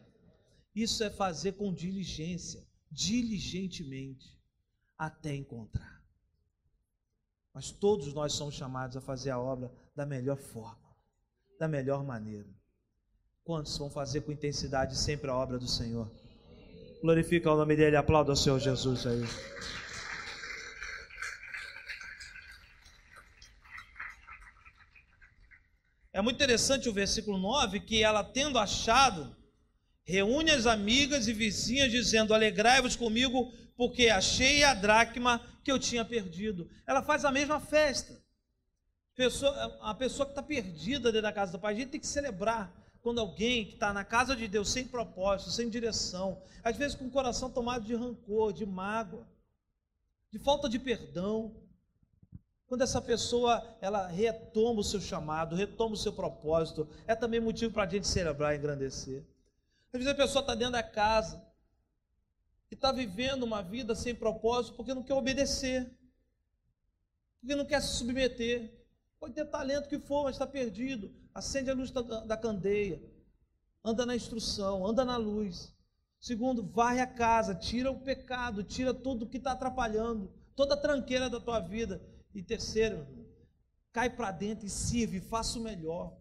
Isso 0.74 1.04
é 1.04 1.12
fazer 1.12 1.51
com 1.51 1.72
diligência, 1.72 2.66
diligentemente, 2.89 4.36
até 4.97 5.36
encontrar. 5.36 5.93
Mas 7.54 7.72
todos 7.72 8.14
nós 8.14 8.34
somos 8.34 8.56
chamados 8.56 8.97
a 8.97 9.01
fazer 9.01 9.30
a 9.30 9.39
obra 9.39 9.72
da 9.95 10.06
melhor 10.06 10.38
forma, 10.38 10.89
da 11.60 11.68
melhor 11.68 12.04
maneira. 12.04 12.49
Quantos 13.43 13.78
vão 13.78 13.91
fazer 13.91 14.22
com 14.22 14.32
intensidade 14.32 14.97
sempre 14.97 15.30
a 15.30 15.36
obra 15.36 15.60
do 15.60 15.68
Senhor? 15.68 16.10
Glorifica 17.01 17.51
o 17.51 17.58
nome 17.58 17.76
dele, 17.76 17.95
aplauda 17.95 18.32
o 18.32 18.36
Senhor 18.36 18.60
Jesus 18.60 19.06
aí. 19.06 19.24
É 26.12 26.22
muito 26.22 26.38
interessante 26.38 26.88
o 26.88 26.93
versículo 26.93 27.38
9, 27.38 27.82
que 27.82 28.01
ela 28.01 28.24
tendo 28.24 28.58
achado, 28.58 29.36
reúne 30.04 30.51
as 30.51 30.66
amigas 30.66 31.28
e 31.28 31.34
vizinhas, 31.34 31.91
dizendo: 31.91 32.34
Alegrai-vos 32.34 32.95
comigo, 32.95 33.51
porque 33.76 34.10
achei 34.10 34.64
a 34.64 34.74
dracma 34.74 35.41
que 35.64 35.72
eu 35.72 35.80
tinha 35.80 36.03
perdido. 36.03 36.70
Ela 36.86 37.01
faz 37.01 37.24
a 37.26 37.32
mesma 37.32 37.59
festa. 37.59 38.22
Pessoa, 39.16 39.78
a 39.82 39.93
pessoa 39.93 40.26
que 40.26 40.32
está 40.32 40.43
perdida 40.43 41.11
dentro 41.11 41.24
da 41.24 41.32
casa 41.32 41.51
do 41.51 41.59
Pai, 41.59 41.74
a 41.74 41.78
gente 41.78 41.89
tem 41.89 41.99
que 41.99 42.07
celebrar 42.07 42.74
quando 43.01 43.20
alguém 43.20 43.66
que 43.66 43.74
está 43.74 43.93
na 43.93 44.03
casa 44.03 44.36
de 44.36 44.47
Deus 44.47 44.72
sem 44.72 44.88
propósito, 44.88 45.51
sem 45.51 45.70
direção, 45.70 46.41
às 46.64 46.78
vezes 46.78 46.95
com 46.95 47.05
o 47.05 47.11
coração 47.11 47.49
tomado 47.49 47.86
de 47.86 47.93
rancor, 47.93 48.53
de 48.53 48.66
mágoa, 48.66 49.28
de 50.32 50.39
falta 50.39 50.70
de 50.70 50.80
perdão, 50.80 51.53
quando 52.66 52.82
essa 52.82 53.01
pessoa 53.01 53.61
ela 53.82 54.07
retoma 54.07 54.80
o 54.80 54.84
seu 54.84 54.99
chamado, 54.99 55.55
retoma 55.55 55.93
o 55.93 55.97
seu 55.97 56.14
propósito, 56.14 56.88
é 57.05 57.14
também 57.14 57.39
motivo 57.39 57.74
para 57.74 57.84
a 57.84 57.88
gente 57.88 58.07
celebrar 58.07 58.55
e 58.55 58.57
engrandecer. 58.57 59.24
Às 59.91 59.99
vezes 59.99 60.07
a 60.07 60.16
pessoa 60.16 60.41
está 60.41 60.55
dentro 60.55 60.74
da 60.74 60.82
casa 60.82 61.39
e 62.74 62.76
está 62.76 62.92
vivendo 62.92 63.44
uma 63.44 63.62
vida 63.62 63.94
sem 63.94 64.16
propósito 64.16 64.76
porque 64.76 64.96
não 64.96 65.04
quer 65.04 65.14
obedecer, 65.14 65.96
porque 67.40 67.56
não 67.56 67.66
quer 67.66 67.80
se 67.80 67.98
submeter. 67.98 68.84
Pode 69.20 69.36
ter 69.36 69.46
talento 69.46 69.88
que 69.88 70.00
for, 70.00 70.24
mas 70.24 70.34
está 70.34 70.48
perdido. 70.48 71.14
Acende 71.36 71.70
a 71.70 71.76
luz 71.76 71.92
da, 71.92 72.02
da 72.02 72.36
candeia, 72.36 73.00
anda 73.86 74.08
na 74.08 74.16
instrução, 74.16 74.88
anda 74.88 75.06
na 75.06 75.18
luz. 75.18 75.72
Segundo, 76.20 76.64
varre 76.64 77.00
a 77.00 77.06
casa, 77.06 77.54
tira 77.54 77.92
o 77.92 78.00
pecado, 78.00 78.64
tira 78.64 78.92
tudo 78.92 79.30
que 79.30 79.38
está 79.38 79.52
atrapalhando, 79.52 80.34
toda 80.56 80.74
a 80.74 80.82
tranqueira 80.82 81.30
da 81.30 81.40
tua 81.40 81.60
vida. 81.60 82.02
E 82.34 82.42
terceiro, 82.42 83.06
cai 83.92 84.10
para 84.10 84.32
dentro 84.32 84.66
e 84.66 84.70
sirve, 84.70 85.22
faça 85.22 85.60
o 85.60 85.62
melhor. 85.62 86.18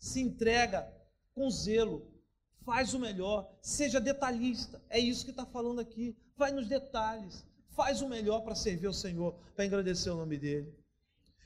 Se 0.00 0.20
entrega 0.20 0.92
com 1.32 1.48
zelo, 1.48 2.11
faz 2.64 2.94
o 2.94 2.98
melhor, 2.98 3.50
seja 3.60 4.00
detalhista. 4.00 4.80
É 4.88 4.98
isso 4.98 5.24
que 5.24 5.30
está 5.30 5.44
falando 5.44 5.80
aqui. 5.80 6.16
Vai 6.36 6.52
nos 6.52 6.68
detalhes, 6.68 7.44
faz 7.70 8.02
o 8.02 8.08
melhor 8.08 8.40
para 8.40 8.54
servir 8.54 8.86
ao 8.86 8.92
Senhor, 8.92 9.34
para 9.54 9.66
engrandecer 9.66 10.12
o 10.12 10.16
nome 10.16 10.36
dEle. 10.36 10.72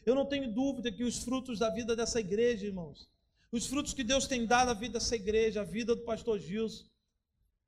Eu 0.04 0.14
não 0.14 0.24
tenho 0.24 0.52
dúvida 0.52 0.92
que 0.92 1.02
os 1.02 1.22
frutos 1.22 1.58
da 1.58 1.68
vida 1.70 1.96
dessa 1.96 2.20
igreja, 2.20 2.66
irmãos, 2.66 3.08
os 3.50 3.66
frutos 3.66 3.92
que 3.92 4.04
Deus 4.04 4.26
tem 4.26 4.46
dado 4.46 4.70
à 4.70 4.74
vida 4.74 4.94
dessa 4.94 5.16
igreja, 5.16 5.62
à 5.62 5.64
vida 5.64 5.94
do 5.96 6.02
pastor 6.02 6.38
Gilson, 6.38 6.84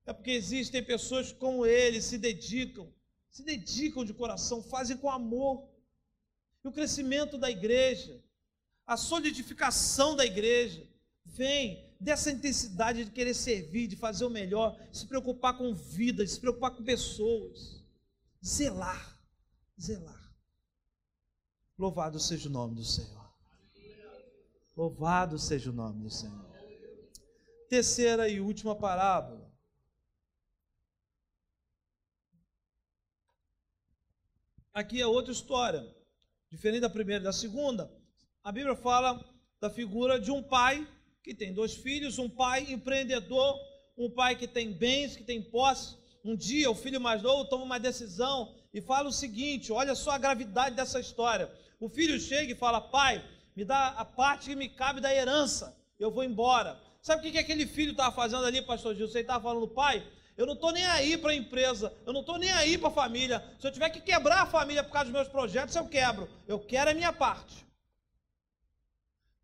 é 0.06 0.12
porque 0.12 0.30
existem 0.30 0.82
pessoas 0.82 1.32
como 1.32 1.66
ele, 1.66 2.00
se 2.00 2.16
dedicam, 2.16 2.88
se 3.30 3.42
dedicam 3.42 4.04
de 4.04 4.14
coração, 4.14 4.62
fazem 4.62 4.96
com 4.96 5.10
amor. 5.10 5.68
E 6.64 6.68
o 6.68 6.72
crescimento 6.72 7.36
da 7.36 7.50
igreja, 7.50 8.20
a 8.86 8.96
solidificação 8.96 10.16
da 10.16 10.24
igreja, 10.24 10.86
vem 11.24 11.87
dessa 12.00 12.30
intensidade 12.30 13.04
de 13.04 13.10
querer 13.10 13.34
servir, 13.34 13.88
de 13.88 13.96
fazer 13.96 14.24
o 14.24 14.30
melhor, 14.30 14.78
se 14.92 15.06
preocupar 15.06 15.56
com 15.58 15.74
vidas, 15.74 16.32
se 16.32 16.40
preocupar 16.40 16.70
com 16.70 16.84
pessoas, 16.84 17.82
zelar, 18.44 19.18
zelar. 19.80 20.32
Louvado 21.76 22.20
seja 22.20 22.48
o 22.48 22.52
nome 22.52 22.76
do 22.76 22.84
Senhor. 22.84 23.28
Louvado 24.76 25.38
seja 25.38 25.70
o 25.70 25.72
nome 25.72 26.02
do 26.02 26.10
Senhor. 26.10 26.46
Terceira 27.68 28.28
e 28.28 28.40
última 28.40 28.76
parábola. 28.76 29.48
Aqui 34.72 35.00
é 35.00 35.06
outra 35.06 35.32
história, 35.32 35.84
diferente 36.48 36.82
da 36.82 36.90
primeira 36.90 37.20
e 37.20 37.24
da 37.24 37.32
segunda. 37.32 37.92
A 38.44 38.52
Bíblia 38.52 38.76
fala 38.76 39.20
da 39.60 39.68
figura 39.68 40.20
de 40.20 40.30
um 40.30 40.40
pai 40.40 40.86
que 41.28 41.34
tem 41.34 41.52
dois 41.52 41.74
filhos, 41.74 42.18
um 42.18 42.26
pai 42.26 42.66
empreendedor, 42.70 43.54
um 43.98 44.08
pai 44.08 44.34
que 44.34 44.48
tem 44.48 44.72
bens, 44.72 45.14
que 45.14 45.22
tem 45.22 45.42
posse. 45.42 45.94
Um 46.24 46.34
dia 46.34 46.70
o 46.70 46.74
filho 46.74 46.98
mais 46.98 47.20
novo 47.20 47.44
toma 47.44 47.64
uma 47.64 47.78
decisão 47.78 48.54
e 48.72 48.80
fala 48.80 49.10
o 49.10 49.12
seguinte: 49.12 49.70
olha 49.70 49.94
só 49.94 50.12
a 50.12 50.18
gravidade 50.18 50.74
dessa 50.74 50.98
história. 50.98 51.52
O 51.78 51.86
filho 51.86 52.18
chega 52.18 52.50
e 52.50 52.54
fala: 52.54 52.80
Pai, 52.80 53.22
me 53.54 53.62
dá 53.62 53.88
a 53.88 54.06
parte 54.06 54.48
que 54.48 54.56
me 54.56 54.70
cabe 54.70 55.02
da 55.02 55.14
herança, 55.14 55.76
eu 56.00 56.10
vou 56.10 56.24
embora. 56.24 56.80
Sabe 57.02 57.20
o 57.20 57.22
que, 57.22 57.32
que 57.32 57.38
aquele 57.38 57.66
filho 57.66 57.90
estava 57.90 58.14
fazendo 58.14 58.46
ali, 58.46 58.62
pastor 58.62 58.94
Gil? 58.94 59.06
Você 59.06 59.20
estava 59.20 59.42
falando, 59.42 59.68
pai, 59.68 60.02
eu 60.34 60.46
não 60.46 60.54
estou 60.54 60.72
nem 60.72 60.86
aí 60.86 61.18
para 61.18 61.32
a 61.32 61.36
empresa, 61.36 61.92
eu 62.06 62.12
não 62.14 62.22
estou 62.22 62.38
nem 62.38 62.50
aí 62.52 62.78
para 62.78 62.88
a 62.88 62.92
família. 62.92 63.44
Se 63.60 63.66
eu 63.66 63.70
tiver 63.70 63.90
que 63.90 64.00
quebrar 64.00 64.44
a 64.44 64.46
família 64.46 64.82
por 64.82 64.92
causa 64.92 65.04
dos 65.04 65.12
meus 65.12 65.28
projetos, 65.28 65.76
eu 65.76 65.86
quebro. 65.86 66.26
Eu 66.46 66.58
quero 66.58 66.90
a 66.90 66.94
minha 66.94 67.12
parte. 67.12 67.67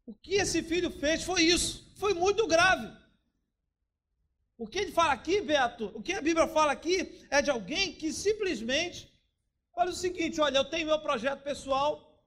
O 0.07 0.15
que 0.15 0.35
esse 0.35 0.63
filho 0.63 0.91
fez 0.91 1.23
foi 1.23 1.43
isso. 1.43 1.93
Foi 1.97 2.13
muito 2.15 2.47
grave. 2.47 2.91
O 4.57 4.67
que 4.67 4.79
ele 4.79 4.93
fala 4.93 5.13
aqui, 5.13 5.41
Beto, 5.41 5.91
o 5.95 6.03
que 6.03 6.13
a 6.13 6.23
Bíblia 6.23 6.47
fala 6.47 6.73
aqui 6.73 7.27
é 7.31 7.43
de 7.43 7.51
alguém 7.51 7.93
que 7.93 8.13
simplesmente 8.13 9.13
fala 9.75 9.91
o 9.91 9.95
seguinte: 9.95 10.41
olha, 10.41 10.59
eu 10.59 10.65
tenho 10.65 10.87
meu 10.87 11.01
projeto 11.01 11.43
pessoal, 11.43 12.23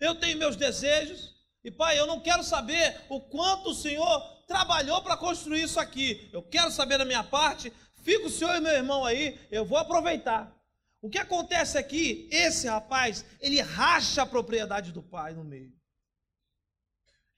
eu 0.00 0.14
tenho 0.14 0.38
meus 0.38 0.56
desejos, 0.56 1.34
e 1.64 1.70
pai, 1.70 1.98
eu 1.98 2.06
não 2.06 2.20
quero 2.20 2.42
saber 2.42 3.00
o 3.08 3.20
quanto 3.20 3.70
o 3.70 3.74
Senhor 3.74 4.20
trabalhou 4.46 5.02
para 5.02 5.16
construir 5.16 5.62
isso 5.62 5.78
aqui. 5.78 6.28
Eu 6.32 6.42
quero 6.42 6.70
saber 6.70 6.98
da 6.98 7.04
minha 7.04 7.22
parte. 7.22 7.72
Fica 8.02 8.26
o 8.26 8.30
senhor 8.30 8.56
e 8.56 8.60
meu 8.60 8.72
irmão 8.72 9.04
aí, 9.04 9.38
eu 9.50 9.64
vou 9.64 9.76
aproveitar. 9.76 10.56
O 11.02 11.10
que 11.10 11.18
acontece 11.18 11.76
aqui, 11.76 12.28
esse 12.32 12.66
rapaz, 12.66 13.24
ele 13.40 13.60
racha 13.60 14.22
a 14.22 14.26
propriedade 14.26 14.92
do 14.92 15.02
pai 15.02 15.34
no 15.34 15.44
meio. 15.44 15.77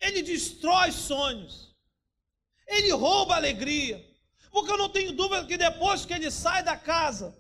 Ele 0.01 0.23
destrói 0.23 0.93
sonhos. 0.93 1.75
Ele 2.67 2.91
rouba 2.93 3.37
alegria. 3.37 4.05
Porque 4.51 4.71
eu 4.71 4.79
não 4.79 4.89
tenho 4.89 5.13
dúvida 5.13 5.47
que 5.47 5.57
depois 5.57 6.05
que 6.05 6.13
ele 6.13 6.31
sai 6.31 6.63
da 6.63 6.77
casa, 6.77 7.37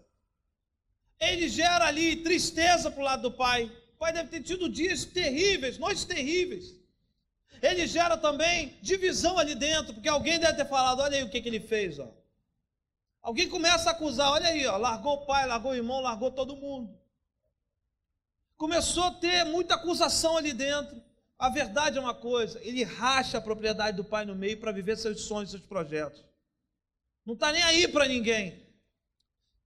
ele 1.19 1.49
gera 1.49 1.87
ali 1.87 2.17
tristeza 2.17 2.91
para 2.91 3.01
o 3.01 3.05
lado 3.05 3.23
do 3.23 3.33
pai. 3.33 3.65
O 3.95 3.99
pai 3.99 4.13
deve 4.13 4.29
ter 4.29 4.43
tido 4.43 4.69
dias 4.69 5.05
terríveis, 5.05 5.79
noites 5.79 6.05
terríveis 6.05 6.81
ele 7.63 7.87
gera 7.87 8.17
também 8.17 8.79
divisão 8.81 9.39
ali 9.39 9.55
dentro, 9.55 9.93
porque 9.93 10.09
alguém 10.09 10.39
deve 10.39 10.55
ter 10.55 10.67
falado: 10.67 11.01
olha 11.01 11.17
aí 11.17 11.23
o 11.23 11.29
que, 11.29 11.41
que 11.41 11.49
ele 11.49 11.61
fez. 11.61 11.99
Ó. 11.99 12.09
Alguém 13.23 13.49
começa 13.49 13.91
a 13.91 13.93
acusar: 13.93 14.31
olha 14.31 14.49
aí, 14.49 14.67
ó, 14.67 14.77
largou 14.77 15.15
o 15.15 15.27
pai, 15.27 15.47
largou 15.47 15.73
o 15.73 15.75
irmão, 15.75 16.01
largou 16.01 16.31
todo 16.31 16.57
mundo. 16.57 16.99
Começou 18.57 19.05
a 19.05 19.11
ter 19.11 19.45
muita 19.45 19.75
acusação 19.75 20.37
ali 20.37 20.53
dentro. 20.53 21.03
A 21.41 21.49
verdade 21.49 21.97
é 21.97 22.01
uma 22.01 22.14
coisa: 22.14 22.61
ele 22.62 22.84
racha 22.84 23.38
a 23.38 23.41
propriedade 23.41 23.97
do 23.97 24.05
pai 24.05 24.26
no 24.26 24.34
meio 24.34 24.61
para 24.61 24.70
viver 24.70 24.99
seus 24.99 25.22
sonhos, 25.22 25.51
seus 25.51 25.62
projetos. 25.62 26.22
Não 27.24 27.32
está 27.32 27.51
nem 27.51 27.62
aí 27.62 27.88
para 27.88 28.07
ninguém. 28.07 28.68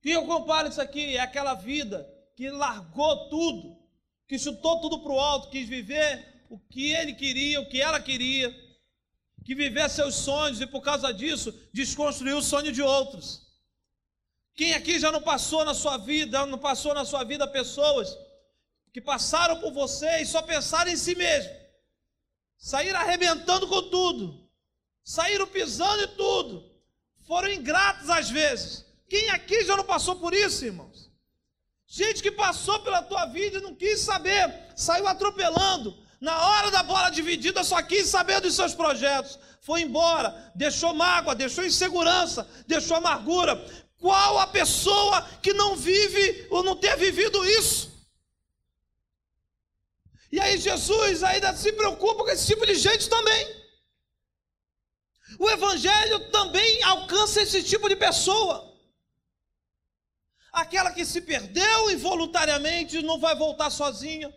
E 0.05 0.13
eu 0.13 0.25
comparo 0.25 0.69
isso 0.69 0.81
aqui: 0.81 1.17
é 1.17 1.21
aquela 1.21 1.55
vida 1.55 2.09
que 2.37 2.49
largou 2.49 3.29
tudo, 3.29 3.77
que 4.29 4.39
chutou 4.39 4.81
tudo 4.81 5.01
para 5.01 5.13
o 5.13 5.19
alto, 5.19 5.51
quis 5.51 5.69
viver 5.69 6.45
o 6.49 6.61
que 6.61 6.93
ele 6.93 7.13
queria, 7.15 7.61
o 7.61 7.69
que 7.69 7.81
ela 7.81 8.01
queria, 8.01 8.55
que 9.45 9.53
vivesse 9.53 9.97
seus 9.97 10.15
sonhos 10.15 10.61
e 10.61 10.69
por 10.69 10.81
causa 10.81 11.13
disso 11.13 11.53
desconstruiu 11.73 12.39
o 12.39 12.43
sonho 12.43 12.71
de 12.71 12.83
outros. 12.83 13.43
Quem 14.55 14.75
aqui 14.75 15.01
já 15.01 15.11
não 15.11 15.21
passou 15.21 15.65
na 15.65 15.75
sua 15.75 15.97
vida, 15.97 16.47
não 16.47 16.59
passou 16.59 16.95
na 16.95 17.05
sua 17.05 17.25
vida 17.25 17.49
pessoas 17.49 18.17
que 18.93 19.01
passaram 19.01 19.61
por 19.61 19.73
você 19.73 20.23
e 20.23 20.27
só 20.27 20.41
pensaram 20.41 20.89
em 20.89 20.97
si 20.97 21.17
mesmo, 21.17 21.64
saíram 22.59 23.01
arrebentando 23.01 23.67
com 23.67 23.83
tudo, 23.83 24.49
saíram 25.03 25.47
pisando 25.47 26.05
em 26.05 26.09
tudo, 26.17 26.65
foram 27.27 27.51
ingratos 27.51 28.09
às 28.11 28.31
vezes. 28.31 28.85
Quem 29.09 29.31
aqui 29.31 29.65
já 29.65 29.77
não 29.77 29.85
passou 29.85 30.17
por 30.17 30.35
isso, 30.35 30.65
irmãos? 30.65 31.11
Gente 31.87 32.23
que 32.23 32.31
passou 32.31 32.81
pela 32.81 33.03
tua 33.03 33.27
vida 33.27 33.59
e 33.59 33.63
não 33.63 33.75
quis 33.75 34.01
saber, 34.01 34.73
saiu 34.75 35.07
atropelando, 35.07 35.97
na 36.21 36.49
hora 36.49 36.71
da 36.71 36.83
bola 36.83 37.11
dividida, 37.11 37.63
só 37.63 37.81
quis 37.83 38.09
saber 38.09 38.41
dos 38.41 38.55
seus 38.55 38.75
projetos. 38.75 39.39
Foi 39.61 39.83
embora, 39.83 40.53
deixou 40.55 40.95
mágoa, 40.95 41.35
deixou 41.35 41.65
insegurança, 41.65 42.49
deixou 42.67 42.97
amargura. 42.97 43.55
Qual 43.99 44.39
a 44.39 44.47
pessoa 44.47 45.23
que 45.43 45.53
não 45.53 45.77
vive 45.77 46.47
ou 46.51 46.63
não 46.63 46.77
ter 46.77 46.97
vivido 46.97 47.45
isso? 47.45 47.94
E 50.35 50.41
aí 50.45 50.55
Jesus 50.59 51.23
ainda 51.23 51.55
se 51.63 51.71
preocupa 51.81 52.25
com 52.25 52.31
esse 52.31 52.47
tipo 52.51 52.65
de 52.71 52.75
gente 52.87 53.09
também. 53.09 53.43
O 55.39 55.49
Evangelho 55.57 56.19
também 56.31 56.83
alcança 56.83 57.43
esse 57.43 57.61
tipo 57.63 57.89
de 57.89 57.97
pessoa. 57.97 58.57
Aquela 60.63 60.91
que 60.97 61.05
se 61.05 61.21
perdeu 61.21 61.91
involuntariamente 61.97 63.03
não 63.03 63.19
vai 63.19 63.35
voltar 63.45 63.71
sozinha 63.71 64.29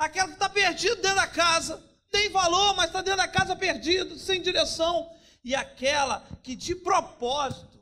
aquela 0.00 0.28
que 0.28 0.34
está 0.34 0.48
perdido 0.48 0.96
dentro 0.96 1.16
da 1.16 1.26
casa, 1.26 1.82
tem 2.10 2.30
valor, 2.30 2.74
mas 2.74 2.86
está 2.86 3.02
dentro 3.02 3.18
da 3.18 3.28
casa 3.28 3.54
perdido, 3.54 4.18
sem 4.18 4.40
direção, 4.40 5.14
e 5.44 5.54
aquela 5.54 6.26
que 6.42 6.56
de 6.56 6.74
propósito, 6.74 7.78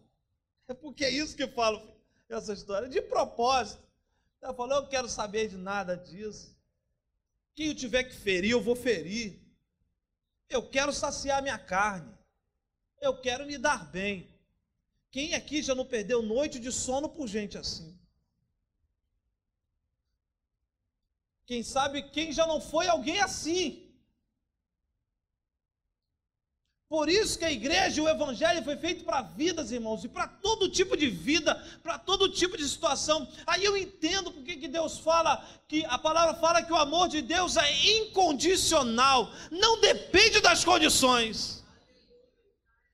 é 0.66 0.74
porque 0.74 1.04
é 1.04 1.10
isso 1.10 1.36
que 1.36 1.44
eu 1.44 1.52
falo 1.52 1.80
essa 2.28 2.52
história, 2.52 2.88
de 2.88 3.00
propósito, 3.00 3.82
ela 4.42 4.52
falou: 4.52 4.78
Eu 4.78 4.88
quero 4.88 5.08
saber 5.08 5.48
de 5.48 5.56
nada 5.56 5.96
disso. 5.96 6.57
Quem 7.59 7.66
eu 7.66 7.74
tiver 7.74 8.04
que 8.04 8.14
ferir, 8.14 8.52
eu 8.52 8.61
vou 8.61 8.76
ferir. 8.76 9.36
Eu 10.48 10.62
quero 10.70 10.92
saciar 10.92 11.42
minha 11.42 11.59
carne. 11.59 12.16
Eu 13.00 13.20
quero 13.20 13.44
me 13.44 13.59
dar 13.59 13.84
bem. 13.90 14.32
Quem 15.11 15.34
aqui 15.34 15.61
já 15.61 15.74
não 15.74 15.84
perdeu 15.84 16.22
noite 16.22 16.61
de 16.61 16.70
sono 16.70 17.09
por 17.09 17.26
gente 17.26 17.59
assim? 17.59 17.98
Quem 21.46 21.64
sabe 21.64 22.09
quem 22.11 22.32
já 22.32 22.46
não 22.46 22.61
foi 22.61 22.86
alguém 22.86 23.18
assim. 23.18 23.88
Por 26.89 27.11
isso 27.11 27.39
que 27.39 27.45
a 27.45 27.53
igreja 27.53 27.99
e 27.99 28.01
o 28.01 28.09
evangelho 28.09 28.64
foi 28.64 28.74
feito 28.74 29.05
para 29.05 29.20
vidas, 29.20 29.70
irmãos, 29.70 30.03
e 30.05 30.09
para 30.09 30.26
todo 30.26 30.70
tipo 30.70 30.97
de 30.97 31.11
vida, 31.11 31.55
para 31.82 31.99
todo 31.99 32.30
tipo 32.30 32.57
de 32.57 32.66
situação. 32.66 33.28
Aí 33.47 33.62
eu 33.62 33.76
entendo 33.76 34.30
porque 34.32 34.57
que 34.57 34.68
Deus 34.68 34.99
fala, 34.99 35.47
que 35.68 35.84
a 35.84 35.99
palavra 35.99 36.34
fala 36.36 36.62
que 36.62 36.72
o 36.72 36.76
amor 36.76 37.09
de 37.09 37.20
Deus 37.20 37.59
é 37.59 37.86
incondicional, 37.99 39.30
não 39.51 39.78
depende 39.80 40.41
das 40.41 40.64
condições. 40.64 41.62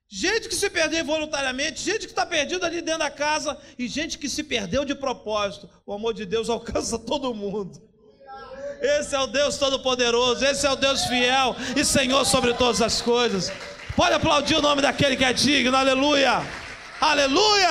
Gente 0.09 0.49
que 0.49 0.57
se 0.57 0.69
perdeu 0.69 1.05
voluntariamente, 1.05 1.81
gente 1.81 2.01
que 2.01 2.13
está 2.13 2.27
perdida 2.27 2.67
ali 2.67 2.83
dentro 2.83 3.01
da 3.01 3.11
casa, 3.11 3.57
e 3.79 3.87
gente 3.87 4.19
que 4.19 4.29
se 4.29 4.43
perdeu 4.43 4.85
de 4.85 4.97
propósito. 4.97 5.71
O 5.87 5.93
amor 5.93 6.15
de 6.15 6.27
Deus 6.27 6.51
alcança 6.51 6.99
todo 6.99 7.33
mundo. 7.33 7.81
Esse 8.81 9.15
é 9.15 9.21
o 9.21 9.29
Deus 9.29 9.57
Todo-Poderoso, 9.57 10.45
esse 10.45 10.67
é 10.67 10.71
o 10.71 10.77
Deus 10.77 11.05
fiel 11.05 11.55
e 11.77 11.85
Senhor 11.85 12.25
sobre 12.27 12.53
todas 12.55 12.83
as 12.83 13.01
coisas. 13.01 13.53
Pode 13.97 14.15
aplaudir 14.15 14.57
o 14.57 14.63
nome 14.63 14.83
daquele 14.83 15.17
que 15.17 15.25
é 15.25 15.33
digno, 15.33 15.77
aleluia, 15.77 16.41
Aleluia! 17.01 17.69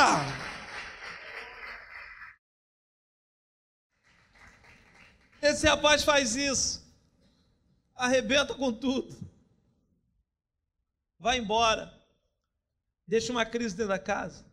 Esse 5.41 5.67
rapaz 5.67 6.03
faz 6.03 6.35
isso, 6.35 6.81
arrebenta 7.95 8.53
com 8.53 8.71
tudo, 8.71 9.13
vai 11.19 11.39
embora, 11.39 11.91
deixa 13.05 13.31
uma 13.33 13.45
crise 13.45 13.75
dentro 13.75 13.89
da 13.89 13.99
casa. 13.99 14.45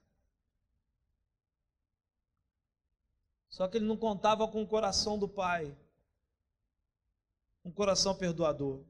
Só 3.49 3.69
que 3.69 3.77
ele 3.77 3.87
não 3.87 3.97
contava 3.97 4.49
com 4.49 4.63
o 4.63 4.67
coração 4.67 5.17
do 5.17 5.29
pai, 5.29 5.77
um 7.65 7.71
coração 7.71 8.17
perdoador. 8.17 8.90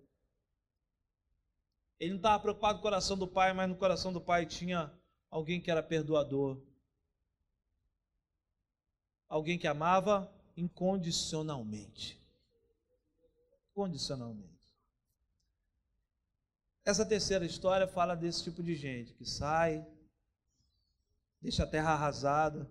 Ele 2.00 2.10
não 2.10 2.16
estava 2.16 2.42
preocupado 2.42 2.78
com 2.78 2.80
o 2.80 2.82
coração 2.82 3.16
do 3.16 3.28
pai, 3.28 3.52
mas 3.52 3.68
no 3.68 3.76
coração 3.76 4.10
do 4.10 4.22
pai 4.22 4.46
tinha 4.46 4.90
alguém 5.30 5.60
que 5.60 5.70
era 5.70 5.82
perdoador, 5.82 6.58
alguém 9.28 9.58
que 9.58 9.66
amava 9.66 10.32
incondicionalmente. 10.56 12.18
Condicionalmente. 13.74 14.50
Essa 16.82 17.04
terceira 17.04 17.44
história 17.44 17.86
fala 17.86 18.16
desse 18.16 18.44
tipo 18.44 18.62
de 18.62 18.74
gente 18.74 19.12
que 19.12 19.26
sai, 19.26 19.86
deixa 21.40 21.64
a 21.64 21.66
terra 21.66 21.92
arrasada, 21.92 22.68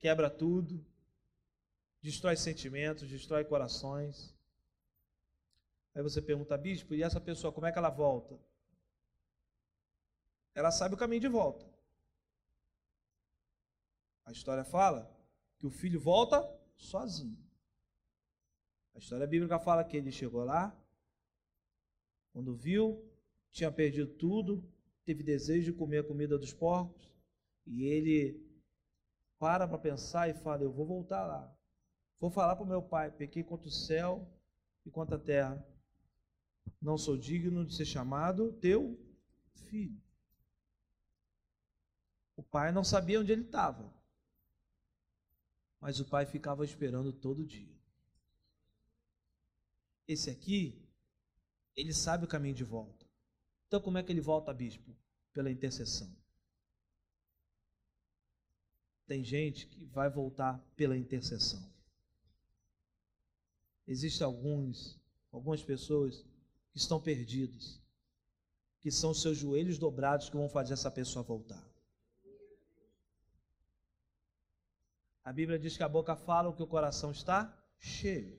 quebra 0.00 0.28
tudo, 0.28 0.84
destrói 2.02 2.36
sentimentos, 2.36 3.08
destrói 3.08 3.44
corações. 3.44 4.36
Aí 5.98 6.02
você 6.04 6.22
pergunta, 6.22 6.56
bispo, 6.56 6.94
e 6.94 7.02
essa 7.02 7.20
pessoa, 7.20 7.52
como 7.52 7.66
é 7.66 7.72
que 7.72 7.78
ela 7.78 7.90
volta? 7.90 8.38
Ela 10.54 10.70
sabe 10.70 10.94
o 10.94 10.96
caminho 10.96 11.22
de 11.22 11.26
volta. 11.26 11.68
A 14.24 14.30
história 14.30 14.62
fala 14.62 15.12
que 15.58 15.66
o 15.66 15.70
filho 15.70 15.98
volta 15.98 16.40
sozinho. 16.76 17.36
A 18.94 18.98
história 19.00 19.26
bíblica 19.26 19.58
fala 19.58 19.82
que 19.82 19.96
ele 19.96 20.12
chegou 20.12 20.44
lá, 20.44 20.72
quando 22.32 22.54
viu, 22.54 23.04
tinha 23.50 23.72
perdido 23.72 24.14
tudo, 24.14 24.72
teve 25.04 25.24
desejo 25.24 25.72
de 25.72 25.76
comer 25.76 25.98
a 25.98 26.06
comida 26.06 26.38
dos 26.38 26.52
porcos, 26.52 27.12
e 27.66 27.86
ele 27.86 28.40
para 29.36 29.66
para 29.66 29.78
pensar 29.78 30.30
e 30.30 30.34
fala: 30.34 30.62
Eu 30.62 30.70
vou 30.70 30.86
voltar 30.86 31.26
lá. 31.26 31.52
Vou 32.20 32.30
falar 32.30 32.54
para 32.54 32.64
o 32.64 32.68
meu 32.68 32.82
pai: 32.84 33.10
pequei 33.10 33.42
contra 33.42 33.66
o 33.66 33.72
céu 33.72 34.32
e 34.86 34.92
contra 34.92 35.16
a 35.16 35.20
terra. 35.20 35.67
Não 36.80 36.96
sou 36.96 37.16
digno 37.16 37.64
de 37.64 37.74
ser 37.74 37.84
chamado 37.84 38.52
teu 38.54 38.98
filho. 39.68 40.00
O 42.36 42.42
pai 42.42 42.70
não 42.70 42.84
sabia 42.84 43.20
onde 43.20 43.32
ele 43.32 43.42
estava. 43.42 43.92
Mas 45.80 46.00
o 46.00 46.04
pai 46.04 46.26
ficava 46.26 46.64
esperando 46.64 47.12
todo 47.12 47.44
dia. 47.44 47.76
Esse 50.06 50.30
aqui, 50.30 50.80
ele 51.76 51.92
sabe 51.92 52.24
o 52.24 52.28
caminho 52.28 52.54
de 52.54 52.64
volta. 52.64 53.06
Então, 53.66 53.80
como 53.80 53.98
é 53.98 54.02
que 54.02 54.10
ele 54.10 54.20
volta, 54.20 54.52
bispo? 54.52 54.96
Pela 55.32 55.50
intercessão. 55.50 56.10
Tem 59.06 59.22
gente 59.22 59.66
que 59.66 59.84
vai 59.84 60.10
voltar 60.10 60.58
pela 60.76 60.96
intercessão. 60.96 61.62
Existem 63.86 64.24
alguns, 64.24 64.98
algumas 65.32 65.62
pessoas 65.62 66.24
que 66.78 66.82
estão 66.82 67.00
perdidos, 67.00 67.82
que 68.78 68.88
são 68.88 69.12
seus 69.12 69.36
joelhos 69.36 69.78
dobrados 69.78 70.30
que 70.30 70.36
vão 70.36 70.48
fazer 70.48 70.74
essa 70.74 70.88
pessoa 70.88 71.24
voltar. 71.24 71.68
A 75.24 75.32
Bíblia 75.32 75.58
diz 75.58 75.76
que 75.76 75.82
a 75.82 75.88
boca 75.88 76.14
fala 76.14 76.48
o 76.48 76.54
que 76.54 76.62
o 76.62 76.68
coração 76.68 77.10
está 77.10 77.52
cheio. 77.80 78.38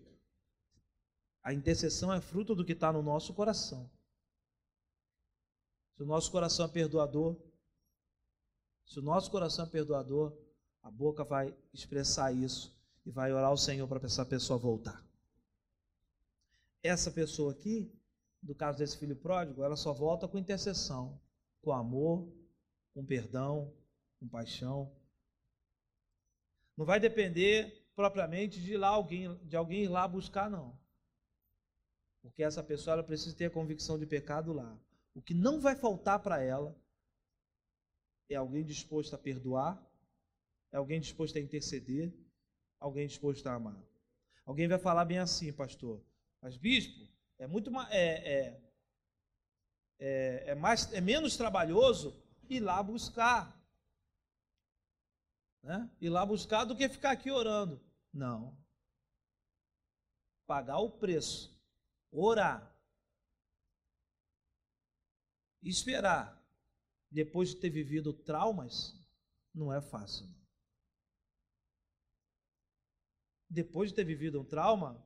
A 1.43 1.53
intercessão 1.53 2.13
é 2.13 2.21
fruto 2.21 2.55
do 2.55 2.63
que 2.63 2.71
está 2.71 2.93
no 2.93 3.03
nosso 3.03 3.33
coração. 3.33 3.91
Se 5.97 6.03
o 6.03 6.05
nosso 6.05 6.31
coração 6.31 6.65
é 6.65 6.69
perdoador, 6.69 7.35
se 8.85 8.99
o 8.99 9.03
nosso 9.03 9.29
coração 9.29 9.65
é 9.65 9.69
perdoador, 9.69 10.33
a 10.81 10.89
boca 10.89 11.25
vai 11.25 11.53
expressar 11.73 12.31
isso 12.31 12.73
e 13.05 13.11
vai 13.11 13.33
orar 13.33 13.49
ao 13.49 13.57
Senhor 13.57 13.85
para 13.85 14.05
essa 14.05 14.25
pessoa 14.25 14.57
voltar. 14.57 15.05
Essa 16.81 17.11
pessoa 17.11 17.51
aqui, 17.51 17.98
no 18.41 18.55
caso 18.55 18.77
desse 18.77 18.97
filho 18.97 19.15
pródigo, 19.15 19.63
ela 19.63 19.75
só 19.75 19.93
volta 19.93 20.27
com 20.27 20.37
intercessão, 20.37 21.19
com 21.61 21.71
amor, 21.71 22.31
com 22.93 23.05
perdão, 23.05 23.73
com 24.19 24.27
paixão. 24.27 24.91
Não 26.75 26.85
vai 26.85 26.99
depender 26.99 27.87
propriamente 27.95 28.61
de 28.61 28.77
lá 28.77 28.87
alguém, 28.87 29.35
de 29.43 29.55
alguém 29.55 29.83
ir 29.83 29.89
lá 29.89 30.07
buscar, 30.07 30.49
não. 30.49 30.77
Porque 32.21 32.43
essa 32.43 32.63
pessoa 32.63 32.93
ela 32.93 33.03
precisa 33.03 33.35
ter 33.35 33.45
a 33.45 33.49
convicção 33.49 33.97
de 33.99 34.05
pecado 34.05 34.53
lá. 34.53 34.77
O 35.13 35.21
que 35.21 35.33
não 35.33 35.59
vai 35.59 35.75
faltar 35.75 36.19
para 36.19 36.41
ela 36.41 36.75
é 38.29 38.35
alguém 38.35 38.63
disposto 38.63 39.13
a 39.13 39.17
perdoar, 39.17 39.81
é 40.71 40.77
alguém 40.77 40.99
disposto 40.99 41.37
a 41.37 41.41
interceder, 41.41 42.13
alguém 42.79 43.07
disposto 43.07 43.45
a 43.47 43.53
amar. 43.53 43.81
Alguém 44.45 44.67
vai 44.67 44.79
falar 44.79 45.05
bem 45.05 45.19
assim, 45.19 45.51
pastor. 45.51 46.01
Mas 46.41 46.55
bispo, 46.55 47.07
é 47.39 47.47
muito 47.47 47.71
é, 47.89 47.97
é, 47.97 48.61
é, 49.99 50.43
é 50.51 50.55
mais 50.55 50.91
é 50.93 51.01
menos 51.01 51.35
trabalhoso 51.35 52.21
ir 52.47 52.59
lá 52.59 52.83
buscar 52.83 53.59
né? 55.63 55.89
ir 55.99 56.09
lá 56.09 56.25
buscar 56.25 56.65
do 56.65 56.75
que 56.75 56.89
ficar 56.89 57.11
aqui 57.11 57.31
orando. 57.31 57.81
Não. 58.13 58.57
Pagar 60.45 60.79
o 60.79 60.97
preço, 60.97 61.55
orar, 62.11 62.75
esperar, 65.61 66.43
depois 67.11 67.49
de 67.49 67.57
ter 67.57 67.69
vivido 67.69 68.13
traumas, 68.13 68.99
não 69.53 69.71
é 69.71 69.81
fácil. 69.81 70.27
Depois 73.47 73.89
de 73.89 73.95
ter 73.95 74.03
vivido 74.03 74.39
um 74.39 74.45
trauma, 74.45 75.03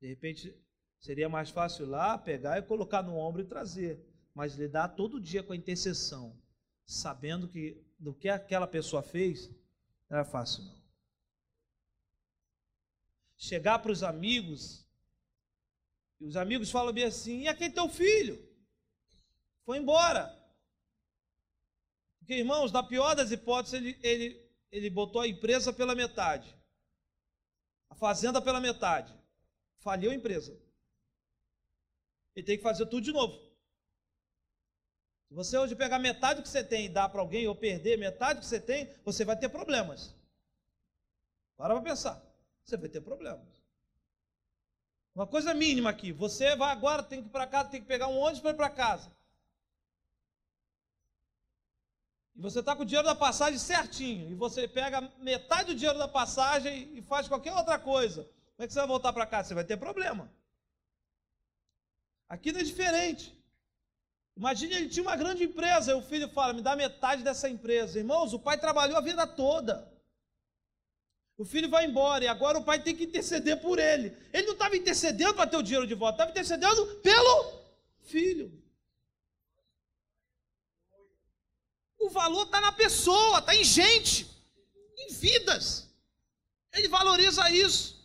de 0.00 0.08
repente 0.08 0.54
seria 1.00 1.28
mais 1.28 1.50
fácil 1.50 1.86
lá 1.86 2.18
pegar 2.18 2.58
e 2.58 2.62
colocar 2.62 3.02
no 3.02 3.16
ombro 3.16 3.42
e 3.42 3.46
trazer, 3.46 4.04
mas 4.34 4.54
lidar 4.54 4.88
todo 4.88 5.20
dia 5.20 5.42
com 5.42 5.52
a 5.52 5.56
intercessão, 5.56 6.36
sabendo 6.84 7.48
que 7.48 7.84
do 7.98 8.14
que 8.14 8.28
aquela 8.28 8.66
pessoa 8.66 9.02
fez, 9.02 9.48
não 10.08 10.18
era 10.18 10.24
fácil 10.24 10.64
não. 10.64 10.78
Chegar 13.36 13.78
para 13.80 13.92
os 13.92 14.02
amigos, 14.02 14.86
e 16.20 16.26
os 16.26 16.36
amigos 16.36 16.70
falam 16.70 16.92
bem 16.92 17.04
assim: 17.04 17.42
e 17.42 17.48
aquele 17.48 17.72
teu 17.72 17.88
filho? 17.88 18.38
Foi 19.64 19.78
embora. 19.78 20.34
Porque, 22.18 22.34
irmãos, 22.34 22.72
na 22.72 22.82
pior 22.82 23.14
das 23.14 23.30
hipóteses, 23.30 23.74
ele, 23.74 23.98
ele, 24.02 24.50
ele 24.70 24.90
botou 24.90 25.22
a 25.22 25.28
empresa 25.28 25.72
pela 25.72 25.94
metade, 25.94 26.54
a 27.88 27.94
fazenda 27.94 28.42
pela 28.42 28.60
metade, 28.60 29.14
faliu 29.78 30.10
a 30.10 30.14
empresa. 30.14 30.67
Ele 32.38 32.46
tem 32.46 32.56
que 32.56 32.62
fazer 32.62 32.86
tudo 32.86 33.00
de 33.00 33.10
novo. 33.10 33.36
Se 35.26 35.34
você 35.34 35.58
hoje 35.58 35.74
pegar 35.74 35.98
metade 35.98 36.38
do 36.38 36.44
que 36.44 36.48
você 36.48 36.62
tem 36.62 36.86
e 36.86 36.88
dar 36.88 37.08
para 37.08 37.20
alguém, 37.20 37.48
ou 37.48 37.54
perder 37.54 37.98
metade 37.98 38.38
do 38.38 38.42
que 38.42 38.46
você 38.46 38.60
tem, 38.60 38.88
você 39.04 39.24
vai 39.24 39.36
ter 39.36 39.48
problemas. 39.48 40.14
Para 41.56 41.74
para 41.74 41.82
pensar. 41.82 42.22
Você 42.64 42.76
vai 42.76 42.88
ter 42.88 43.00
problemas. 43.00 43.60
Uma 45.16 45.26
coisa 45.26 45.52
mínima 45.52 45.90
aqui. 45.90 46.12
Você 46.12 46.54
vai 46.54 46.70
agora, 46.70 47.02
tem 47.02 47.20
que 47.20 47.28
ir 47.28 47.32
para 47.32 47.44
casa, 47.44 47.70
tem 47.70 47.80
que 47.80 47.88
pegar 47.88 48.06
um 48.06 48.16
ônibus 48.16 48.40
para 48.40 48.52
ir 48.52 48.56
para 48.56 48.70
casa. 48.70 49.10
E 52.36 52.40
você 52.40 52.60
está 52.60 52.76
com 52.76 52.84
o 52.84 52.86
dinheiro 52.86 53.08
da 53.08 53.16
passagem 53.16 53.58
certinho. 53.58 54.30
E 54.30 54.34
você 54.36 54.68
pega 54.68 55.00
metade 55.18 55.74
do 55.74 55.74
dinheiro 55.74 55.98
da 55.98 56.06
passagem 56.06 56.96
e 56.96 57.02
faz 57.02 57.26
qualquer 57.26 57.52
outra 57.52 57.80
coisa. 57.80 58.22
Como 58.54 58.64
é 58.64 58.66
que 58.68 58.72
você 58.72 58.78
vai 58.78 58.88
voltar 58.88 59.12
para 59.12 59.26
casa? 59.26 59.48
Você 59.48 59.54
vai 59.54 59.64
ter 59.64 59.76
problema. 59.76 60.30
Aqui 62.28 62.52
não 62.52 62.60
é 62.60 62.64
diferente. 62.64 63.34
Imagine 64.36 64.74
ele 64.74 64.88
tinha 64.88 65.02
uma 65.02 65.16
grande 65.16 65.44
empresa, 65.44 65.90
e 65.90 65.94
o 65.94 66.02
filho 66.02 66.28
fala: 66.28 66.52
me 66.52 66.62
dá 66.62 66.76
metade 66.76 67.22
dessa 67.22 67.48
empresa. 67.48 67.98
Irmãos, 67.98 68.32
o 68.32 68.38
pai 68.38 68.58
trabalhou 68.58 68.96
a 68.96 69.00
vida 69.00 69.26
toda. 69.26 69.90
O 71.36 71.44
filho 71.44 71.70
vai 71.70 71.86
embora 71.86 72.24
e 72.24 72.28
agora 72.28 72.58
o 72.58 72.64
pai 72.64 72.82
tem 72.82 72.96
que 72.96 73.04
interceder 73.04 73.60
por 73.60 73.78
ele. 73.78 74.16
Ele 74.32 74.46
não 74.46 74.54
estava 74.54 74.76
intercedendo 74.76 75.34
para 75.34 75.48
ter 75.48 75.56
o 75.56 75.62
dinheiro 75.62 75.86
de 75.86 75.94
volta, 75.94 76.14
estava 76.16 76.30
intercedendo 76.32 76.96
pelo 76.96 77.62
filho. 78.00 78.52
O 81.96 82.10
valor 82.10 82.44
está 82.44 82.60
na 82.60 82.72
pessoa, 82.72 83.38
está 83.38 83.54
em 83.54 83.62
gente, 83.62 84.28
em 84.96 85.12
vidas. 85.12 85.88
Ele 86.72 86.88
valoriza 86.88 87.48
isso. 87.50 87.97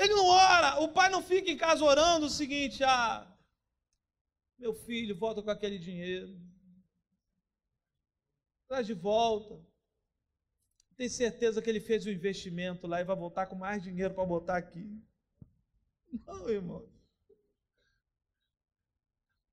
Ele 0.00 0.14
não 0.14 0.28
ora, 0.28 0.80
o 0.80 0.88
pai 0.88 1.10
não 1.10 1.22
fica 1.22 1.50
em 1.50 1.58
casa 1.58 1.84
orando 1.84 2.24
o 2.24 2.30
seguinte: 2.30 2.82
ah, 2.82 3.30
meu 4.58 4.72
filho, 4.72 5.14
volta 5.14 5.42
com 5.42 5.50
aquele 5.50 5.78
dinheiro. 5.78 6.40
traz 8.66 8.86
de 8.86 8.94
volta. 8.94 9.60
Tem 10.96 11.06
certeza 11.06 11.60
que 11.60 11.68
ele 11.68 11.80
fez 11.80 12.06
o 12.06 12.10
investimento 12.10 12.86
lá 12.86 13.00
e 13.00 13.04
vai 13.04 13.14
voltar 13.14 13.46
com 13.46 13.56
mais 13.56 13.82
dinheiro 13.82 14.14
para 14.14 14.24
botar 14.24 14.56
aqui. 14.56 15.02
Não, 16.26 16.48
irmão. 16.48 16.88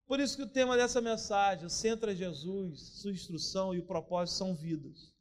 Por 0.05 0.21
isso 0.21 0.37
que 0.37 0.43
o 0.43 0.49
tema 0.49 0.77
dessa 0.77 1.01
mensagem, 1.01 1.65
o 1.65 1.69
centro 1.69 2.09
é 2.09 2.15
Jesus, 2.15 2.79
sua 3.01 3.11
instrução 3.11 3.75
e 3.75 3.79
o 3.79 3.85
propósito 3.85 4.37
são 4.37 4.55
vidas. 4.55 5.13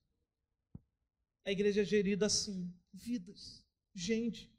A 1.45 1.51
igreja 1.51 1.83
é 1.83 1.85
gerida 1.85 2.27
assim, 2.27 2.73
vidas, 2.93 3.65
gente. 3.93 4.56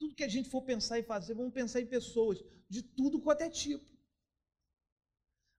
Tudo 0.00 0.14
que 0.14 0.24
a 0.24 0.28
gente 0.28 0.48
for 0.48 0.62
pensar 0.62 0.98
e 0.98 1.02
fazer, 1.02 1.34
vamos 1.34 1.52
pensar 1.52 1.78
em 1.78 1.86
pessoas, 1.86 2.42
de 2.70 2.82
tudo 2.82 3.20
quanto 3.20 3.42
é 3.42 3.50
tipo. 3.50 3.86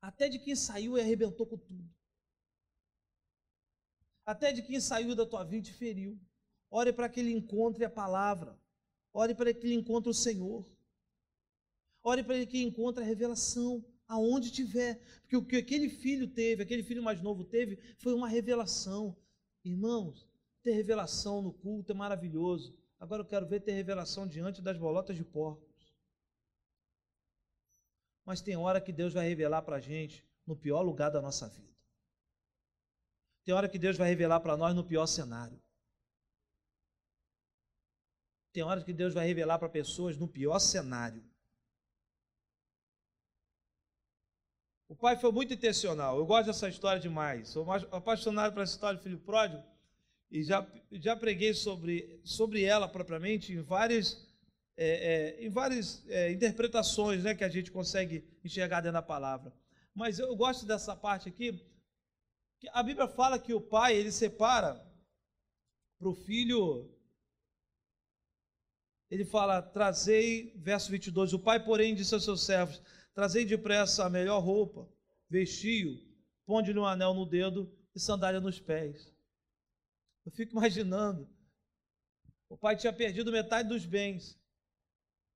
Até 0.02 0.28
de 0.28 0.40
quem 0.40 0.56
saiu 0.56 0.98
e 0.98 1.02
arrebentou 1.02 1.46
com 1.46 1.58
tudo. 1.58 1.88
Até 4.26 4.52
de 4.52 4.64
quem 4.64 4.80
saiu 4.80 5.16
da 5.16 5.28
tua 5.28 5.44
vida 5.44 5.70
e 5.70 5.74
feriu. 5.74 6.20
Ore 6.72 6.92
para 6.92 7.08
que 7.08 7.20
ele 7.20 7.32
encontre 7.32 7.86
a 7.86 7.90
palavra. 7.90 8.60
Ore 9.14 9.36
para 9.36 9.54
que 9.54 9.68
ele 9.68 9.76
encontre 9.76 10.10
o 10.10 10.14
Senhor. 10.14 10.68
Ore 12.02 12.24
para 12.24 12.44
que 12.46 12.58
ele 12.58 12.70
encontre 12.70 13.04
a 13.04 13.06
revelação 13.06 13.86
aonde 14.08 14.50
tiver. 14.50 14.96
Porque 15.22 15.38
o 15.38 15.46
que 15.46 15.58
aquele 15.58 15.88
filho 15.88 16.28
teve, 16.28 16.64
aquele 16.64 16.82
filho 16.82 17.04
mais 17.04 17.22
novo 17.22 17.44
teve, 17.44 17.78
foi 18.00 18.14
uma 18.16 18.28
revelação. 18.28 19.16
Irmãos, 19.64 20.28
ter 20.64 20.72
revelação 20.72 21.44
no 21.44 21.54
culto 21.54 21.92
é 21.92 21.96
maravilhoso. 21.96 22.76
Agora 23.02 23.24
eu 23.24 23.26
quero 23.26 23.48
ver 23.48 23.62
ter 23.62 23.72
revelação 23.72 24.28
diante 24.28 24.62
das 24.62 24.78
bolotas 24.78 25.18
de 25.18 25.24
porcos. 25.24 25.68
Mas 28.24 28.42
tem 28.42 28.56
hora 28.56 28.80
que 28.80 28.94
Deus 28.94 29.12
vai 29.12 29.28
revelar 29.28 29.64
para 29.64 29.78
a 29.78 29.80
gente 29.80 30.24
no 30.46 30.56
pior 30.56 30.84
lugar 30.84 31.10
da 31.10 31.20
nossa 31.20 31.50
vida. 31.50 31.76
Tem 33.44 33.56
hora 33.56 33.68
que 33.68 33.80
Deus 33.80 33.98
vai 33.98 34.08
revelar 34.08 34.40
para 34.40 34.56
nós 34.56 34.76
no 34.76 34.84
pior 34.84 35.08
cenário. 35.08 35.60
Tem 38.54 38.62
hora 38.62 38.84
que 38.84 38.94
Deus 38.94 39.16
vai 39.16 39.26
revelar 39.26 39.58
para 39.58 39.68
pessoas 39.68 40.16
no 40.16 40.28
pior 40.28 40.60
cenário. 40.60 41.24
O 44.88 44.96
pai 44.96 45.18
foi 45.18 45.32
muito 45.32 45.56
intencional. 45.56 46.20
Eu 46.20 46.26
gosto 46.28 46.48
dessa 46.48 46.70
história 46.70 47.02
demais. 47.02 47.50
Sou 47.50 47.66
apaixonado 47.72 48.54
por 48.54 48.62
essa 48.62 48.74
história 48.74 49.00
do 49.00 49.04
filho 49.04 49.20
pródigo 49.20 49.72
e 50.32 50.44
já, 50.44 50.66
já 50.94 51.16
preguei 51.16 51.54
sobre, 51.54 52.22
sobre 52.24 52.64
ela 52.64 52.88
propriamente 52.88 53.52
em 53.52 53.62
várias, 53.62 54.26
é, 54.78 54.88
é, 54.88 55.46
em 55.46 55.50
várias 55.50 56.08
é, 56.08 56.32
interpretações 56.32 57.24
né, 57.24 57.36
que 57.36 57.44
a 57.44 57.50
gente 57.50 57.70
consegue 57.70 58.24
enxergar 58.44 58.80
dentro 58.80 58.94
da 58.94 59.02
palavra. 59.02 59.54
Mas 59.94 60.20
eu 60.20 60.34
gosto 60.36 60.66
dessa 60.66 60.96
parte 60.96 61.28
aqui, 61.28 61.60
que 62.60 62.70
a 62.72 62.82
Bíblia 62.82 63.10
fala 63.10 63.38
que 63.38 63.54
o 63.54 63.60
pai 63.60 63.98
ele 63.98 64.12
separa 64.12 64.82
para 66.00 66.08
o 66.08 66.16
filho. 66.16 66.90
Ele 69.10 69.26
fala, 69.26 69.62
trazei, 69.62 70.54
verso 70.56 70.90
22, 70.90 71.34
o 71.34 71.40
pai, 71.40 71.62
porém, 71.62 71.94
disse 71.94 72.14
aos 72.14 72.24
seus 72.24 72.46
servos: 72.46 72.82
Trazei 73.14 73.44
depressa 73.44 74.06
a 74.06 74.10
melhor 74.10 74.40
roupa, 74.40 74.88
vestiu, 75.30 76.00
ponde-lhe 76.46 76.80
um 76.80 76.86
anel 76.86 77.14
no 77.14 77.26
dedo 77.26 77.70
e 77.94 78.00
sandália 78.00 78.40
nos 78.40 78.58
pés. 78.58 79.12
Eu 80.26 80.32
fico 80.32 80.52
imaginando. 80.52 81.28
O 82.50 82.58
pai 82.58 82.76
tinha 82.76 82.94
perdido 82.94 83.32
metade 83.32 83.70
dos 83.70 83.86
bens. 83.86 84.38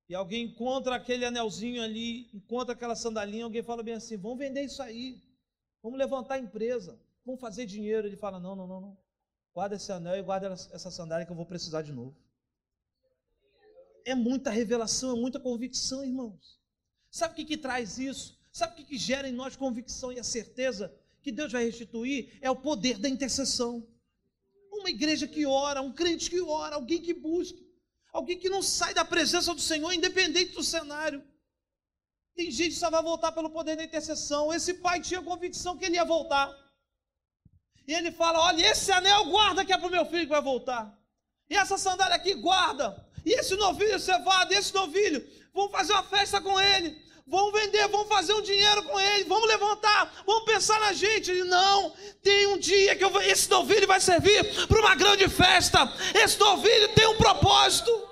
E 0.08 0.14
alguém 0.14 0.46
encontra 0.46 0.96
aquele 0.96 1.26
anelzinho 1.26 1.82
ali, 1.82 2.30
encontra 2.34 2.74
aquela 2.74 2.96
sandalinha, 2.96 3.46
alguém 3.46 3.64
fala 3.64 3.82
bem 3.82 3.96
assim: 3.96 4.18
vamos 4.18 4.38
vender 4.38 4.62
isso 4.64 4.84
aí, 4.84 5.24
vamos 5.82 5.98
levantar 5.98 6.36
a 6.36 6.40
empresa, 6.40 7.00
vamos 7.26 7.42
fazer 7.42 7.66
dinheiro. 7.66 8.08
Ele 8.08 8.18
fala: 8.18 8.40
não, 8.40 8.56
não, 8.56 8.68
não, 8.68 8.82
não. 8.82 8.98
Guarda 9.54 9.76
esse 9.76 9.92
anel 9.92 10.18
e 10.18 10.22
guarda 10.22 10.48
essa 10.48 10.92
sandália 10.92 11.26
que 11.26 11.32
eu 11.32 11.36
vou 11.36 11.46
precisar 11.46 11.82
de 11.82 11.92
novo. 11.92 12.16
É 14.04 14.14
muita 14.14 14.52
revelação, 14.52 15.16
é 15.16 15.20
muita 15.20 15.40
convicção, 15.40 16.04
irmãos. 16.04 16.60
Sabe 17.10 17.34
o 17.34 17.36
que, 17.38 17.46
que 17.46 17.58
traz 17.58 17.98
isso? 17.98 18.38
Sabe 18.52 18.74
o 18.74 18.76
que, 18.76 18.84
que 18.84 18.98
gera 18.98 19.28
em 19.28 19.32
nós 19.32 19.56
convicção 19.56 20.12
e 20.12 20.20
a 20.20 20.24
certeza 20.24 20.94
que 21.22 21.32
Deus 21.32 21.52
vai 21.52 21.64
restituir? 21.64 22.38
É 22.42 22.52
o 22.52 22.56
poder 22.56 23.00
da 23.00 23.10
intercessão 23.10 23.88
uma 24.86 24.90
igreja 24.92 25.28
que 25.28 25.46
ora, 25.48 25.82
um 25.82 25.92
crente 25.92 26.30
que 26.30 26.40
ora, 26.40 26.76
alguém 26.76 27.02
que 27.02 27.14
busca, 27.14 27.60
alguém 28.14 28.38
que 28.38 28.50
não 28.50 28.62
sai 28.62 28.94
da 28.94 29.04
presença 29.04 29.54
do 29.54 29.60
Senhor, 29.60 29.92
independente 29.92 30.52
do 30.54 30.64
cenário. 30.64 31.24
Tem 32.36 32.52
gente 32.52 32.74
que 32.74 32.80
só 32.80 32.92
vai 32.92 33.02
voltar 33.02 33.32
pelo 33.32 33.50
poder 33.50 33.76
da 33.76 33.84
intercessão. 33.84 34.54
Esse 34.54 34.76
pai 34.76 35.02
tinha 35.02 35.24
convicção 35.24 35.76
que 35.78 35.86
ele 35.86 35.96
ia 35.96 36.06
voltar. 36.06 36.54
E 37.88 37.94
ele 37.94 38.12
fala: 38.12 38.42
Olha, 38.42 38.64
esse 38.72 38.92
anel 38.92 39.26
guarda 39.26 39.66
que 39.66 39.74
é 39.74 39.78
para 39.78 39.88
o 39.88 39.92
meu 39.92 40.06
filho 40.06 40.24
que 40.24 40.36
vai 40.38 40.42
voltar. 40.42 40.96
E 41.50 41.56
essa 41.56 41.78
sandália 41.78 42.16
aqui 42.16 42.36
guarda. 42.36 43.04
E 43.26 43.32
esse 43.40 43.56
novilho 43.56 44.00
cevado, 44.00 44.54
e 44.54 44.58
esse 44.58 44.74
novilho, 44.74 45.26
vamos 45.52 45.72
fazer 45.72 45.94
uma 45.94 46.04
festa 46.04 46.40
com 46.40 46.60
ele 46.60 47.05
vamos 47.26 47.60
vender, 47.60 47.88
vamos 47.88 48.08
fazer 48.08 48.34
um 48.34 48.42
dinheiro 48.42 48.84
com 48.84 49.00
ele, 49.00 49.24
vamos 49.24 49.48
levantar, 49.48 50.24
vamos 50.26 50.46
pensar 50.46 50.80
na 50.80 50.94
gente. 50.94 51.32
Ele, 51.32 51.44
não, 51.44 51.92
tem 52.22 52.48
um 52.48 52.58
dia 52.58 52.96
que 52.96 53.04
eu, 53.04 53.22
esse 53.22 53.50
novilho 53.50 53.88
vai 53.88 54.00
servir 54.00 54.68
para 54.68 54.80
uma 54.80 54.96
grande 54.96 55.28
festa, 55.28 55.80
esse 56.14 56.40
novilho 56.40 56.94
tem 56.94 57.08
um 57.08 57.18
propósito. 57.18 58.10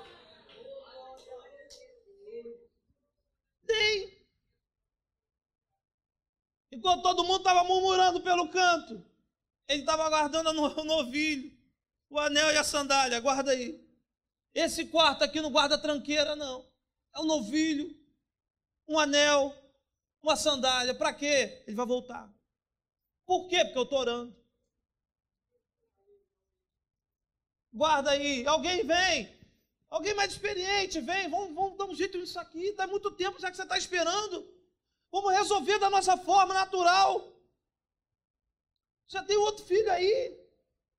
Tem. 3.66 4.12
Enquanto 6.72 7.02
todo 7.02 7.24
mundo 7.24 7.38
estava 7.38 7.64
murmurando 7.64 8.20
pelo 8.20 8.48
canto, 8.48 9.02
ele 9.68 9.80
estava 9.80 10.08
guardando 10.08 10.48
o 10.50 10.84
novilho, 10.84 11.52
o 12.10 12.18
anel 12.18 12.52
e 12.52 12.56
a 12.56 12.64
sandália, 12.64 13.20
guarda 13.20 13.52
aí. 13.52 13.80
Esse 14.52 14.86
quarto 14.86 15.22
aqui 15.22 15.40
não 15.40 15.50
guarda 15.50 15.78
tranqueira, 15.78 16.36
não. 16.36 16.66
É 17.14 17.20
o 17.20 17.24
novilho 17.24 18.03
um 18.86 18.98
anel, 18.98 19.54
uma 20.22 20.36
sandália. 20.36 20.94
Para 20.94 21.12
quê? 21.12 21.62
Ele 21.66 21.76
vai 21.76 21.86
voltar. 21.86 22.32
Por 23.26 23.48
quê? 23.48 23.64
Porque 23.64 23.78
eu 23.78 23.84
estou 23.84 23.98
orando. 23.98 24.36
Guarda 27.72 28.10
aí. 28.10 28.46
Alguém 28.46 28.84
vem. 28.84 29.34
Alguém 29.88 30.14
mais 30.14 30.32
experiente, 30.32 31.00
vem. 31.00 31.28
Vamos, 31.28 31.54
vamos 31.54 31.78
dar 31.78 31.84
um 31.86 31.94
jeito 31.94 32.18
nisso 32.18 32.38
aqui. 32.38 32.66
Está 32.66 32.86
muito 32.86 33.10
tempo 33.12 33.40
já 33.40 33.50
que 33.50 33.56
você 33.56 33.62
está 33.62 33.78
esperando. 33.78 34.46
Vamos 35.10 35.32
resolver 35.32 35.78
da 35.78 35.88
nossa 35.88 36.16
forma 36.16 36.52
natural. 36.52 37.32
Já 39.06 39.22
tem 39.22 39.36
outro 39.36 39.64
filho 39.64 39.90
aí. 39.90 40.36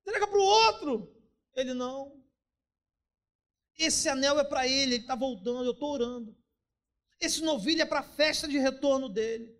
Entrega 0.00 0.26
para 0.26 0.38
o 0.38 0.42
outro. 0.42 1.14
Ele 1.54 1.74
não. 1.74 2.22
Esse 3.78 4.08
anel 4.08 4.38
é 4.40 4.44
para 4.44 4.66
ele. 4.66 4.94
Ele 4.94 5.02
está 5.02 5.14
voltando. 5.14 5.64
Eu 5.64 5.72
estou 5.72 5.92
orando. 5.92 6.36
Esse 7.20 7.42
novilho 7.42 7.82
é 7.82 7.86
para 7.86 8.00
a 8.00 8.02
festa 8.02 8.46
de 8.46 8.58
retorno 8.58 9.08
dele. 9.08 9.56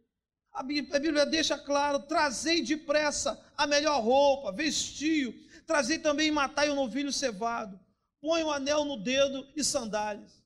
A 0.52 0.62
Bíblia 0.62 1.26
deixa 1.26 1.58
claro: 1.58 2.00
trazei 2.00 2.62
depressa 2.62 3.42
a 3.56 3.66
melhor 3.66 4.02
roupa, 4.02 4.52
vestiu, 4.52 5.34
trazei 5.66 5.98
também 5.98 6.30
matai 6.30 6.70
o 6.70 6.74
novilho 6.74 7.12
cevado, 7.12 7.78
põe 8.20 8.42
o 8.42 8.46
um 8.46 8.50
anel 8.50 8.84
no 8.84 8.96
dedo 8.96 9.46
e 9.54 9.62
sandálias. 9.62 10.42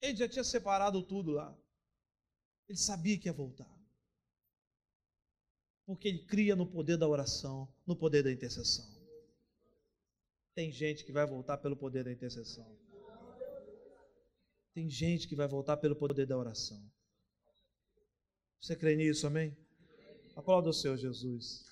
Ele 0.00 0.16
já 0.16 0.28
tinha 0.28 0.44
separado 0.44 1.02
tudo 1.02 1.30
lá. 1.30 1.54
Ele 2.68 2.78
sabia 2.78 3.18
que 3.18 3.28
ia 3.28 3.32
voltar. 3.32 3.68
Porque 5.84 6.08
ele 6.08 6.20
cria 6.20 6.56
no 6.56 6.66
poder 6.66 6.96
da 6.96 7.06
oração, 7.06 7.68
no 7.86 7.94
poder 7.96 8.22
da 8.22 8.32
intercessão. 8.32 8.88
Tem 10.54 10.70
gente 10.72 11.04
que 11.04 11.12
vai 11.12 11.26
voltar 11.26 11.58
pelo 11.58 11.76
poder 11.76 12.04
da 12.04 12.12
intercessão. 12.12 12.66
Tem 14.72 14.88
gente 14.88 15.26
que 15.26 15.34
vai 15.34 15.48
voltar 15.48 15.76
pelo 15.76 15.96
poder 15.96 16.26
da 16.26 16.38
oração. 16.38 16.80
Você 18.60 18.76
crê 18.76 18.94
nisso, 18.94 19.26
amém? 19.26 19.56
Aplauda 20.36 20.70
o 20.70 20.72
Senhor 20.72 20.96
Jesus. 20.96 21.69